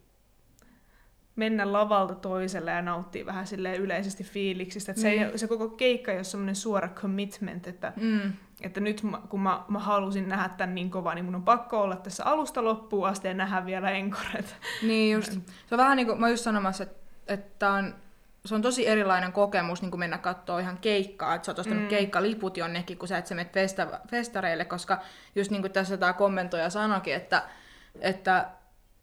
mennä 1.35 1.73
lavalta 1.73 2.15
toiselle 2.15 2.71
ja 2.71 2.81
nauttia 2.81 3.25
vähän 3.25 3.47
sille 3.47 3.75
yleisesti 3.75 4.23
fiiliksistä. 4.23 4.91
Että 4.91 4.99
mm. 4.99 5.03
se, 5.03 5.09
ei, 5.09 5.37
se 5.37 5.47
koko 5.47 5.69
keikka 5.69 6.11
ei 6.11 6.17
ole 6.17 6.23
semmoinen 6.23 6.55
suora 6.55 6.89
commitment, 6.89 7.67
että, 7.67 7.93
mm. 7.95 8.33
Että 8.61 8.79
nyt 8.79 9.03
mä, 9.03 9.21
kun 9.29 9.39
mä, 9.39 9.63
mä 9.67 9.79
halusin 9.79 10.29
nähdä 10.29 10.49
tämän 10.49 10.75
niin 10.75 10.91
kovaa, 10.91 11.15
niin 11.15 11.25
mun 11.25 11.35
on 11.35 11.43
pakko 11.43 11.81
olla 11.81 11.95
tässä 11.95 12.25
alusta 12.25 12.63
loppuun 12.63 13.07
asti 13.07 13.27
ja 13.27 13.33
nähdä 13.33 13.65
vielä 13.65 13.91
enkoret. 13.91 14.55
Niin 14.83 15.13
just. 15.13 15.31
Se 15.31 15.75
on 15.75 15.77
vähän 15.77 15.97
niin 15.97 16.07
kuin, 16.07 16.19
mä 16.19 16.29
just 16.29 16.43
sanomassa, 16.43 16.83
että, 16.83 16.97
että 17.27 17.69
on, 17.71 17.95
se 18.45 18.55
on 18.55 18.61
tosi 18.61 18.87
erilainen 18.87 19.31
kokemus 19.31 19.81
niin 19.81 19.91
kuin 19.91 19.99
mennä 19.99 20.17
katsoa 20.17 20.59
ihan 20.59 20.77
keikkaa, 20.77 21.35
että 21.35 21.45
sä 21.45 21.51
oot 21.51 21.59
ostanut 21.59 21.83
mm. 21.83 21.89
keikkaliput 21.89 22.57
jonnekin, 22.57 22.97
kun 22.97 23.07
sä 23.07 23.17
et 23.17 23.27
sä 23.27 23.35
menet 23.35 23.53
festa, 23.53 23.87
festareille, 24.09 24.65
koska 24.65 24.99
just 25.35 25.51
niin 25.51 25.61
kuin 25.61 25.71
tässä 25.71 25.97
tämä 25.97 26.13
kommentoija 26.13 26.69
sanoikin, 26.69 27.15
että, 27.15 27.43
että 27.99 28.45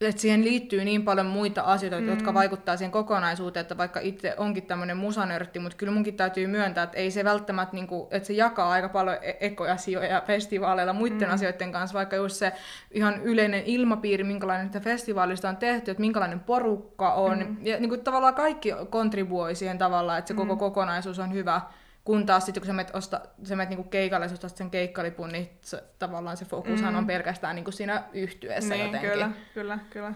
että 0.08 0.22
siihen 0.22 0.44
liittyy 0.44 0.84
niin 0.84 1.04
paljon 1.04 1.26
muita 1.26 1.62
asioita, 1.62 2.00
mm. 2.00 2.08
jotka 2.08 2.34
vaikuttaa 2.34 2.76
siihen 2.76 2.92
kokonaisuuteen, 2.92 3.60
että 3.60 3.76
vaikka 3.76 4.00
itse 4.00 4.34
onkin 4.36 4.66
tämmöinen 4.66 4.96
musanörtti, 4.96 5.58
mutta 5.58 5.76
kyllä 5.76 5.92
munkin 5.92 6.14
täytyy 6.14 6.46
myöntää, 6.46 6.84
että 6.84 6.98
ei 6.98 7.10
se 7.10 7.24
välttämättä, 7.24 7.76
niin 7.76 7.86
kuin, 7.86 8.06
että 8.10 8.26
se 8.26 8.32
jakaa 8.32 8.70
aika 8.70 8.88
paljon 8.88 9.16
e- 9.22 9.36
ekoasioita 9.40 10.22
festivaaleilla 10.26 10.92
muiden 10.92 11.28
mm. 11.28 11.34
asioiden 11.34 11.72
kanssa, 11.72 11.94
vaikka 11.94 12.16
just 12.16 12.36
se 12.36 12.52
ihan 12.90 13.22
yleinen 13.22 13.62
ilmapiiri, 13.66 14.24
minkälainen 14.24 14.66
sitä 14.66 14.80
festivaalista 14.80 15.48
on 15.48 15.56
tehty, 15.56 15.90
että 15.90 16.00
minkälainen 16.00 16.40
porukka 16.40 17.12
on, 17.12 17.38
mm. 17.38 17.56
ja 17.62 17.80
niin 17.80 17.88
kuin, 17.88 18.00
tavallaan 18.00 18.34
kaikki 18.34 18.72
kontribuoi 18.90 19.54
siihen 19.54 19.78
tavallaan, 19.78 20.18
että 20.18 20.28
se 20.28 20.34
mm. 20.34 20.38
koko 20.38 20.56
kokonaisuus 20.56 21.18
on 21.18 21.32
hyvä. 21.32 21.60
Kun 22.04 22.26
taas 22.26 22.44
sitten, 22.44 22.60
kun 22.60 22.66
sä 22.66 22.72
menet, 22.72 22.94
osta, 22.94 23.20
sä 23.44 23.56
menet 23.56 23.68
niinku 23.68 23.90
keikalle, 23.90 24.28
sä 24.28 24.48
sen 24.48 24.70
keikkalipun, 24.70 25.28
niin 25.28 25.50
se, 25.60 25.84
tavallaan 25.98 26.36
se 26.36 26.44
fokushan 26.44 26.92
mm. 26.92 26.98
on 26.98 27.06
pelkästään 27.06 27.56
niinku 27.56 27.70
siinä 27.70 28.02
yhtyessä 28.12 28.74
niin, 28.74 28.86
jotenkin. 28.86 29.10
Kyllä, 29.10 29.30
kyllä, 29.54 29.78
kyllä. 29.90 30.12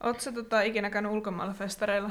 Oletko 0.00 0.32
tota, 0.34 0.62
ikinä 0.62 0.90
käynyt 0.90 1.12
ulkomailla 1.12 1.54
festareilla? 1.54 2.10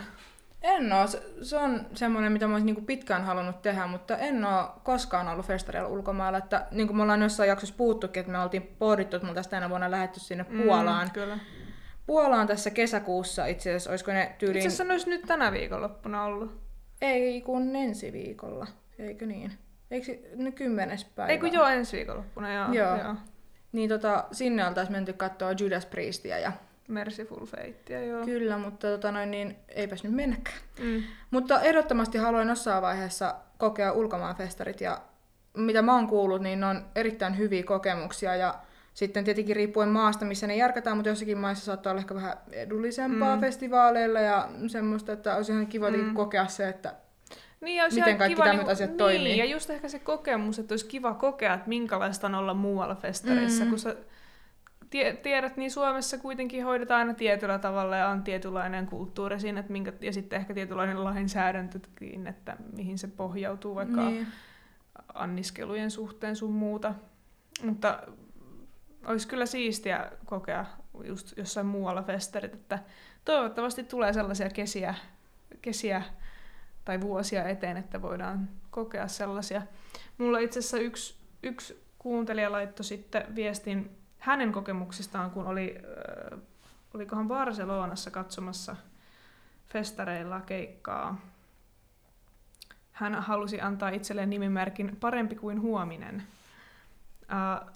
En 0.61 0.93
oo. 0.93 1.07
Se, 1.07 1.23
se 1.41 1.57
on 1.57 1.85
semmoinen, 1.93 2.31
mitä 2.31 2.47
mä 2.47 2.53
olisin 2.53 2.65
niinku 2.65 2.81
pitkään 2.81 3.23
halunnut 3.23 3.61
tehdä, 3.61 3.87
mutta 3.87 4.17
en 4.17 4.45
oo 4.45 4.79
koskaan 4.83 5.27
ollut 5.27 5.45
festareilla 5.45 5.89
ulkomailla. 5.89 6.37
Että, 6.37 6.67
niin 6.71 6.87
kuin 6.87 6.97
me 6.97 7.03
ollaan 7.03 7.21
jossain 7.21 7.49
jaksossa 7.49 7.75
puhuttukin, 7.77 8.19
että 8.21 8.31
me 8.31 8.39
oltiin 8.39 8.75
pohdittu, 8.79 9.15
että 9.15 9.25
me 9.25 9.29
oltaisiin 9.29 9.51
tänä 9.51 9.69
vuonna 9.69 9.91
lähetty 9.91 10.19
sinne 10.19 10.45
mm, 10.49 10.61
Puolaan. 10.61 11.11
Kyllä. 11.11 11.39
Puolaan 12.05 12.47
tässä 12.47 12.69
kesäkuussa 12.69 13.45
itse 13.45 13.69
asiassa, 13.69 13.89
olisiko 13.89 14.11
ne 14.11 14.35
tyyliin... 14.37 14.57
Itse 14.57 14.67
asiassa 14.67 14.83
ne 14.83 14.93
olisi 14.93 15.09
nyt 15.09 15.21
tänä 15.21 15.51
viikonloppuna 15.51 16.23
ollut. 16.23 16.63
Ei 17.01 17.41
kun 17.41 17.75
ensi 17.75 18.13
viikolla, 18.13 18.67
eikö 18.99 19.25
niin? 19.25 19.51
Eikö 19.91 20.17
ne 20.35 20.51
kymmenes 20.51 21.05
päivä? 21.05 21.31
Ei 21.31 21.37
kun 21.37 21.53
joo, 21.53 21.67
ensi 21.67 21.97
viikonloppuna, 21.97 22.53
joo. 22.53 22.73
joo. 22.73 22.97
joo. 22.97 23.15
Niin 23.71 23.89
tota, 23.89 24.25
sinne 24.31 24.67
oltaisiin 24.67 24.91
menty 24.91 25.13
katsoa 25.13 25.51
Judas 25.59 25.85
Priestia 25.85 26.39
ja 26.39 26.51
Merciful 26.87 27.45
Fatea, 27.45 28.03
joo. 28.05 28.25
Kyllä, 28.25 28.57
mutta 28.57 28.87
tota 28.87 29.11
noin, 29.11 29.31
niin 29.31 29.55
eipäs 29.67 30.03
nyt 30.03 30.13
mennäkään. 30.13 30.57
Mm. 30.79 31.03
Mutta 31.31 31.61
ehdottomasti 31.61 32.17
haluan 32.17 32.47
jossain 32.47 32.81
vaiheessa 32.81 33.35
kokea 33.57 33.91
ulkomaanfestarit 33.91 34.81
ja 34.81 35.01
mitä 35.57 35.81
mä 35.81 35.95
oon 35.95 36.07
kuullut, 36.07 36.41
niin 36.41 36.59
ne 36.59 36.65
on 36.65 36.85
erittäin 36.95 37.37
hyviä 37.37 37.63
kokemuksia 37.63 38.35
ja 38.35 38.55
sitten 38.93 39.23
tietenkin 39.23 39.55
riippuen 39.55 39.89
maasta, 39.89 40.25
missä 40.25 40.47
ne 40.47 40.55
järkätään, 40.55 40.97
mutta 40.97 41.09
jossakin 41.09 41.37
maissa 41.37 41.65
saattaa 41.65 41.91
olla 41.91 42.01
ehkä 42.01 42.15
vähän 42.15 42.37
edullisempaa 42.51 43.35
mm. 43.35 43.41
festivaaleilla 43.41 44.19
ja 44.19 44.49
semmoista, 44.67 45.11
että 45.11 45.35
olisi 45.35 45.51
ihan 45.51 45.67
kiva 45.67 45.91
mm. 45.91 46.13
kokea 46.13 46.47
se, 46.47 46.69
että 46.69 46.93
niin, 47.61 47.77
ja 47.77 47.87
miten 47.95 48.17
kaikki 48.17 48.35
kiva, 48.35 48.45
tämmöiset 48.45 48.71
asiat 48.71 48.89
niin, 48.89 48.97
toimii. 48.97 49.37
ja 49.37 49.45
just 49.45 49.69
ehkä 49.69 49.89
se 49.89 49.99
kokemus, 49.99 50.59
että 50.59 50.73
olisi 50.73 50.85
kiva 50.85 51.13
kokea, 51.13 51.53
että 51.53 51.69
minkälaista 51.69 52.27
on 52.27 52.35
olla 52.35 52.53
muualla 52.53 52.95
festareissa, 52.95 53.63
mm. 53.63 53.69
kun 53.69 53.79
sä 53.79 53.95
tie, 54.89 55.13
tiedät, 55.13 55.57
niin 55.57 55.71
Suomessa 55.71 56.17
kuitenkin 56.17 56.63
hoidetaan 56.63 56.99
aina 56.99 57.13
tietyllä 57.13 57.59
tavalla 57.59 57.95
ja 57.95 58.07
on 58.07 58.23
tietynlainen 58.23 58.85
kulttuuri 58.85 59.39
siinä, 59.39 59.59
että 59.59 59.71
minkä, 59.71 59.93
ja 60.01 60.13
sitten 60.13 60.39
ehkä 60.39 60.53
tietynlainen 60.53 61.03
lainsäädäntökin, 61.03 62.27
että 62.27 62.57
mihin 62.75 62.97
se 62.97 63.07
pohjautuu 63.07 63.75
vaikka 63.75 64.09
niin. 64.09 64.27
anniskelujen 65.13 65.91
suhteen 65.91 66.35
sun 66.35 66.51
muuta. 66.51 66.93
Mutta 67.63 67.99
olisi 69.05 69.27
kyllä 69.27 69.45
siistiä 69.45 70.11
kokea 70.25 70.65
just 71.03 71.37
jossain 71.37 71.67
muualla 71.67 72.03
festarit, 72.03 72.53
että 72.53 72.79
toivottavasti 73.25 73.83
tulee 73.83 74.13
sellaisia 74.13 74.49
kesiä, 74.49 74.95
kesiä 75.61 76.03
tai 76.85 77.01
vuosia 77.01 77.49
eteen, 77.49 77.77
että 77.77 78.01
voidaan 78.01 78.49
kokea 78.71 79.07
sellaisia. 79.07 79.61
Mulla 80.17 80.39
itse 80.39 80.59
asiassa 80.59 80.77
yksi, 80.77 81.15
yksi 81.43 81.83
kuuntelija 81.99 82.51
laittoi 82.51 82.83
sitten 82.83 83.35
viestin 83.35 83.97
hänen 84.19 84.51
kokemuksistaan, 84.51 85.31
kun 85.31 85.47
oli, 85.47 85.77
äh, 86.33 86.39
olikohan 86.93 87.27
Barcelonassa 87.27 88.11
katsomassa 88.11 88.75
festareilla 89.67 90.41
keikkaa. 90.41 91.21
Hän 92.91 93.15
halusi 93.15 93.61
antaa 93.61 93.89
itselleen 93.89 94.29
nimimerkin 94.29 94.97
parempi 94.99 95.35
kuin 95.35 95.61
huominen. 95.61 96.23
Äh, 97.31 97.72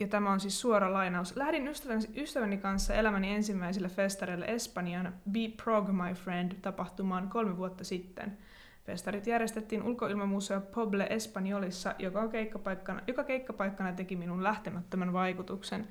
ja 0.00 0.08
tämä 0.08 0.32
on 0.32 0.40
siis 0.40 0.60
suora 0.60 0.92
lainaus. 0.92 1.36
Lähdin 1.36 1.68
ystäväni, 1.68 2.02
ystäväni 2.16 2.58
kanssa 2.58 2.94
elämäni 2.94 3.34
ensimmäiselle 3.34 3.88
festareille 3.88 4.44
Espanjan 4.44 5.14
Be 5.30 5.40
Prog 5.64 5.88
My 5.88 6.14
Friend 6.14 6.52
tapahtumaan 6.62 7.28
kolme 7.28 7.56
vuotta 7.56 7.84
sitten. 7.84 8.38
Festarit 8.86 9.26
järjestettiin 9.26 9.82
ulkoilmamuseo 9.82 10.60
Poble 10.60 11.06
Espanjolissa, 11.10 11.94
joka, 11.98 12.28
keikkapaikkana, 12.28 13.00
joka 13.06 13.24
keikkapaikkana 13.24 13.92
teki 13.92 14.16
minun 14.16 14.42
lähtemättömän 14.44 15.12
vaikutuksen. 15.12 15.88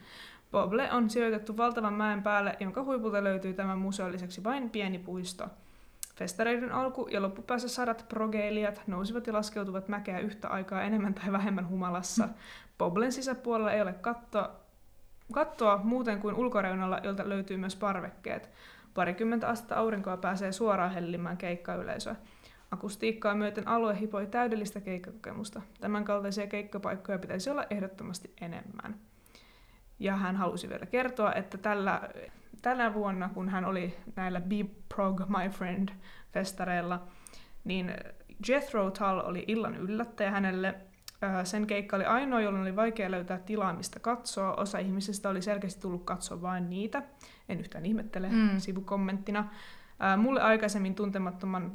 Poble 0.51 0.91
on 0.91 1.09
sijoitettu 1.09 1.57
valtavan 1.57 1.93
mäen 1.93 2.23
päälle, 2.23 2.57
jonka 2.59 2.83
huipulta 2.83 3.23
löytyy 3.23 3.53
tämän 3.53 3.79
museon 3.79 4.11
lisäksi 4.11 4.43
vain 4.43 4.69
pieni 4.69 4.99
puisto. 4.99 5.49
Festareiden 6.17 6.71
alku- 6.71 7.07
ja 7.11 7.21
loppupäässä 7.21 7.67
sadat 7.67 8.05
progeilijat 8.09 8.81
nousivat 8.87 9.27
ja 9.27 9.33
laskeutuvat 9.33 9.87
mäkeä 9.87 10.19
yhtä 10.19 10.47
aikaa 10.47 10.81
enemmän 10.81 11.13
tai 11.13 11.31
vähemmän 11.31 11.69
humalassa. 11.69 12.29
Poblen 12.77 13.11
sisäpuolella 13.11 13.71
ei 13.71 13.81
ole 13.81 13.93
kattoa, 13.93 14.55
kattoa 15.33 15.79
muuten 15.83 16.19
kuin 16.19 16.35
ulkoreunalla, 16.35 16.99
jolta 17.03 17.29
löytyy 17.29 17.57
myös 17.57 17.75
parvekkeet. 17.75 18.49
Parikymmentä 18.93 19.47
astetta 19.47 19.75
aurinkoa 19.75 20.17
pääsee 20.17 20.51
suoraan 20.51 20.91
hellimään 20.91 21.37
keikkayleisöä. 21.37 22.15
Akustiikkaa 22.71 23.35
myöten 23.35 23.67
alue 23.67 23.99
hipoi 23.99 24.27
täydellistä 24.27 24.81
keikkakokemusta. 24.81 25.61
Tämän 25.79 26.05
kaltaisia 26.05 26.47
keikkapaikkoja 26.47 27.19
pitäisi 27.19 27.49
olla 27.49 27.65
ehdottomasti 27.69 28.33
enemmän. 28.41 28.95
Ja 29.99 30.15
hän 30.15 30.35
halusi 30.35 30.69
vielä 30.69 30.85
kertoa, 30.85 31.33
että 31.33 31.57
tällä, 31.57 32.09
tällä 32.67 32.93
vuonna, 32.93 33.29
kun 33.29 33.49
hän 33.49 33.65
oli 33.65 33.97
näillä 34.15 34.41
Be 34.41 34.55
Prog 34.95 35.19
My 35.19 35.49
Friend 35.49 35.89
festareilla, 36.33 37.07
niin 37.63 37.93
Jethro 38.47 38.91
Tull 38.91 39.19
oli 39.23 39.43
illan 39.47 39.75
yllättäjä 39.75 40.31
hänelle 40.31 40.75
sen 41.43 41.67
keikka 41.67 41.95
oli 41.95 42.05
ainoa, 42.05 42.41
jolloin 42.41 42.61
oli 42.61 42.75
vaikea 42.75 43.11
löytää 43.11 43.37
tilaa, 43.37 43.73
mistä 43.73 43.99
katsoa. 43.99 44.53
Osa 44.53 44.79
ihmisistä 44.79 45.29
oli 45.29 45.41
selkeästi 45.41 45.81
tullut 45.81 46.03
katsoa 46.03 46.41
vain 46.41 46.69
niitä. 46.69 47.03
En 47.49 47.59
yhtään 47.59 47.85
ihmettele 47.85 48.29
mm. 48.29 48.59
sivukommenttina. 48.59 49.49
Mulle 50.17 50.41
aikaisemmin 50.41 50.95
tuntemattoman, 50.95 51.73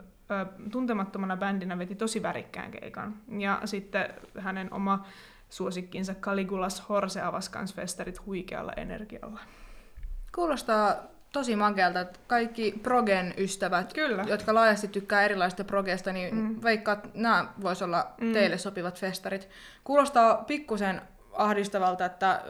tuntemattomana 0.72 1.36
bändinä 1.36 1.78
veti 1.78 1.94
tosi 1.94 2.22
värikkään 2.22 2.70
keikan. 2.70 3.14
Ja 3.38 3.60
sitten 3.64 4.14
hänen 4.38 4.72
oma 4.72 5.06
suosikkinsa 5.48 6.14
Caligulas 6.14 6.88
Horse 6.88 7.22
avasi 7.22 7.74
festarit 7.74 8.26
huikealla 8.26 8.72
energialla. 8.72 9.40
Kuulostaa 10.34 10.94
tosi 11.32 11.56
makealta, 11.56 12.00
että 12.00 12.18
kaikki 12.26 12.74
progen 12.82 13.34
ystävät, 13.38 13.92
Kyllä. 13.92 14.24
jotka 14.26 14.54
laajasti 14.54 14.88
tykkää 14.88 15.22
erilaisista 15.22 15.64
progesta, 15.64 16.12
niin 16.12 16.34
mm. 16.34 16.56
veikkaat, 16.62 17.04
että 17.04 17.18
nämä 17.18 17.46
vois 17.62 17.82
olla 17.82 18.06
Mm. 18.20 18.32
teille 18.32 18.58
sopivat 18.58 19.00
festarit. 19.00 19.48
Kuulostaa 19.84 20.34
pikkusen 20.34 21.00
ahdistavalta, 21.32 22.04
että 22.04 22.42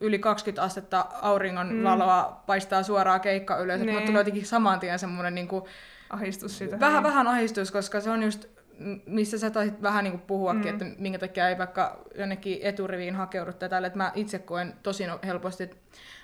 yli 0.00 0.18
20 0.18 0.62
astetta 0.62 1.06
auringon 1.22 1.72
Mm. 1.74 1.82
valoa 1.84 2.42
paistaa 2.46 2.82
suoraan 2.82 3.20
keikka 3.20 3.56
ylös. 3.58 3.80
Niin. 3.80 3.94
Niin. 3.96 4.06
tulee 4.06 4.20
jotenkin 4.20 4.46
saman 4.46 4.80
tien 4.80 4.98
semmoinen 4.98 5.34
niin 5.34 5.48
kuin, 5.48 5.64
Ahistus 6.10 6.58
siitä. 6.58 6.80
vähän, 6.80 7.02
Niin. 7.02 7.10
vähän 7.12 7.26
ahdistus, 7.28 7.70
koska 7.70 8.00
se 8.00 8.10
on 8.10 8.22
just, 8.22 8.46
missä 9.06 9.38
sä 9.38 9.50
taisit 9.50 9.82
vähän 9.82 10.04
niin 10.04 10.20
puhuakin, 10.20 10.62
Mm. 10.62 10.68
että 10.68 10.84
minkä 10.98 11.18
takia 11.18 11.48
ei 11.48 11.58
vaikka 11.58 12.00
jonnekin 12.18 12.58
eturiviin 12.62 13.14
hakeudu 13.14 13.52
tälle, 13.52 13.86
että 13.86 13.96
mä 13.96 14.12
itse 14.14 14.38
koen 14.38 14.74
tosi 14.82 15.06
no- 15.06 15.18
helposti, 15.24 15.64
että 15.64 15.76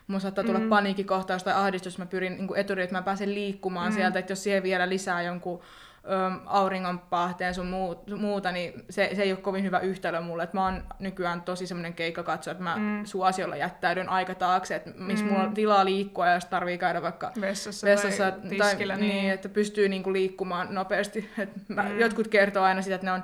mun 0.07 0.21
saattaa 0.21 0.45
tulla 0.45 0.59
Mm. 0.59 0.69
paniikkikohtaus 0.69 1.43
tai 1.45 1.55
ahdistus, 1.55 1.93
jos 1.95 1.99
mä 1.99 2.07
pyrin 2.07 2.37
niin 2.37 2.49
eturiin, 2.57 2.85
että 2.85 2.97
mä 2.97 3.03
pääsen 3.03 3.35
liikkumaan 3.35 3.93
Mm. 3.93 3.95
sieltä, 3.95 4.19
että 4.19 4.33
jos 4.33 4.43
siihen 4.43 4.63
vielä 4.63 4.89
lisää 4.89 5.23
jonkun 5.23 5.61
ö, 6.05 6.41
auringonpahteen 6.47 7.55
sun 7.55 7.67
muut, 7.67 8.07
muuta, 8.19 8.53
niin 8.53 8.73
se, 8.91 9.11
se 9.17 9.23
ei 9.23 9.33
ole 9.33 9.41
kovin 9.41 9.65
hyvä 9.65 9.79
yhtälö 9.79 10.21
mulle. 10.21 10.43
Et 10.43 10.53
mä 10.53 10.65
oon 10.65 10.83
nykyään 10.99 11.43
tosi 11.43 11.67
semmoinen 11.67 11.95
keikkakatso, 11.95 12.51
että 12.51 12.63
mä 12.63 12.77
Mm. 12.77 13.05
suosiolla 13.05 13.57
jättäydyn 13.57 14.09
aika 14.09 14.35
taakse, 14.35 14.75
että 14.75 14.91
missä 14.97 15.25
Mm. 15.25 15.31
mulla 15.33 15.45
on 15.45 15.55
tilaa 15.55 15.85
liikkua 15.85 16.27
ja 16.27 16.35
jos 16.35 16.45
tarvii 16.45 16.79
käydä 16.79 17.03
vaikka 17.03 17.33
Vessassa, 17.41 17.87
vessassa 17.87 18.31
tai 18.31 18.41
tiskillä. 18.49 18.95
tai, 18.95 19.03
niin. 19.03 19.31
että 19.33 19.49
pystyy 19.49 19.89
niinku 19.89 20.13
liikkumaan 20.13 20.75
nopeasti. 20.75 21.31
Et 21.39 21.51
mä, 21.69 21.83
mm. 21.83 21.99
Jotkut 22.01 22.29
kertoo 22.29 22.63
aina 22.65 22.83
sitä, 22.83 22.95
että 22.95 23.07
ne 23.07 23.13
on 23.13 23.23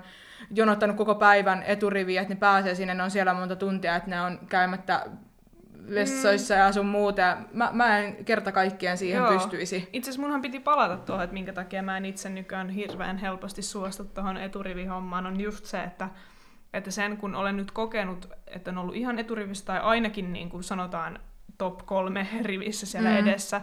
jonottanut 0.54 0.96
koko 0.96 1.14
päivän 1.14 1.62
eturiviä, 1.66 2.20
että 2.22 2.34
ne 2.34 2.40
pääsee 2.40 2.74
sinne, 2.74 2.94
ne 2.94 3.02
on 3.02 3.10
siellä 3.10 3.34
monta 3.34 3.56
tuntia, 3.56 3.96
että 3.96 4.10
ne 4.10 4.20
on 4.20 4.38
käymättä 4.48 5.06
vessoissa 5.90 6.54
mm. 6.54 6.60
ja 6.60 6.72
sun 6.72 6.86
muuta. 6.86 7.36
Mä, 7.52 7.70
mä 7.72 7.98
en 7.98 8.24
kerta 8.24 8.52
kaikkien 8.52 8.98
siihen 8.98 9.18
Joo. 9.18 9.32
Pystyisi. 9.32 9.88
Itse 9.92 10.10
asiassa 10.10 10.22
munhan 10.22 10.42
piti 10.42 10.60
palata 10.60 10.96
tuohon, 10.96 11.24
että 11.24 11.34
minkä 11.34 11.52
takia 11.52 11.82
mä 11.82 11.96
en 11.96 12.04
itse 12.04 12.28
nykyään 12.28 12.68
hirveän 12.68 13.18
helposti 13.18 13.62
suostu 13.62 14.04
tuohon 14.04 14.36
eturivihommaan, 14.36 15.26
on 15.26 15.40
just 15.40 15.64
se, 15.64 15.82
että, 15.82 16.08
että 16.72 16.90
sen 16.90 17.16
kun 17.16 17.34
olen 17.34 17.56
nyt 17.56 17.70
kokenut, 17.70 18.28
että 18.46 18.70
on 18.70 18.78
ollut 18.78 18.96
ihan 18.96 19.18
eturivissä 19.18 19.64
tai 19.64 19.80
ainakin 19.80 20.32
niin 20.32 20.50
kuin 20.50 20.64
sanotaan 20.64 21.18
top 21.58 21.86
kolme 21.86 22.26
rivissä 22.42 22.86
siellä. 22.86 23.10
Mm. 23.10 23.16
edessä, 23.16 23.60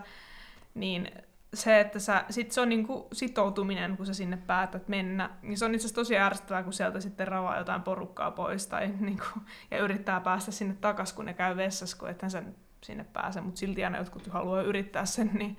niin 0.74 1.12
se, 1.54 1.80
että 1.80 2.00
sä, 2.00 2.26
sit 2.30 2.52
se 2.52 2.62
on 2.62 2.70
niinku 2.70 3.08
sitoutuminen, 3.14 3.97
kun 3.97 4.06
sä 4.06 4.14
sinne 4.14 4.38
päätät 4.38 4.88
mennä, 4.88 5.30
niin 5.41 5.58
se 5.58 5.66
on 5.66 5.76
itse 5.76 5.86
asiassa 5.86 6.02
tosi 6.02 6.18
ärsyttävää, 6.18 6.64
kun 6.64 6.74
sieltä 6.74 7.00
sitten 7.00 7.28
ravaa 7.28 7.58
jotain 7.58 7.82
porukkaa 7.82 8.32
pois 8.32 8.68
tai 8.68 8.88
niinku, 9.00 9.26
ja 9.72 9.78
yrittää 9.78 10.20
päästä 10.20 10.52
sinne 10.52 10.76
takas, 10.82 11.14
kun 11.14 11.26
ne 11.26 11.34
käy 11.34 11.58
vessassa, 11.58 11.97
kun 11.97 12.10
ethän 12.10 12.32
sen 12.32 12.56
sinne 12.84 13.04
pääse, 13.14 13.41
mutta 13.41 13.60
silti 13.60 13.84
aina 13.84 13.97
jotkut 13.97 14.28
haluaa 14.28 14.62
yrittää 14.62 15.06
sen, 15.06 15.32
niin. 15.34 15.58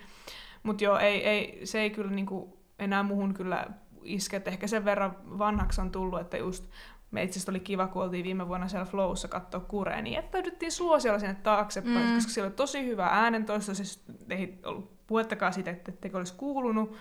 Mutta 0.63 0.85
joo, 0.85 0.99
ei, 0.99 1.29
ei, 1.29 1.67
se 1.67 1.81
ei 1.81 1.91
kyllä 1.91 2.11
niinku 2.11 2.59
enää 2.79 3.03
muhun 3.03 3.35
kyllä 3.35 3.67
iske, 4.03 4.37
että 4.37 4.51
ehkä 4.51 4.67
sen 4.67 4.85
verran 4.85 5.17
vanhaksi 5.39 5.81
on 5.81 5.91
tullut, 5.91 6.21
että 6.21 6.37
just 6.37 6.71
me 7.11 7.23
itse 7.23 7.39
asiassa 7.39 7.53
oli 7.53 7.61
kiva, 7.61 7.87
kun 7.87 8.03
oltiin 8.03 8.25
viime 8.25 8.49
vuonna 8.49 8.69
siellä 8.69 8.85
Flowssa 8.85 9.29
katsoa 9.29 9.61
kureen, 9.61 10.05
niin 10.05 10.15
jättäydyttiin 10.15 10.73
suosiolla 10.73 11.19
sinne 11.19 11.35
taaksepäin, 11.35 12.07
mm. 12.07 12.15
Koska 12.15 12.33
siellä 12.33 12.49
oli 12.49 12.57
tosi 12.57 12.87
hyvä 12.87 13.07
äänentoisto, 13.07 13.75
siis 13.75 14.05
ei 14.29 14.59
ollut 14.65 15.07
puhettakaan 15.07 15.53
siitä, 15.53 15.71
että 15.71 15.93
etteikö 15.93 16.19
olisi 16.19 16.35
kuulunut. 16.35 16.97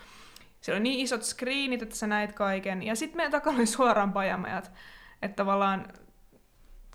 Siellä 0.60 0.76
oli 0.76 0.82
niin 0.82 1.00
isot 1.00 1.22
screenit, 1.22 1.82
että 1.82 1.96
sä 1.96 2.06
näit 2.06 2.32
kaiken. 2.32 2.82
Ja 2.82 2.96
sitten 2.96 3.16
meidän 3.16 3.32
takana 3.32 3.56
oli 3.56 3.66
suoraan 3.66 4.12
pajamajat. 4.12 4.72
Että 5.22 5.36
tavallaan, 5.36 5.92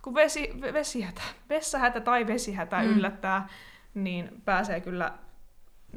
kun 0.01 0.15
vesi, 0.15 0.53
ve- 0.61 0.73
vesihätä, 0.73 1.21
vessahätä 1.49 2.01
tai 2.01 2.27
vesihätä 2.27 2.83
mm. 2.83 2.89
Yllättää, 2.89 3.47
niin 3.93 4.41
pääsee 4.45 4.81
kyllä 4.81 5.13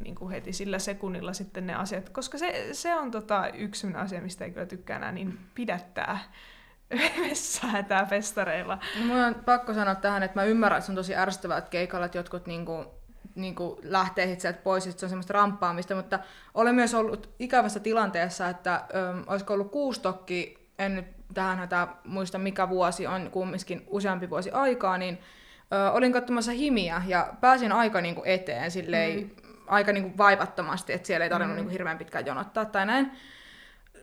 niin 0.02 0.14
kuin 0.14 0.30
heti 0.30 0.52
sillä 0.52 0.78
sekunnilla 0.78 1.32
sitten 1.32 1.66
ne 1.66 1.74
asiat. 1.74 2.08
Koska 2.08 2.38
se, 2.38 2.68
se 2.72 2.94
on 2.94 3.10
tota 3.10 3.48
yksi 3.48 3.86
asia, 3.94 4.20
mistä 4.20 4.44
ei 4.44 4.50
kyllä 4.50 4.66
tykkää 4.66 4.96
enää 4.96 5.12
niin 5.12 5.38
pidättää 5.54 6.18
vessahätää 7.28 8.06
festareilla. 8.06 8.78
No, 8.98 9.04
mun 9.04 9.16
on 9.16 9.34
pakko 9.34 9.74
sanoa 9.74 9.94
tähän, 9.94 10.22
että 10.22 10.40
mä 10.40 10.44
ymmärrän, 10.44 10.78
että 10.78 10.86
se 10.86 10.92
on 10.92 10.96
tosi 10.96 11.16
ärsyttävää, 11.16 11.58
että 11.58 11.70
keikalla 11.70 12.06
että 12.06 12.18
jotkut 12.18 12.46
niinku, 12.46 12.84
niinku 13.34 13.80
lähtee 13.82 14.26
sit 14.26 14.40
sieltä 14.40 14.58
pois, 14.62 14.86
että 14.86 15.00
se 15.00 15.06
on 15.06 15.10
semmoista 15.10 15.32
ramppaamista, 15.32 15.94
mutta 15.94 16.18
olen 16.54 16.74
myös 16.74 16.94
ollut 16.94 17.34
ikävässä 17.38 17.80
tilanteessa, 17.80 18.48
että 18.48 18.84
ö, 18.94 19.22
olisiko 19.26 19.54
ollut 19.54 19.72
kuustokki, 19.72 20.68
en 20.78 20.94
nyt 20.94 21.06
tähän 21.34 21.58
hätää 21.58 21.96
muista 22.04 22.38
mikä 22.38 22.68
vuosi 22.68 23.06
on, 23.06 23.30
kumminkin 23.30 23.84
useampi 23.86 24.30
vuosi 24.30 24.50
aikaa, 24.50 24.98
niin 24.98 25.18
ö, 25.72 25.90
olin 25.90 26.12
katsomassa 26.12 26.52
himiä 26.52 27.02
ja 27.06 27.32
pääsin 27.40 27.72
aika 27.72 28.00
niinku 28.00 28.22
eteen 28.24 28.70
silleen, 28.70 29.20
mm. 29.20 29.30
aika 29.66 29.92
niinku 29.92 30.18
vaivattomasti, 30.18 30.92
että 30.92 31.06
siellä 31.06 31.24
ei 31.24 31.30
tarvinnut 31.30 31.56
mm. 31.56 31.58
niinku 31.58 31.72
hirveän 31.72 31.98
pitkään 31.98 32.26
jonottaa 32.26 32.64
tai 32.64 32.86
näin 32.86 33.12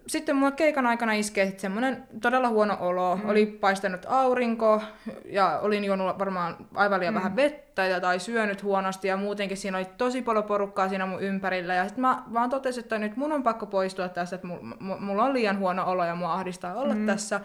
sitten 0.08 0.36
mulle 0.36 0.52
keikan 0.52 0.86
aikana 0.86 1.14
iskee 1.14 1.54
semmoinen 1.58 2.04
todella 2.22 2.50
huono 2.50 2.78
olo. 2.80 3.16
Mm. 3.16 3.30
Oli 3.30 3.46
paistanut 3.46 4.06
aurinko 4.10 4.82
ja 5.26 5.60
olin 5.60 5.84
juonut 5.84 6.20
varmaan 6.20 6.56
aivan 6.74 7.00
liian 7.00 7.14
Mm. 7.14 7.18
vähän 7.18 7.36
vettä 7.36 7.86
ja, 7.86 8.02
tai 8.02 8.20
syönyt 8.20 8.64
huonosti 8.64 9.08
ja 9.08 9.18
muutenkin 9.18 9.58
siinä 9.58 9.78
oli 9.78 9.88
tosi 9.98 10.22
paljon 10.22 10.44
porukkaa 10.46 10.90
siinä 10.90 11.06
mun 11.06 11.22
ympärillä. 11.22 11.74
Ja 11.74 11.84
sitten 11.86 12.02
mä 12.02 12.24
vaan 12.34 12.50
totesin, 12.50 12.84
että 12.84 12.98
nyt 12.98 13.18
mun 13.18 13.32
on 13.32 13.44
pakko 13.44 13.66
poistua 13.66 14.10
tästä, 14.10 14.36
että 14.36 14.48
mulla, 14.48 14.98
mulla 15.00 15.24
on 15.24 15.34
liian 15.34 15.60
huono 15.60 15.84
olo 15.86 16.06
ja 16.06 16.16
mua 16.16 16.34
ahdistaa 16.34 16.76
olla 16.76 16.96
mm. 16.96 17.06
tässä. 17.06 17.42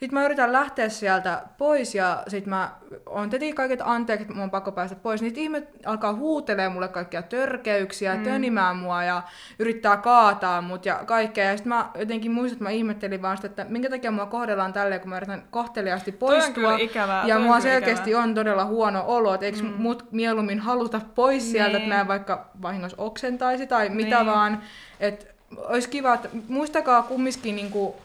Sitten 0.00 0.18
mä 0.18 0.24
yritän 0.24 0.52
lähteä 0.52 0.88
sieltä 0.88 1.42
pois 1.58 1.94
ja 1.94 2.22
sitten 2.28 2.50
mä 2.50 2.70
on 3.06 3.30
teti 3.30 3.52
kaiket 3.52 3.80
anteeksi, 3.84 4.22
että 4.22 4.34
mun 4.34 4.42
on 4.44 4.50
pakko 4.50 4.72
päästä 4.72 4.96
pois. 5.02 5.22
Niitä 5.22 5.40
ihmet 5.40 5.68
alkaa 5.86 6.12
huutelee 6.14 6.68
mulle 6.68 6.88
kaikkia 6.88 7.22
törkeyksiä, 7.22 8.12
Mm. 8.14 8.18
mm. 8.18 8.24
tönimää 8.24 8.74
mua 8.74 9.02
ja 9.04 9.22
yrittää 9.58 9.96
kaataa 9.96 10.62
mut 10.62 10.86
ja 10.86 11.00
kaikkea. 11.06 11.44
Ja 11.44 11.56
sitten 11.56 11.68
mä 11.68 11.90
jotenkin 11.98 12.32
muistan, 12.32 12.54
että 12.56 12.64
mä 12.64 12.70
ihmettelin 12.70 13.22
vaan 13.22 13.36
sitä, 13.36 13.46
että 13.46 13.64
minkä 13.68 13.90
takia 13.90 14.10
mua 14.10 14.26
kohdellaan 14.26 14.72
tälleen, 14.72 15.00
kun 15.00 15.10
mä 15.10 15.16
yritän 15.16 15.42
kohteliaasti 15.50 16.12
poistua. 16.12 16.76
ikävää. 16.76 17.26
Ja 17.26 17.38
mua 17.38 17.60
selkeästi 17.60 18.10
ikävää. 18.10 18.24
on 18.24 18.34
todella 18.34 18.64
huono 18.64 19.04
olo, 19.06 19.34
että 19.34 19.46
eikö 19.46 19.58
Mm. 19.62 19.72
mut 19.78 20.12
mieluummin 20.12 20.58
haluta 20.58 21.00
pois 21.14 21.50
sieltä, 21.50 21.68
Niin. 21.72 21.82
että 21.82 21.94
mä 21.94 22.00
en 22.00 22.08
vaikka 22.08 22.46
vahingossa 22.62 22.96
oksentaisi 23.02 23.66
tai 23.66 23.88
mitä 23.88 24.16
Niin. 24.16 24.26
vaan. 24.26 24.62
Että 25.00 25.26
olisi 25.56 25.88
kiva, 25.88 26.14
että 26.14 26.28
muistakaa 26.48 27.02
kumminkin 27.02 27.56
niinku 27.56 27.96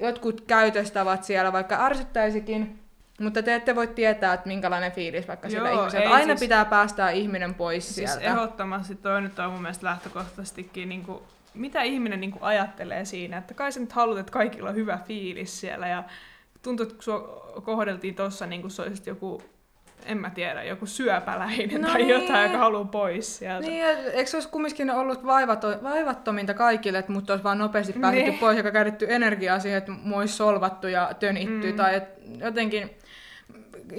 jotkut 0.00 0.40
käytöstavat 0.40 1.24
siellä, 1.24 1.52
vaikka 1.52 1.84
ärsyttäisikin, 1.84 2.78
mutta 3.20 3.42
te 3.42 3.54
ette 3.54 3.74
voi 3.74 3.86
tietää, 3.86 4.34
että 4.34 4.46
minkälainen 4.48 4.92
fiilis 4.92 5.28
vaikka 5.28 5.48
sillä 5.50 5.68
Joo, 5.70 5.78
ihmisellä. 5.80 6.10
Aina 6.10 6.26
siis- 6.26 6.40
pitää 6.40 6.64
päästää 6.64 7.10
ihminen 7.10 7.54
pois 7.54 7.94
Siis 7.94 8.10
sieltä. 8.12 8.26
ehdottomasti 8.30 8.94
toi 8.94 9.22
nyt 9.22 9.38
on 9.38 9.52
mun 9.52 9.62
mielestä 9.62 9.86
lähtökohtaisestikin, 9.86 10.88
niin 10.88 11.02
kuin, 11.02 11.18
mitä 11.54 11.82
ihminen 11.82 12.20
niin 12.20 12.30
kuin 12.30 12.42
ajattelee 12.42 13.04
siinä, 13.04 13.36
että 13.38 13.54
kai 13.54 13.72
sä 13.72 13.80
nyt 13.80 13.92
haluat, 13.92 14.18
että 14.18 14.32
kaikilla 14.32 14.68
on 14.70 14.76
hyvä 14.76 14.98
fiilis 15.06 15.60
siellä 15.60 15.88
ja 15.88 16.04
tuntuu, 16.62 16.82
että 16.84 16.94
kun 16.94 17.02
sua 17.02 17.52
kohdeltiin 17.64 18.14
tossa 18.14 18.46
niin 18.46 18.60
kuin 18.60 18.70
se 18.70 18.82
olisi 18.82 19.02
joku, 19.06 19.42
en 20.06 20.18
mä 20.18 20.30
tiedä, 20.30 20.62
joku 20.62 20.86
syöpäläinen 20.86 21.80
No 21.80 21.88
tai 21.88 21.96
niin. 21.96 22.08
jotain, 22.08 22.42
joka 22.42 22.58
haluaa 22.58 22.84
pois 22.84 23.38
sieltä. 23.38 23.66
Niin, 23.68 23.84
eikö 24.12 24.30
se 24.30 24.36
olisi 24.36 24.48
kumminkin 24.48 24.90
ollut 24.90 25.26
vaivato, 25.26 25.68
vaivattominta 25.82 26.54
kaikille, 26.54 26.98
että 26.98 27.12
mut 27.12 27.30
olisi 27.30 27.44
vaan 27.44 27.58
nopeasti 27.58 27.92
päästetty 27.92 28.30
Niin. 28.30 28.40
pois, 28.40 28.56
joka 28.56 28.70
käytetty 28.70 29.06
energiaa 29.08 29.58
siihen, 29.58 29.78
että 29.78 29.92
mua 29.92 30.18
olisi 30.18 30.34
solvattu 30.34 30.86
ja 30.86 31.10
tönitty. 31.20 31.70
Mm. 31.70 31.76
Tai 31.76 31.94
et 31.94 32.04
jotenkin, 32.40 32.90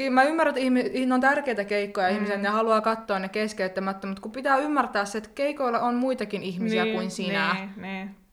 mä 0.10 0.24
ymmärrän, 0.24 0.52
että 0.58 0.62
ihmi, 0.62 1.14
on 1.14 1.22
tärkeitä 1.22 1.64
keikkoja 1.64 2.10
mm. 2.10 2.16
ihmiset, 2.16 2.42
ne 2.42 2.50
haluaa 2.50 2.82
katsoa 2.82 3.20
ne 3.20 3.30
keskeyttämättä, 3.30 4.08
mutta 4.08 4.22
kun 4.22 4.32
pitää 4.32 4.58
ymmärtää 4.58 5.06
se, 5.06 5.18
että 5.18 5.30
keikoilla 5.36 5.80
on 5.80 5.96
muitakin 5.96 6.44
ihmisiä 6.44 6.84
niin, 6.84 6.96
kuin 6.96 7.12
sinä. 7.12 7.54
Niin, 7.54 7.70
niin. 7.78 8.25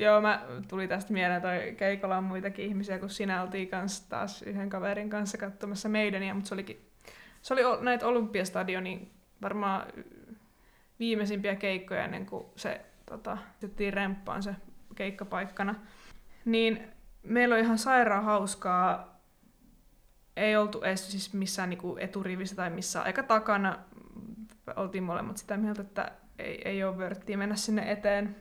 Joo, 0.00 0.20
mä 0.20 0.46
tuli 0.68 0.88
tästä 0.88 1.12
mieleen, 1.12 1.42
toi 1.42 1.74
keikolla 1.76 2.16
on 2.16 2.24
muitakin 2.24 2.64
ihmisiä, 2.64 2.98
kun 2.98 3.10
sinä 3.10 3.42
oltiin 3.42 3.68
kanssa 3.68 4.08
taas 4.08 4.42
yhden 4.42 4.70
kaverin 4.70 5.10
kanssa 5.10 5.38
katsomassa 5.38 5.88
meidäniä, 5.88 6.34
mutta 6.34 6.48
se 6.48 6.54
olikin, 6.54 6.90
se 7.42 7.54
oli 7.54 7.62
näitä 7.80 8.06
Olympiastadionin 8.06 9.10
varmaan 9.42 9.86
viimeisimpiä 10.98 11.56
keikkoja 11.56 12.04
ennen 12.04 12.26
kuin 12.26 12.46
se 12.56 12.80
tota, 13.06 13.38
remppaan 13.90 14.42
se 14.42 14.54
keikkapaikkana. 14.94 15.74
Niin 16.44 16.82
meillä 17.22 17.54
oli 17.54 17.62
ihan 17.62 17.78
sairaan 17.78 18.24
hauskaa. 18.24 19.20
Ei 20.36 20.56
oltu 20.56 20.82
edes 20.82 21.10
siis 21.10 21.34
missään 21.34 21.70
niinku 21.70 21.96
eturivissä 22.00 22.56
tai 22.56 22.70
missään 22.70 23.06
aika 23.06 23.22
takana. 23.22 23.78
Oltiin 24.76 25.04
molemmat 25.04 25.36
sitä 25.36 25.56
mieltä, 25.56 25.82
että 25.82 26.12
ei, 26.38 26.62
ei 26.64 26.84
ole 26.84 26.98
vörttiä 26.98 27.36
mennä 27.36 27.56
sinne 27.56 27.92
eteen. 27.92 28.36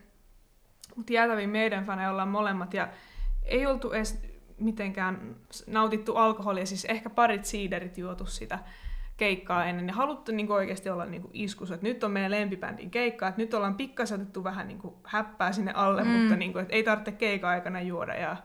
Jäätäviin 1.09 1.49
meidän 1.49 1.85
faneja 1.85 2.11
ollaan 2.11 2.27
molemmat 2.27 2.73
ja 2.73 2.87
ei 3.43 3.65
oltu 3.65 3.91
edes 3.91 4.21
mitenkään 4.57 5.35
nautittu 5.67 6.15
alkoholia, 6.15 6.65
siis 6.65 6.85
ehkä 6.85 7.09
parit 7.09 7.45
siiderit 7.45 7.97
juotu 7.97 8.25
sitä 8.25 8.59
keikkaa 9.17 9.65
ennen 9.65 9.87
ja 9.87 9.93
haluttu 9.93 10.31
niinku 10.31 10.53
oikeasti 10.53 10.89
olla 10.89 11.05
niinku 11.05 11.29
iskussa, 11.33 11.75
että 11.75 11.87
nyt 11.87 12.03
on 12.03 12.11
meidän 12.11 12.31
lempibändin 12.31 12.91
keikka, 12.91 13.27
että 13.27 13.41
nyt 13.41 13.53
ollaan 13.53 13.75
pikkasen 13.75 14.21
otettu 14.21 14.43
vähän 14.43 14.67
niinku 14.67 14.99
häppää 15.03 15.51
sinne 15.51 15.71
alle, 15.75 16.03
mm. 16.03 16.09
Mutta 16.09 16.35
niinku, 16.35 16.59
että 16.59 16.75
ei 16.75 16.83
tarvitse 16.83 17.11
keikan 17.11 17.49
aikana 17.49 17.81
juoda 17.81 18.15
ja 18.15 18.37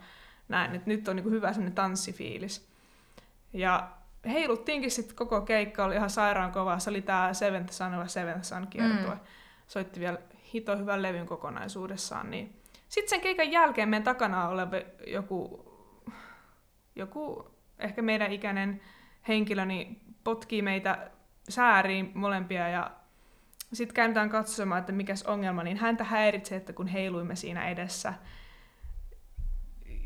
näin, 0.49 0.75
että 0.75 0.91
nyt 0.91 1.09
on 1.09 1.17
niinku 1.17 1.31
hyvä 1.31 1.53
semmoinen 1.53 1.75
tanssifiilis. 1.75 2.69
Ja 3.53 3.89
heiluttiinkin 4.27 4.91
sitten 4.91 5.17
koko 5.17 5.41
keikka, 5.41 5.85
oli 5.85 5.95
ihan 5.95 6.11
sairaan 6.11 6.53
kova. 6.53 6.79
Se 6.79 6.91
oli 6.91 7.03
tää 7.03 7.35
Seventh 7.35 7.73
Sun 7.73 7.97
vai 7.97 8.09
Seventh 8.09 8.43
Sun 8.43 8.67
kiertue. 8.67 9.15
Mm. 9.15 9.21
Soitti 9.67 10.01
vielä 10.01 10.19
hito 10.55 10.77
hyvän 10.77 11.03
levyn 11.03 11.27
kokonaisuudessaan. 11.27 12.31
Niin. 12.31 12.61
Sitten 12.89 13.11
sen 13.11 13.21
keikan 13.21 13.53
jälkeen 13.53 13.89
meidän 13.89 14.05
takana 14.05 14.49
oleva 14.49 14.77
joku, 15.07 15.65
joku 16.97 17.51
ehkä 17.79 18.03
meidän 18.03 18.33
ikäinen 18.33 18.81
henkilö 19.29 19.65
niin 19.65 20.01
potkii 20.25 20.63
meitä 20.63 21.11
sääriin 21.49 22.11
molempia 22.15 22.69
ja 22.69 22.91
sitten 23.73 23.95
käydään 23.95 24.31
katsomaan, 24.31 24.81
että 24.81 24.93
mikäs 24.93 25.23
ongelma, 25.23 25.63
niin 25.63 25.77
häntä 25.77 26.05
häiritsee, 26.05 26.59
että 26.59 26.73
kun 26.73 26.87
heiluimme 26.87 27.37
siinä 27.37 27.69
edessä, 27.69 28.15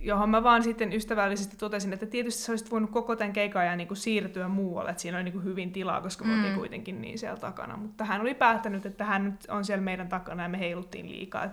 johon 0.00 0.30
mä 0.30 0.42
vaan 0.42 0.62
sitten 0.62 0.92
ystävällisesti 0.92 1.56
totesin, 1.56 1.92
että 1.92 2.06
tietysti 2.06 2.42
sä 2.42 2.52
olisit 2.52 2.70
voinut 2.70 2.90
koko 2.90 3.16
tämän 3.16 3.32
keikan 3.32 3.62
ajan 3.62 3.78
niin 3.78 3.88
kuin 3.88 3.98
siirtyä 3.98 4.48
muualle, 4.48 4.90
että 4.90 5.02
siinä 5.02 5.18
oli 5.18 5.24
niin 5.24 5.32
kuin 5.32 5.44
hyvin 5.44 5.72
tilaa, 5.72 6.00
koska 6.00 6.24
me 6.24 6.48
mm. 6.48 6.54
kuitenkin 6.54 7.00
niin 7.00 7.18
siellä 7.18 7.36
takana. 7.36 7.76
Mutta 7.76 8.04
hän 8.04 8.20
oli 8.20 8.34
päättänyt, 8.34 8.86
että 8.86 9.04
hän 9.04 9.24
nyt 9.24 9.46
on 9.48 9.64
siellä 9.64 9.84
meidän 9.84 10.08
takana 10.08 10.42
ja 10.42 10.48
me 10.48 10.58
heiluttiin 10.58 11.10
liikaa. 11.10 11.44
Et 11.44 11.52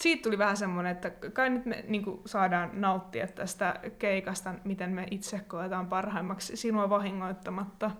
siitä 0.00 0.22
tuli 0.22 0.38
vähän 0.38 0.56
semmoinen, 0.56 0.92
että 0.92 1.10
kai 1.10 1.50
nyt 1.50 1.66
me 1.66 1.84
niin 1.88 2.04
kuin 2.04 2.20
saadaan 2.26 2.70
nauttia 2.72 3.26
tästä 3.26 3.80
keikasta, 3.98 4.54
miten 4.64 4.90
me 4.90 5.06
itse 5.10 5.38
koetaan 5.38 5.86
parhaimmaksi 5.86 6.56
sinua 6.56 6.90
vahingoittamatta. 6.90 7.90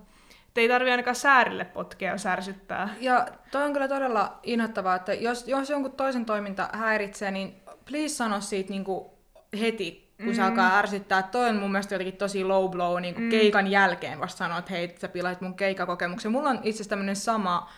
Et 0.49 0.59
ei 0.59 0.69
tarvi 0.69 0.91
ainakaan 0.91 1.17
säärille 1.17 1.65
potkea 1.65 2.13
ja 2.13 2.19
särsyttää. 2.19 2.89
Ja 3.01 3.29
toi 3.51 3.63
on 3.63 3.73
kyllä 3.73 3.89
todella 3.89 4.41
innoittavaa, 4.43 4.97
että 4.97 5.15
jos, 5.15 5.49
jos 5.49 5.71
jonkun 5.71 5.93
toisen 5.93 6.25
toiminta 6.25 6.69
häiritsee, 6.73 7.31
niin 7.31 7.55
please 7.85 8.09
sano 8.09 8.41
siitä 8.41 8.71
niin 8.71 8.85
kuin 8.85 9.14
heti, 9.61 10.15
kun 10.17 10.27
mm. 10.27 10.35
se 10.35 10.43
alkaa 10.43 10.79
ärsyttää. 10.79 11.23
Toi 11.23 11.49
on 11.49 11.57
mun 11.57 11.73
mielestä 11.73 11.95
jotenkin 11.95 12.17
tosi 12.17 12.45
low 12.45 12.71
blow 12.71 13.01
niin 13.01 13.15
kuin 13.15 13.25
mm. 13.25 13.31
keikan 13.31 13.67
jälkeen 13.67 14.21
vasta 14.21 14.39
sanoa, 14.39 14.59
että 14.59 14.71
hei, 14.71 14.95
sä 14.99 15.09
pilait 15.09 15.41
mun 15.41 15.55
keikakokemuksen. 15.55 16.33
Mulla 16.33 16.51
on 16.51 16.57
itse 16.57 16.69
asiassa 16.69 16.91
tämmönen 16.91 17.17
sama... 17.17 17.71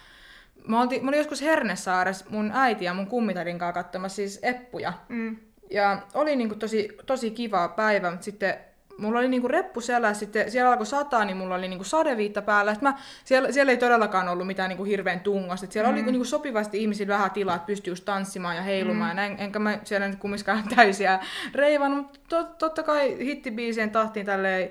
Mä 0.69 0.83
olin, 0.83 1.05
mä 1.05 1.09
olin 1.09 1.19
joskus 1.19 1.43
Hernessaaressa 1.43 2.25
mun 2.29 2.51
äiti 2.55 2.85
ja 2.85 2.95
mun 2.95 3.07
kummitadin 3.07 3.59
kanssa 3.59 3.83
katsomassa 3.83 4.17
siis 4.17 4.39
Eppuja. 4.43 4.93
Mm. 5.09 5.37
Ja 5.71 6.03
oli 6.15 6.37
niin 6.37 6.49
kuin 6.49 6.59
tosi, 6.59 6.89
tosi 7.07 7.31
kiva 7.31 7.69
päivä, 7.69 8.11
mutta 8.11 8.25
sitten 8.25 8.55
mulla 8.99 9.19
oli 9.19 9.29
niinku 9.29 9.49
reppu 9.49 9.81
siellä, 9.81 10.15
sitten 10.15 10.51
siellä 10.51 10.71
alkoi 10.71 10.87
sataa, 10.87 11.25
niin 11.25 11.37
mulla 11.37 11.55
oli 11.55 11.69
niinku 11.69 11.85
sadeviitta 11.85 12.43
päällä. 12.43 12.77
Mä, 12.81 12.99
siellä, 13.25 13.53
siellä, 13.53 13.73
ei 13.73 13.79
todellakaan 13.79 14.29
ollut 14.29 14.47
mitään 14.47 14.69
niinku 14.69 14.85
hirveän 14.85 15.21
tungasta. 15.21 15.67
Siellä 15.71 15.91
mm. 15.91 15.95
oli 15.95 16.03
niinku 16.03 16.25
sopivasti 16.25 16.83
ihmisillä 16.83 17.15
vähän 17.15 17.31
tilaa, 17.31 17.57
että 17.57 17.67
pystyy 17.67 17.91
just 17.91 18.05
tanssimaan 18.05 18.57
ja 18.57 18.63
heilumaan. 18.63 19.11
Mm. 19.11 19.11
Ja 19.11 19.15
näin, 19.15 19.37
enkä 19.39 19.59
mä 19.59 19.79
siellä 19.85 20.09
nyt 20.09 20.19
kumminkaan 20.19 20.65
täysiä 20.77 21.21
reivannut, 21.55 21.99
mutta 21.99 22.21
tot, 22.29 22.59
totta 22.59 22.83
kai 22.83 23.17
hittibiisien 23.21 23.91
tahtiin 23.91 24.27
tälleen 24.27 24.71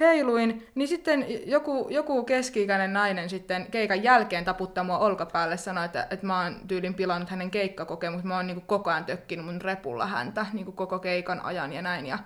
heiluin, 0.00 0.66
niin 0.74 0.88
sitten 0.88 1.26
joku, 1.46 1.86
joku 1.90 2.24
keski-ikäinen 2.24 2.92
nainen 2.92 3.30
sitten 3.30 3.66
keikan 3.70 4.02
jälkeen 4.02 4.44
taputtaa 4.44 4.84
mua 4.84 4.98
olkapäälle 4.98 5.56
sanoi, 5.56 5.84
että, 5.84 6.06
että 6.10 6.26
mä 6.26 6.42
oon 6.42 6.56
tyylin 6.68 6.94
pilannut 6.94 7.30
hänen 7.30 7.50
keikkakokemuksen. 7.50 8.28
Mä 8.28 8.36
oon 8.36 8.46
niin 8.46 8.60
koko 8.60 8.90
ajan 8.90 9.04
tökkinyt 9.04 9.46
mun 9.46 9.60
repulla 9.60 10.06
häntä 10.06 10.46
niin 10.52 10.72
koko 10.72 10.98
keikan 10.98 11.40
ajan 11.40 11.72
ja 11.72 11.82
näin. 11.82 12.06
Ja 12.06 12.18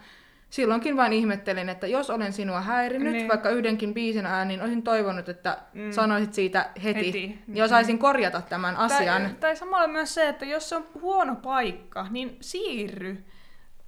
silloinkin 0.51 0.97
vain 0.97 1.13
ihmettelin, 1.13 1.69
että 1.69 1.87
jos 1.87 2.11
olen 2.11 2.33
sinua 2.33 2.61
häirinyt, 2.61 3.13
niin. 3.13 3.29
vaikka 3.29 3.51
yhdenkin 3.51 3.95
biisin 3.95 4.27
ajan, 4.27 4.49
niin 4.49 4.63
olisin 4.63 4.83
toivonut, 4.83 5.29
että 5.29 5.59
mm. 5.75 5.93
sanoisit 5.93 6.35
siitä 6.35 6.71
heti, 6.85 7.07
heti. 7.07 7.39
ja 7.55 7.65
osaisin 7.65 7.97
mm. 7.97 8.01
korjata 8.01 8.43
tämän 8.43 8.77
asian. 8.77 9.23
Tai, 9.23 9.35
tai 9.41 9.57
samalla 9.57 9.89
myös 9.89 10.15
se, 10.15 10.29
että 10.29 10.45
jos 10.45 10.69
se 10.69 10.77
on 10.77 10.87
huono 11.01 11.37
paikka, 11.37 12.07
niin 12.11 12.37
siirry. 12.41 13.25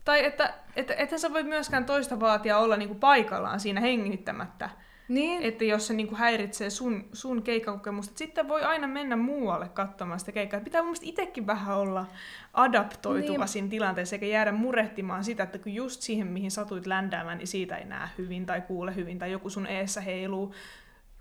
Tai 0.05 0.25
että, 0.25 0.55
että 0.77 0.95
että 0.95 1.19
sä 1.19 1.33
voi 1.33 1.43
myöskään 1.43 1.85
toista 1.85 2.21
vaatia 2.21 2.59
olla 2.59 2.77
niinku 2.77 2.95
paikallaan 2.95 3.61
siinä 3.61 3.81
hengittämättä. 3.81 4.71
Niin. 5.11 5.43
Että 5.43 5.65
jos 5.65 5.87
se 5.87 5.95
niinku 5.95 6.15
häiritsee 6.15 6.71
sun, 6.71 7.05
sun 7.13 7.43
keikkakokemusta, 7.43 8.19
sitten 8.19 8.49
voi 8.49 8.63
aina 8.63 8.87
mennä 8.87 9.17
muualle 9.17 9.69
katsomaan 9.69 10.21
sitä 10.21 10.33
keikkaa. 10.33 10.61
Pitää 10.61 10.83
mun 10.83 10.97
itsekin 11.03 11.47
vähän 11.47 11.77
olla 11.77 12.07
adaptoituva 12.55 13.39
niin. 13.39 13.49
siinä 13.49 13.69
tilanteessa, 13.69 14.17
eikä 14.17 14.27
jäädä 14.27 14.53
murehtimaan 14.53 15.25
sitä, 15.25 15.43
että 15.43 15.59
kun 15.59 15.75
just 15.75 16.03
siihen, 16.03 16.27
mihin 16.27 16.51
satuit 16.51 16.87
ländäämään, 16.87 17.39
niin 17.39 17.49
siitä 17.49 17.77
ei 17.77 17.85
näe 17.85 18.09
hyvin 18.19 18.47
tai 18.47 18.61
kuule 18.61 18.95
hyvin, 18.95 19.19
tai 19.19 19.33
joku 19.33 19.51
sun 19.51 19.67
eessä 19.67 20.01
heiluu. 20.01 20.55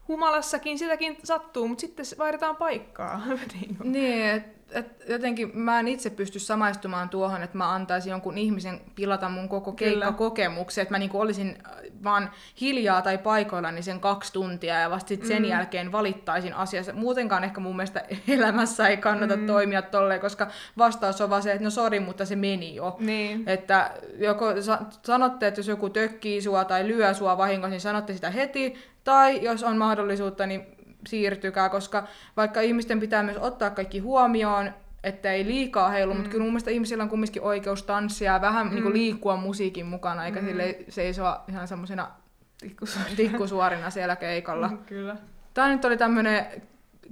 Humalassakin 0.08 0.80
sitäkin 0.80 1.18
sattuu, 1.24 1.68
mutta 1.68 1.82
sitten 1.82 2.06
vaihdetaan 2.18 2.56
paikkaa. 2.56 3.22
niin, 3.84 4.44
et 4.72 5.04
jotenkin 5.10 5.52
mä 5.54 5.80
en 5.80 5.88
itse 5.88 6.10
pysty 6.10 6.40
samaistumaan 6.40 7.10
tuohon, 7.10 7.44
että 7.44 7.58
mä 7.58 7.74
antaisin 7.74 8.12
jonkun 8.12 8.38
ihmisen 8.38 8.82
pilata 8.96 9.30
mun 9.30 9.50
koko 9.50 9.72
keikkakokemuksen, 9.72 10.82
että 10.82 10.94
mä 10.94 11.00
niinku 11.00 11.20
olisin 11.20 11.58
äh, 11.66 11.72
vaan 12.04 12.32
hiljaa 12.62 13.02
tai 13.02 13.18
paikoillani 13.18 13.82
sen 13.82 14.00
kaksi 14.00 14.34
tuntia 14.34 14.80
ja 14.80 14.90
vasta 14.90 15.08
sit 15.08 15.26
sen 15.26 15.42
mm. 15.42 15.50
jälkeen 15.50 15.92
valittaisin 15.92 16.54
asiassa. 16.54 16.94
Muutenkaan 16.94 17.44
ehkä 17.44 17.62
mun 17.62 17.76
mielestä 17.76 18.04
elämässä 18.28 18.88
ei 18.88 18.98
kannata 18.98 19.38
mm. 19.38 19.48
toimia 19.48 19.82
tolleen, 19.82 20.22
koska 20.22 20.48
vastaus 20.78 21.22
on 21.22 21.30
vaan 21.30 21.44
se, 21.44 21.52
että 21.52 21.64
no 21.64 21.70
sori, 21.70 22.00
mutta 22.00 22.26
se 22.26 22.36
meni 22.36 22.76
jo. 22.76 22.98
Niin. 23.00 23.44
Että 23.48 23.92
joko 24.18 24.62
sa- 24.62 24.82
sanotte, 25.06 25.48
että 25.48 25.60
jos 25.60 25.68
joku 25.68 25.90
tökkii 25.90 26.42
sua 26.42 26.66
tai 26.66 26.88
lyö 26.88 27.14
sua 27.14 27.38
vahingossa, 27.38 27.70
niin 27.70 27.82
sanotte 27.82 28.14
sitä 28.14 28.30
heti, 28.30 28.76
tai 29.04 29.44
jos 29.44 29.64
on 29.64 29.78
mahdollisuutta, 29.78 30.46
niin 30.46 30.79
siirtykää, 31.08 31.70
koska 31.70 32.08
vaikka 32.38 32.62
ihmisten 32.62 33.00
pitää 33.00 33.24
myös 33.24 33.38
ottaa 33.38 33.70
kaikki 33.70 34.00
huomioon, 34.00 34.74
että 35.04 35.32
ei 35.32 35.46
liikaa 35.46 35.90
heilu, 35.90 36.14
mm. 36.14 36.18
mutta 36.18 36.32
kyllä 36.32 36.44
mun 36.44 36.52
mielestä 36.52 36.72
ihmisillä 36.72 37.04
on 37.04 37.10
kumminkin 37.10 37.42
oikeus 37.42 37.84
tanssia 37.84 38.34
ja 38.34 38.42
vähän 38.42 38.68
mm. 38.68 38.74
niin 38.74 38.84
kuin 38.84 38.94
liikkua 38.94 39.36
musiikin 39.36 39.86
mukana, 39.86 40.26
eikä 40.26 40.42
mm. 40.42 40.48
sille 40.48 40.78
seisoa 40.90 41.44
ihan 41.48 41.68
semmoisena 41.68 42.12
tikkusuorina. 42.58 43.16
tikkusuorina 43.18 43.90
siellä 43.90 44.16
keikalla. 44.16 44.68
Mm, 44.68 44.78
kyllä. 44.94 45.16
Tämä 45.54 45.70
nyt 45.70 45.86
oli 45.86 45.98
tämmöinen 45.98 46.46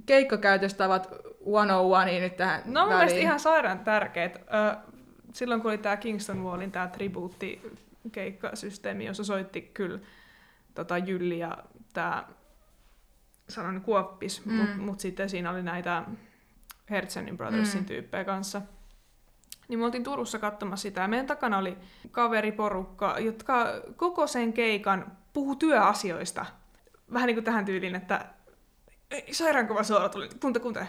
keikkakäytöstavat 0.06 1.04
101 1.04 2.04
niin 2.04 2.22
nyt 2.22 2.36
tähän 2.36 2.62
No 2.64 2.86
mun 2.86 2.96
mielestä 2.96 3.18
ihan 3.18 3.40
sairaan 3.40 3.78
tärkeät. 3.78 4.40
Silloin 5.32 5.62
kun 5.62 5.70
oli 5.70 5.78
tämä 5.78 5.96
Kingston 5.96 6.44
Wallin 6.44 6.72
tämä 6.72 6.88
tribuutti 6.88 7.62
keikkasysteemi, 8.12 9.04
jossa 9.04 9.24
soitti 9.24 9.70
kyllä 9.74 9.98
tota 10.74 10.98
Jylli 10.98 11.38
ja 11.38 11.58
tämä 11.92 12.24
sanon 13.48 13.80
kuoppis, 13.80 14.44
mm. 14.44 14.54
mutta 14.54 14.76
mut 14.76 15.00
sitten 15.00 15.30
siinä 15.30 15.50
oli 15.50 15.62
näitä 15.62 16.04
Hertzenin 16.90 17.36
Brothersin 17.36 17.80
mm. 17.80 17.86
tyyppejä 17.86 18.24
kanssa. 18.24 18.62
Niin 19.68 19.78
me 19.78 19.84
oltiin 19.84 20.04
Turussa 20.04 20.38
katsomassa 20.38 20.82
sitä 20.82 21.00
ja 21.00 21.08
meidän 21.08 21.26
takana 21.26 21.58
oli 21.58 21.76
kaveriporukka, 22.10 23.16
jotka 23.18 23.66
koko 23.96 24.26
sen 24.26 24.52
keikan 24.52 25.16
puhu 25.32 25.56
työasioista. 25.56 26.46
Vähän 27.12 27.26
niin 27.26 27.36
kuin 27.36 27.44
tähän 27.44 27.64
tyyliin, 27.64 27.94
että 27.94 28.26
sairaankova 29.32 29.82
suora 29.82 30.08
tuli, 30.08 30.28
kunta, 30.40 30.60
kunta, 30.60 30.86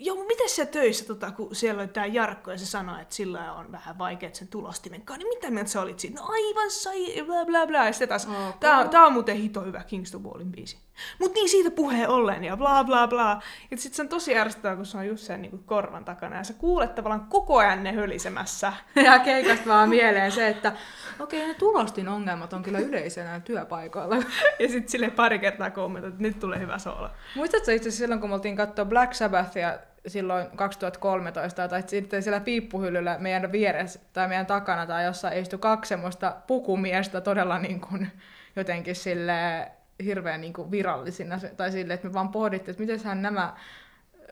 Joo, 0.00 0.24
miten 0.24 0.48
se 0.48 0.66
töissä, 0.66 1.04
tota, 1.04 1.30
kun 1.30 1.54
siellä 1.54 1.80
oli 1.80 1.88
tämä 1.88 2.06
Jarkko 2.06 2.50
ja 2.50 2.58
se 2.58 2.66
sanoi, 2.66 3.02
että 3.02 3.14
sillä 3.14 3.52
on 3.52 3.72
vähän 3.72 3.98
vaikeat 3.98 4.34
sen 4.34 4.48
tulostimen 4.48 5.02
kanssa, 5.02 5.24
niin 5.24 5.38
mitä 5.38 5.50
mieltä 5.50 5.70
sä 5.70 5.80
olit 5.80 5.98
siitä? 5.98 6.20
No 6.20 6.26
aivan 6.28 6.70
sai, 6.70 7.22
bla 7.26 7.44
bla 7.46 7.66
bla. 7.66 7.86
Ja 7.86 7.92
sitten 7.92 8.08
taas, 8.08 8.26
okay. 8.26 8.52
tää, 8.60 8.88
tää 8.88 9.06
on 9.06 9.12
muuten 9.12 9.36
hito 9.36 9.60
hyvä 9.60 9.84
Kingston 9.84 10.24
Wallin 10.24 10.52
biisi. 10.52 10.78
Mut 11.18 11.34
niin 11.34 11.48
siitä 11.48 11.70
puheen 11.70 12.08
ollen 12.08 12.44
ja 12.44 12.56
bla 12.56 12.84
bla 12.84 13.08
bla. 13.08 13.42
Ja 13.70 13.76
sit 13.76 13.94
se 13.94 14.02
on 14.02 14.08
tosi 14.08 14.38
ärsyttävää, 14.38 14.76
kun 14.76 14.86
se 14.86 14.98
on 14.98 15.06
just 15.06 15.24
sen 15.24 15.42
niin 15.42 15.64
korvan 15.66 16.04
takana 16.04 16.36
ja 16.36 16.44
sä 16.44 16.54
kuulet 16.54 16.94
tavallaan 16.94 17.26
koko 17.26 17.58
ajan 17.58 17.84
ne 17.84 17.92
hölisemässä. 17.92 18.72
Ja 19.08 19.18
keikasta 19.18 19.66
vaan 19.66 19.88
mieleen 19.88 20.32
se, 20.32 20.48
että 20.48 20.72
okei, 21.20 21.40
okay, 21.40 21.48
ne 21.48 21.54
tulostin 21.54 22.08
ongelmat 22.08 22.52
on 22.52 22.62
kyllä 22.62 22.78
yleisenä 22.78 23.40
työpaikoilla. 23.40 24.16
ja 24.58 24.68
sitten 24.68 24.88
sille 24.88 25.10
pari 25.10 25.38
kertaa 25.38 25.70
kommentoit, 25.70 26.14
että 26.14 26.22
nyt 26.22 26.40
tulee 26.40 26.58
hyvä 26.58 26.78
soolo. 26.78 27.10
Muistatko 27.34 27.70
itse 27.70 27.90
silloin, 27.90 28.20
kun 28.20 28.30
me 28.30 28.34
oltiin 28.34 28.56
katsoa 28.56 28.84
Black 28.84 29.14
Sabbathia 29.14 29.78
silloin 30.06 30.46
2013, 30.56 31.68
tai 31.68 31.82
sitten 31.86 32.22
siellä 32.22 32.40
piippuhyllyllä 32.40 33.16
meidän 33.18 33.52
vieressä 33.52 34.00
tai 34.12 34.28
meidän 34.28 34.46
takana 34.46 34.86
tai 34.86 35.04
jossain 35.04 35.38
istui 35.38 35.58
kaksi 35.58 35.88
semmoista 35.88 36.36
pukumiestä 36.46 37.20
todella 37.20 37.58
niin 37.58 37.80
kuin, 37.80 38.12
jotenkin 38.56 38.96
sille 38.96 39.70
hirveän 40.04 40.40
niin 40.40 40.52
kuin 40.52 40.70
virallisina, 40.70 41.38
tai 41.56 41.72
sille, 41.72 41.94
että 41.94 42.06
me 42.06 42.14
vaan 42.14 42.28
pohdittiin, 42.28 42.70
että 42.70 42.82
miten 42.82 43.22
nämä 43.22 43.54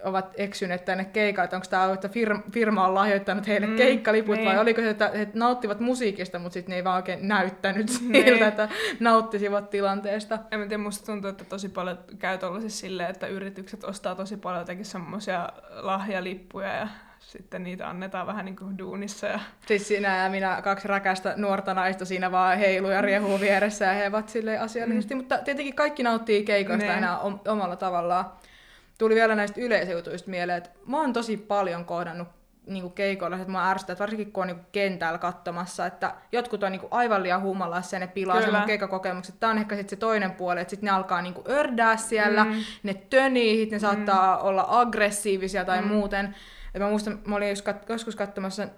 ovat 0.04 0.34
eksyneet 0.36 0.84
tänne 0.84 1.04
keikalle, 1.04 1.44
että 1.44 1.56
onko 1.56 1.66
tämä 1.70 1.92
että 1.92 2.08
firma, 2.08 2.42
firma 2.52 2.86
on 2.86 2.94
lahjoittanut 2.94 3.46
heille 3.46 3.66
mm, 3.66 3.76
keikkaliput, 3.76 4.36
niin. 4.36 4.48
vai 4.48 4.58
oliko 4.58 4.80
se, 4.80 4.90
että 4.90 5.10
he 5.14 5.28
nauttivat 5.34 5.80
musiikista, 5.80 6.38
mutta 6.38 6.54
sitten 6.54 6.70
ne 6.70 6.76
ei 6.76 6.84
vaan 6.84 6.96
oikein 6.96 7.28
näyttänyt 7.28 7.90
niin. 8.00 8.24
siltä, 8.24 8.46
että 8.48 8.68
nauttisivat 9.00 9.70
tilanteesta. 9.70 10.38
En 10.50 10.60
tiedä, 10.60 10.78
musta 10.78 11.06
tuntuu, 11.06 11.30
että 11.30 11.44
tosi 11.44 11.68
paljon 11.68 11.98
käy 12.18 12.38
tuollaisessa 12.38 12.78
silleen, 12.78 13.10
että 13.10 13.26
yritykset 13.26 13.84
ostaa 13.84 14.14
tosi 14.14 14.36
paljon 14.36 14.60
jotenkin 14.60 14.86
semmoisia 14.86 15.48
lahjalippuja 15.70 16.74
ja 16.74 16.88
sitten 17.26 17.62
niitä 17.64 17.88
annetaan 17.88 18.26
vähän 18.26 18.44
niin 18.44 18.56
kuin 18.56 18.78
duunissa. 18.78 19.26
Ja... 19.26 19.40
Siis 19.66 19.88
sinä 19.88 20.16
ja 20.24 20.30
minä, 20.30 20.62
kaksi 20.62 20.88
räkästä 20.88 21.34
nuorta 21.36 21.74
naista 21.74 22.04
siinä 22.04 22.32
vaan 22.32 22.58
heilu 22.58 22.90
ja 22.90 23.00
riehuu 23.00 23.40
vieressä 23.40 23.84
ja 23.84 23.92
he 23.92 24.06
ovat 24.06 24.28
silleen 24.28 24.60
asiallisesti, 24.60 25.14
mm. 25.14 25.18
mutta 25.18 25.38
tietenkin 25.38 25.74
kaikki 25.74 26.02
nauttii 26.02 26.44
keikoista 26.44 26.86
ne. 26.86 26.94
enää 26.94 27.18
omalla 27.48 27.76
tavallaan 27.76 28.24
tuli 28.98 29.14
vielä 29.14 29.34
näistä 29.34 29.60
yleisöjutuista 29.60 30.30
mieleen, 30.30 30.58
että 30.58 30.70
mä 30.86 31.00
oon 31.00 31.12
tosi 31.12 31.36
paljon 31.36 31.84
kohdannut 31.84 32.28
niinku 32.66 32.90
keikoilla, 32.90 33.36
että 33.36 33.52
mä 33.52 33.70
ärsytän, 33.70 33.92
että 33.94 34.02
varsinkin 34.02 34.32
kun 34.32 34.40
on 34.42 34.46
niinku 34.46 34.64
kentällä 34.72 35.18
katsomassa, 35.18 35.86
että 35.86 36.14
jotkut 36.32 36.62
on 36.62 36.72
niinku 36.72 36.88
aivan 36.90 37.22
liian 37.22 37.42
humalassa 37.42 37.96
ja 37.96 38.00
ne 38.00 38.06
pilaa 38.06 38.40
Kyllä. 38.40 38.58
sen 38.58 38.66
keikkakokemukset. 38.66 39.34
Tämä 39.40 39.50
on 39.50 39.58
ehkä 39.58 39.76
sitten 39.76 39.90
se 39.90 39.96
toinen 39.96 40.30
puoli, 40.30 40.60
että 40.60 40.70
sitten 40.70 40.86
ne 40.86 40.90
alkaa 40.90 41.22
niinku 41.22 41.44
ördää 41.48 41.96
siellä, 41.96 42.44
Mm. 42.44 42.52
ne 42.82 42.94
tönii, 42.94 43.68
ne 43.70 43.78
saattaa 43.78 44.38
olla 44.38 44.66
aggressiivisia 44.68 45.64
tai 45.64 45.80
Mm. 45.82 45.88
muuten. 45.88 46.34
Et 46.76 46.82
mä 46.82 46.88
muistan, 46.88 47.18
mä 47.26 47.36
olin 47.36 47.56
kat- 47.56 47.92
joskus 47.92 48.16
katsomassa 48.16 48.68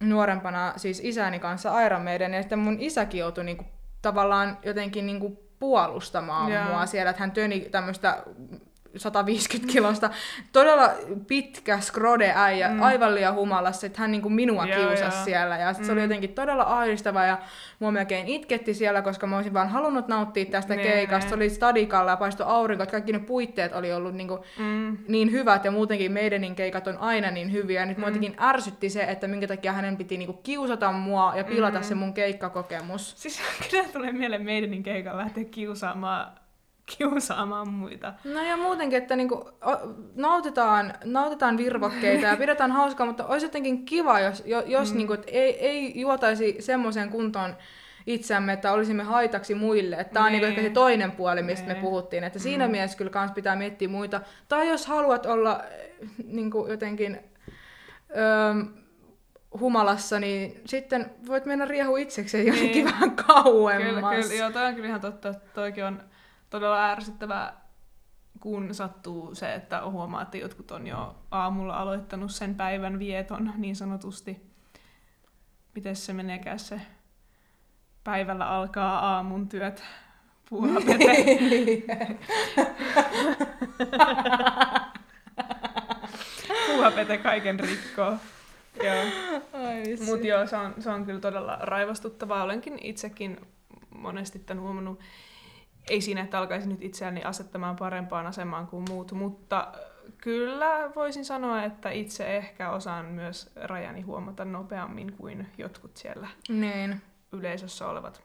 nuorempana 0.00 0.72
siis 0.76 1.00
isäni 1.04 1.38
kanssa 1.38 1.80
Iron 1.82 2.02
Maiden, 2.02 2.34
ja 2.34 2.42
sitten 2.42 2.58
mun 2.58 2.76
isäkin 2.80 3.18
joutui 3.18 3.44
niinku, 3.44 3.64
tavallaan 4.02 4.58
jotenkin 4.64 5.06
niinku 5.06 5.44
puolustamaan 5.58 6.52
Joo. 6.52 6.64
mua 6.64 6.86
siellä, 6.86 7.10
että 7.10 7.20
hän 7.20 7.32
töni 7.32 7.60
tämmöistä 7.60 8.22
150 8.96 9.72
kilosta, 9.72 10.10
todella 10.52 10.90
pitkä 11.26 11.78
skrode-äijä, 11.80 12.68
Mm. 12.68 12.74
mm. 12.74 12.82
aivan 12.82 13.14
liian 13.14 13.34
humalassa, 13.34 13.86
että 13.86 14.00
hän 14.00 14.10
niinku 14.10 14.28
minua 14.30 14.66
Joo, 14.66 14.78
kiusasi 14.88 15.16
joo. 15.16 15.24
siellä. 15.24 15.56
Ja 15.58 15.72
sit 15.72 15.84
se 15.84 15.92
oli 15.92 16.00
Mm. 16.00 16.04
jotenkin 16.04 16.34
todella 16.34 16.62
ahdistavaa 16.62 17.24
ja 17.26 17.38
mua 17.78 17.90
melkein 17.90 18.26
itketti 18.28 18.74
siellä, 18.74 19.02
koska 19.02 19.26
mä 19.26 19.36
olisin 19.36 19.54
vaan 19.54 19.68
halunnut 19.68 20.08
nauttia 20.08 20.44
tästä 20.44 20.74
Nee, 20.76 20.84
keikasta. 20.84 21.18
nee. 21.18 21.28
Se 21.28 21.34
oli 21.34 21.50
stadikalla 21.50 22.10
ja 22.10 22.16
paistoi 22.16 22.46
aurinko, 22.48 22.82
että 22.82 22.90
kaikki 22.92 23.12
ne 23.12 23.18
puitteet 23.18 23.72
oli 23.74 23.92
ollut 23.92 24.14
niinku 24.14 24.44
Mm. 24.58 24.98
niin 25.08 25.30
hyvät 25.32 25.64
ja 25.64 25.70
muutenkin 25.70 26.12
meidänin 26.12 26.54
keikat 26.54 26.86
on 26.86 26.98
aina 26.98 27.30
niin 27.30 27.52
hyviä. 27.52 27.80
Ja 27.80 27.86
nyt 27.86 27.98
mua 27.98 28.08
Mm. 28.08 28.14
jotenkin 28.14 28.42
ärsytti 28.42 28.90
se, 28.90 29.02
että 29.02 29.28
minkä 29.28 29.46
takia 29.46 29.72
hänen 29.72 29.96
piti 29.96 30.16
niinku 30.18 30.32
kiusata 30.42 30.92
mua 30.92 31.32
ja 31.36 31.44
pilata 31.44 31.78
Mm. 31.78 31.84
se 31.84 31.94
mun 31.94 32.14
keikkakokemus. 32.14 33.14
Siis 33.16 33.40
kyllä 33.70 33.84
tulee 33.92 34.12
mieleen 34.12 34.42
meidänin 34.42 34.82
keikalla 34.82 35.20
lähteä 35.22 35.44
kiusaamaan, 35.44 36.32
kiusaamaan 36.86 37.68
muita. 37.68 38.14
No 38.24 38.42
ja 38.42 38.56
muutenkin, 38.56 38.98
että 38.98 39.16
niinku, 39.16 39.50
nautitaan, 40.14 40.94
nautitaan 41.04 41.56
virvokkeita 41.56 42.26
ja 42.26 42.36
pidetään 42.36 42.72
hauskaa, 42.72 43.06
mutta 43.06 43.26
olisi 43.26 43.46
jotenkin 43.46 43.84
kiva, 43.84 44.20
jos, 44.20 44.42
jo, 44.46 44.62
jos 44.66 44.88
Mm. 44.88 44.94
mm. 44.94 44.98
niinku, 44.98 45.12
et 45.12 45.24
ei, 45.26 45.66
ei 45.66 46.00
juotaisi 46.00 46.56
semmoiseen 46.60 47.10
kuntoon 47.10 47.56
itseämme, 48.06 48.52
että 48.52 48.72
olisimme 48.72 49.02
haitaksi 49.02 49.54
muille. 49.54 50.04
Tämä 50.12 50.26
on 50.26 50.32
niinku 50.32 50.46
Nee. 50.46 50.50
ehkä 50.50 50.62
se 50.62 50.70
toinen 50.70 51.12
puoli, 51.12 51.42
mistä 51.42 51.66
Nee. 51.66 51.74
me 51.76 51.80
puhuttiin. 51.82 52.24
Että 52.24 52.38
siinä 52.38 52.66
Mm. 52.66 52.70
mielessä 52.70 52.98
kyllä 52.98 53.10
kans 53.10 53.32
pitää 53.32 53.56
miettiä 53.56 53.88
muita. 53.88 54.20
Tai 54.48 54.68
jos 54.68 54.86
haluat 54.86 55.26
olla 55.26 55.60
eh, 55.70 56.08
niinku 56.26 56.66
jotenkin 56.70 57.18
öö, 58.16 58.64
humalassa, 59.60 60.20
niin 60.20 60.60
sitten 60.66 61.10
voit 61.26 61.46
mennä 61.46 61.64
riehu 61.64 61.96
itsekseen 61.96 62.46
jonnekin 62.46 62.72
Niin. 62.72 62.84
vähän 62.84 63.10
Kyllä, 63.10 63.24
kauemmas. 63.42 64.14
kyllä, 64.26 64.34
joo, 64.40 64.50
toi 64.50 64.64
on 64.66 64.74
kyllä 64.74 64.88
ihan 64.88 65.00
totta. 65.00 65.34
Toikin 65.54 65.84
on 65.84 66.02
todella 66.54 66.90
ärsyttävää, 66.90 67.60
kun 68.40 68.74
sattuu 68.74 69.34
se, 69.34 69.54
että 69.54 69.90
huomaa, 69.90 70.22
että 70.22 70.36
jotkut 70.36 70.70
on 70.70 70.86
jo 70.86 71.16
aamulla 71.30 71.76
aloittanut 71.76 72.30
sen 72.30 72.54
päivän 72.54 72.98
vieton 72.98 73.52
niin 73.56 73.76
sanotusti. 73.76 74.50
Miten 75.74 75.96
se 75.96 76.12
meneekään 76.12 76.58
se? 76.58 76.80
Päivällä 78.04 78.48
alkaa 78.48 79.14
aamun 79.14 79.48
työt. 79.48 79.82
Puuhapete. 80.50 81.04
Puuhapete 86.66 87.18
kaiken 87.18 87.60
rikkoo. 87.60 88.16
Joo. 88.84 89.04
Mutta 90.06 90.26
joo, 90.26 90.46
se 90.46 90.56
on, 90.56 90.74
se 90.78 90.90
on 90.90 91.06
kyllä 91.06 91.20
todella 91.20 91.58
raivostuttavaa. 91.60 92.42
Olenkin 92.42 92.78
itsekin 92.82 93.40
monesti 93.90 94.38
tämän 94.38 94.62
huomannut. 94.64 95.00
Ei 95.90 96.00
siinä, 96.00 96.20
että 96.22 96.38
alkaisin 96.38 96.68
nyt 96.70 96.82
itseäni 96.82 97.22
asettamaan 97.24 97.76
parempaan 97.76 98.26
asemaan 98.26 98.66
kuin 98.66 98.84
muut, 98.90 99.12
mutta 99.12 99.72
kyllä 100.18 100.90
voisin 100.96 101.24
sanoa, 101.24 101.62
että 101.64 101.90
itse 101.90 102.36
ehkä 102.36 102.70
osaan 102.70 103.04
myös 103.06 103.50
rajani 103.56 104.00
huomata 104.02 104.44
nopeammin 104.44 105.12
kuin 105.12 105.46
jotkut 105.58 105.96
siellä 105.96 106.28
Niin. 106.48 107.02
yleisössä 107.32 107.86
olevat. 107.88 108.22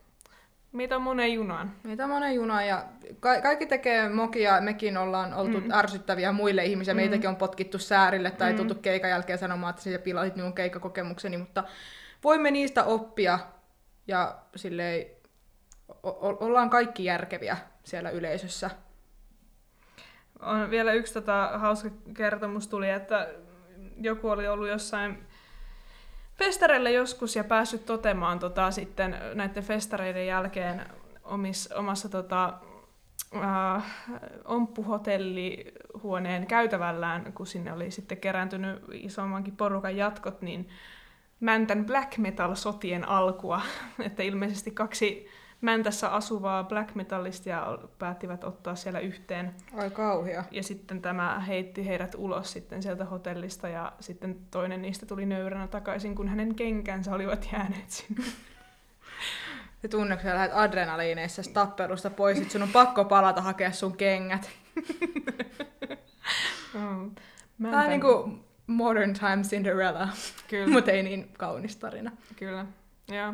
Mitä 0.72 1.00
monen 1.00 1.34
junaan. 1.34 1.72
Meitä 1.84 2.04
on 2.04 2.10
monen 2.10 2.36
juna 2.36 2.64
ja 2.64 2.86
ka- 3.20 3.42
kaikki 3.42 3.66
tekee 3.66 4.10
mokia, 4.10 4.62
mekin 4.62 4.98
ollaan 4.98 5.34
oltu 5.34 5.60
Mm. 5.60 5.72
ärsyttäviä 5.72 6.32
muille 6.32 6.66
ihmisille, 6.66 6.94
Mm. 6.94 7.10
meitäkin 7.10 7.30
on 7.30 7.36
potkittu 7.36 7.78
säärille 7.80 8.32
tai 8.32 8.52
Mm. 8.52 8.58
tultu 8.58 8.76
keikan 8.76 9.10
jälkeen 9.10 9.40
sanomaan, 9.40 9.70
että 9.70 9.82
sinä 9.82 10.00
pilasit 10.00 10.36
minun 10.36 10.54
keikkakokemukseni, 10.54 11.38
mutta 11.38 11.64
voimme 12.24 12.52
niistä 12.52 12.84
oppia 12.84 13.40
ja 14.08 14.36
silleen 14.56 15.06
o- 16.04 16.46
ollaan 16.46 16.70
kaikki 16.70 17.06
järkeviä 17.06 17.58
siellä 17.84 18.10
yleisössä. 18.10 18.70
On 20.40 20.70
vielä 20.70 20.94
yksi 20.94 21.14
tota, 21.14 21.52
hauska 21.58 21.90
kertomus 22.14 22.68
tuli, 22.68 22.90
että 22.90 23.28
joku 24.02 24.30
oli 24.30 24.48
ollut 24.48 24.68
jossain 24.68 25.28
festareilla 26.38 26.90
joskus 26.90 27.36
ja 27.36 27.44
päässyt 27.44 27.86
totemaan 27.86 28.40
tota, 28.40 28.72
sitten 28.72 29.18
näiden 29.34 29.64
festareiden 29.64 30.28
jälkeen 30.28 30.86
omis, 31.24 31.72
omassa 31.72 32.10
tota, 32.10 32.54
äh, 33.36 33.84
omppuhotellihuoneen 34.46 36.48
käytävällään, 36.48 37.34
kun 37.34 37.48
sinne 37.48 37.74
oli 37.74 37.92
sitten 37.92 38.18
kerääntynyt 38.18 38.84
isommankin 38.94 39.58
porukan 39.58 39.98
jatkot, 39.98 40.42
niin 40.42 40.70
Mäntän 41.40 41.86
black 41.86 42.18
metal-sotien 42.18 43.10
alkua, 43.10 43.62
että 44.06 44.24
ilmeisesti 44.24 44.72
kaksi 44.72 45.28
Mäntässä 45.62 46.10
asuvaa 46.10 46.64
black 46.64 46.96
metallistia 46.96 47.78
päättivät 48.00 48.44
ottaa 48.44 48.76
siellä 48.76 49.00
yhteen 49.00 49.56
Ai 49.78 49.90
kauhia. 49.90 50.44
ja 50.52 50.64
sitten 50.64 51.02
tämä 51.02 51.40
heitti 51.40 51.86
heidät 51.88 52.16
ulos 52.18 52.52
sitten 52.52 52.84
sieltä 52.84 53.06
hotellista 53.06 53.68
ja 53.68 53.92
sitten 54.00 54.38
toinen 54.52 54.82
niistä 54.82 55.06
tuli 55.06 55.26
nöyränä 55.26 55.68
takaisin, 55.68 56.16
kun 56.16 56.28
hänen 56.28 56.56
kenkänsä 56.56 57.16
olivat 57.16 57.50
jääneet 57.54 57.90
sinne. 57.90 58.24
Se 59.82 59.88
tunne, 59.88 60.16
kun 60.16 60.24
sä 60.24 60.36
lähdet 60.36 60.58
adrenaliineissa 60.58 61.42
tappelusta 61.54 62.10
pois, 62.10 62.38
sit 62.38 62.52
sun 62.52 62.64
on 62.64 62.70
pakko 62.70 63.06
palata 63.06 63.42
hakea 63.42 63.72
sun 63.72 63.98
kengät. 63.98 64.50
Mm. 66.74 67.12
Vähän 67.62 67.90
niin 67.90 68.02
kuin 68.02 68.46
Modern 68.68 69.14
Time 69.14 69.44
Cinderella, 69.44 70.08
Kyllä, 70.48 70.68
mutta 70.74 70.92
ei 70.92 71.04
niin 71.04 71.30
kaunis 71.38 71.76
tarina. 71.76 72.12
kyllä. 72.36 72.66
Joo. 73.08 73.34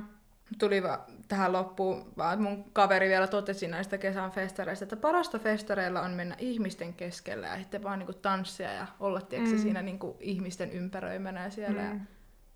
tuli 0.60 0.84
va- 0.84 1.06
tähän 1.28 1.52
loppuun, 1.54 2.14
vaan 2.18 2.42
mun 2.42 2.72
kaveri 2.72 3.10
vielä 3.10 3.28
totesi 3.28 3.68
näistä 3.68 3.98
kesän 3.98 4.32
festareista, 4.32 4.86
että 4.86 4.96
parasta 4.98 5.40
festareilla 5.40 6.02
on 6.02 6.12
mennä 6.12 6.36
ihmisten 6.40 6.94
keskellä 6.94 7.48
ja 7.48 7.58
sitten 7.58 7.84
vaan 7.84 8.00
niinku 8.00 8.14
tanssia 8.14 8.74
ja 8.74 8.88
olla 9.00 9.22
tiedätkö, 9.22 9.56
Mm. 9.56 9.62
siinä 9.62 9.82
niinku 9.82 10.18
ihmisten 10.20 10.72
ympäröimänä 10.72 11.44
ja 11.44 11.50
siellä. 11.50 11.82
Mm. 11.82 11.90
Mm. 11.90 12.08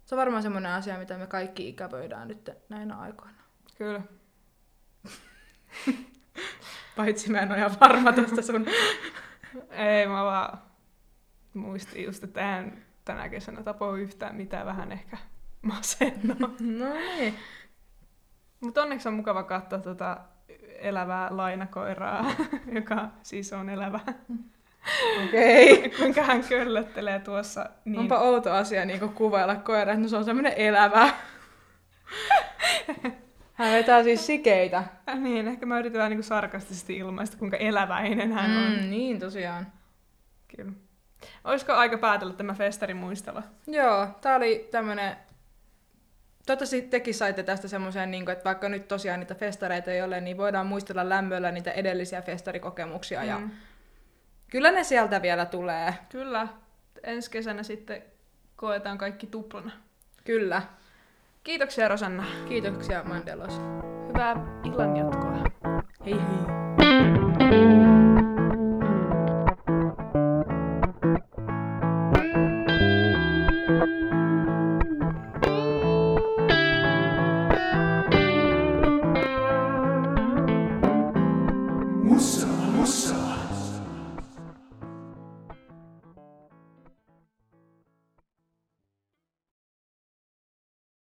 Se 0.05 0.15
on 0.15 0.19
varmaan 0.19 0.43
semmoinen 0.43 0.71
asia, 0.71 0.97
mitä 0.97 1.17
me 1.17 1.27
kaikki 1.27 1.69
ikävöidään 1.69 2.27
nyt 2.27 2.49
näinä 2.69 2.97
aikoina. 2.97 3.39
Kyllä. 3.77 4.01
Paitsi 6.97 7.31
mä 7.31 7.39
en 7.39 7.49
ole 7.51 7.57
ihan 7.57 7.75
varma 7.81 8.11
tästä 8.13 8.41
sun... 8.41 8.65
Ei, 9.71 10.07
mä 10.07 10.23
vaan 10.23 10.57
muistin 11.53 12.03
just, 12.05 12.23
että 12.23 12.39
eihän 12.41 12.85
tänä 13.05 13.29
kesänä 13.29 13.63
tapahdu 13.63 13.95
yhtään 13.95 14.35
mitään, 14.35 14.65
vähän 14.65 14.91
ehkä 14.91 15.17
masennoa. 15.61 16.37
no 16.79 16.93
niin. 17.17 17.35
Mutta 18.59 18.81
onneksi 18.81 19.07
on 19.07 19.13
mukava 19.13 19.43
katsoa 19.43 19.79
tota 19.79 20.17
elävää 20.79 21.27
lainakoiraa, 21.31 22.25
joka 22.79 23.07
siis 23.23 23.53
on 23.53 23.69
elävä. 23.69 23.99
Okei. 25.25 25.73
Okay. 25.73 25.89
Kuinka 25.99 26.23
hän 26.23 26.43
köllöttelee 26.43 27.19
tuossa. 27.19 27.69
Niin... 27.85 27.99
Onpa 27.99 28.19
outo 28.19 28.51
asia 28.51 28.85
niin 28.85 28.99
kuvailla 28.99 29.55
koira, 29.55 29.91
että 29.91 30.01
no 30.01 30.07
se 30.07 30.17
on 30.17 30.25
semmoinen 30.25 30.53
elävä. 30.55 31.09
Hän 33.53 33.73
vetää 33.73 34.03
siis 34.03 34.25
sikeitä. 34.25 34.83
Niin, 35.15 35.47
ehkä 35.47 35.65
mä 35.65 35.79
yritän 35.79 35.97
vähän 35.97 36.11
niin 36.11 36.23
sarkastisesti 36.23 36.97
ilmaista, 36.97 37.37
kuinka 37.37 37.57
eläväinen 37.57 38.31
hän 38.31 38.57
on. 38.57 38.83
Mm, 38.83 38.89
niin 38.89 39.19
tosiaan. 39.19 39.67
Kyllä. 40.55 40.71
Olisiko 41.43 41.73
aika 41.73 41.97
päätellä 41.97 42.33
tämä 42.33 42.53
festarin 42.53 42.97
muistella? 42.97 43.43
Joo, 43.67 44.07
tää 44.21 44.35
oli 44.35 44.67
tämmönen... 44.71 45.17
Toivottavasti 46.49 46.81
tekin 46.81 47.13
saitte 47.13 47.43
tästä 47.43 47.67
semmoisen, 47.67 48.11
niin 48.11 48.29
että 48.29 48.43
vaikka 48.43 48.69
nyt 48.69 48.87
tosiaan 48.87 49.19
niitä 49.19 49.35
festareita 49.35 49.91
ei 49.91 50.01
ole, 50.01 50.21
niin 50.21 50.37
voidaan 50.37 50.67
muistella 50.67 51.09
lämmöllä 51.09 51.51
niitä 51.51 51.71
edellisiä 51.71 52.21
festarikokemuksia. 52.21 53.23
Ja 53.23 53.39
Mm. 53.39 53.49
kyllä 54.51 54.71
ne 54.71 54.83
sieltä 54.83 55.21
vielä 55.21 55.45
tulee. 55.45 55.93
Kyllä. 56.09 56.47
Ensi 57.03 57.31
kesänä 57.31 57.63
sitten 57.63 58.01
koetaan 58.55 58.97
kaikki 58.97 59.27
tuplana. 59.27 59.71
Kyllä. 60.23 60.61
Kiitoksia 61.43 61.87
Rosanna. 61.87 62.25
Kiitoksia 62.47 63.03
Mandelos. 63.03 63.61
Hyvää 64.07 64.35
illan 64.63 64.97
jatkoa. 64.97 65.43
Hei 66.05 66.13
hei. 66.13 67.78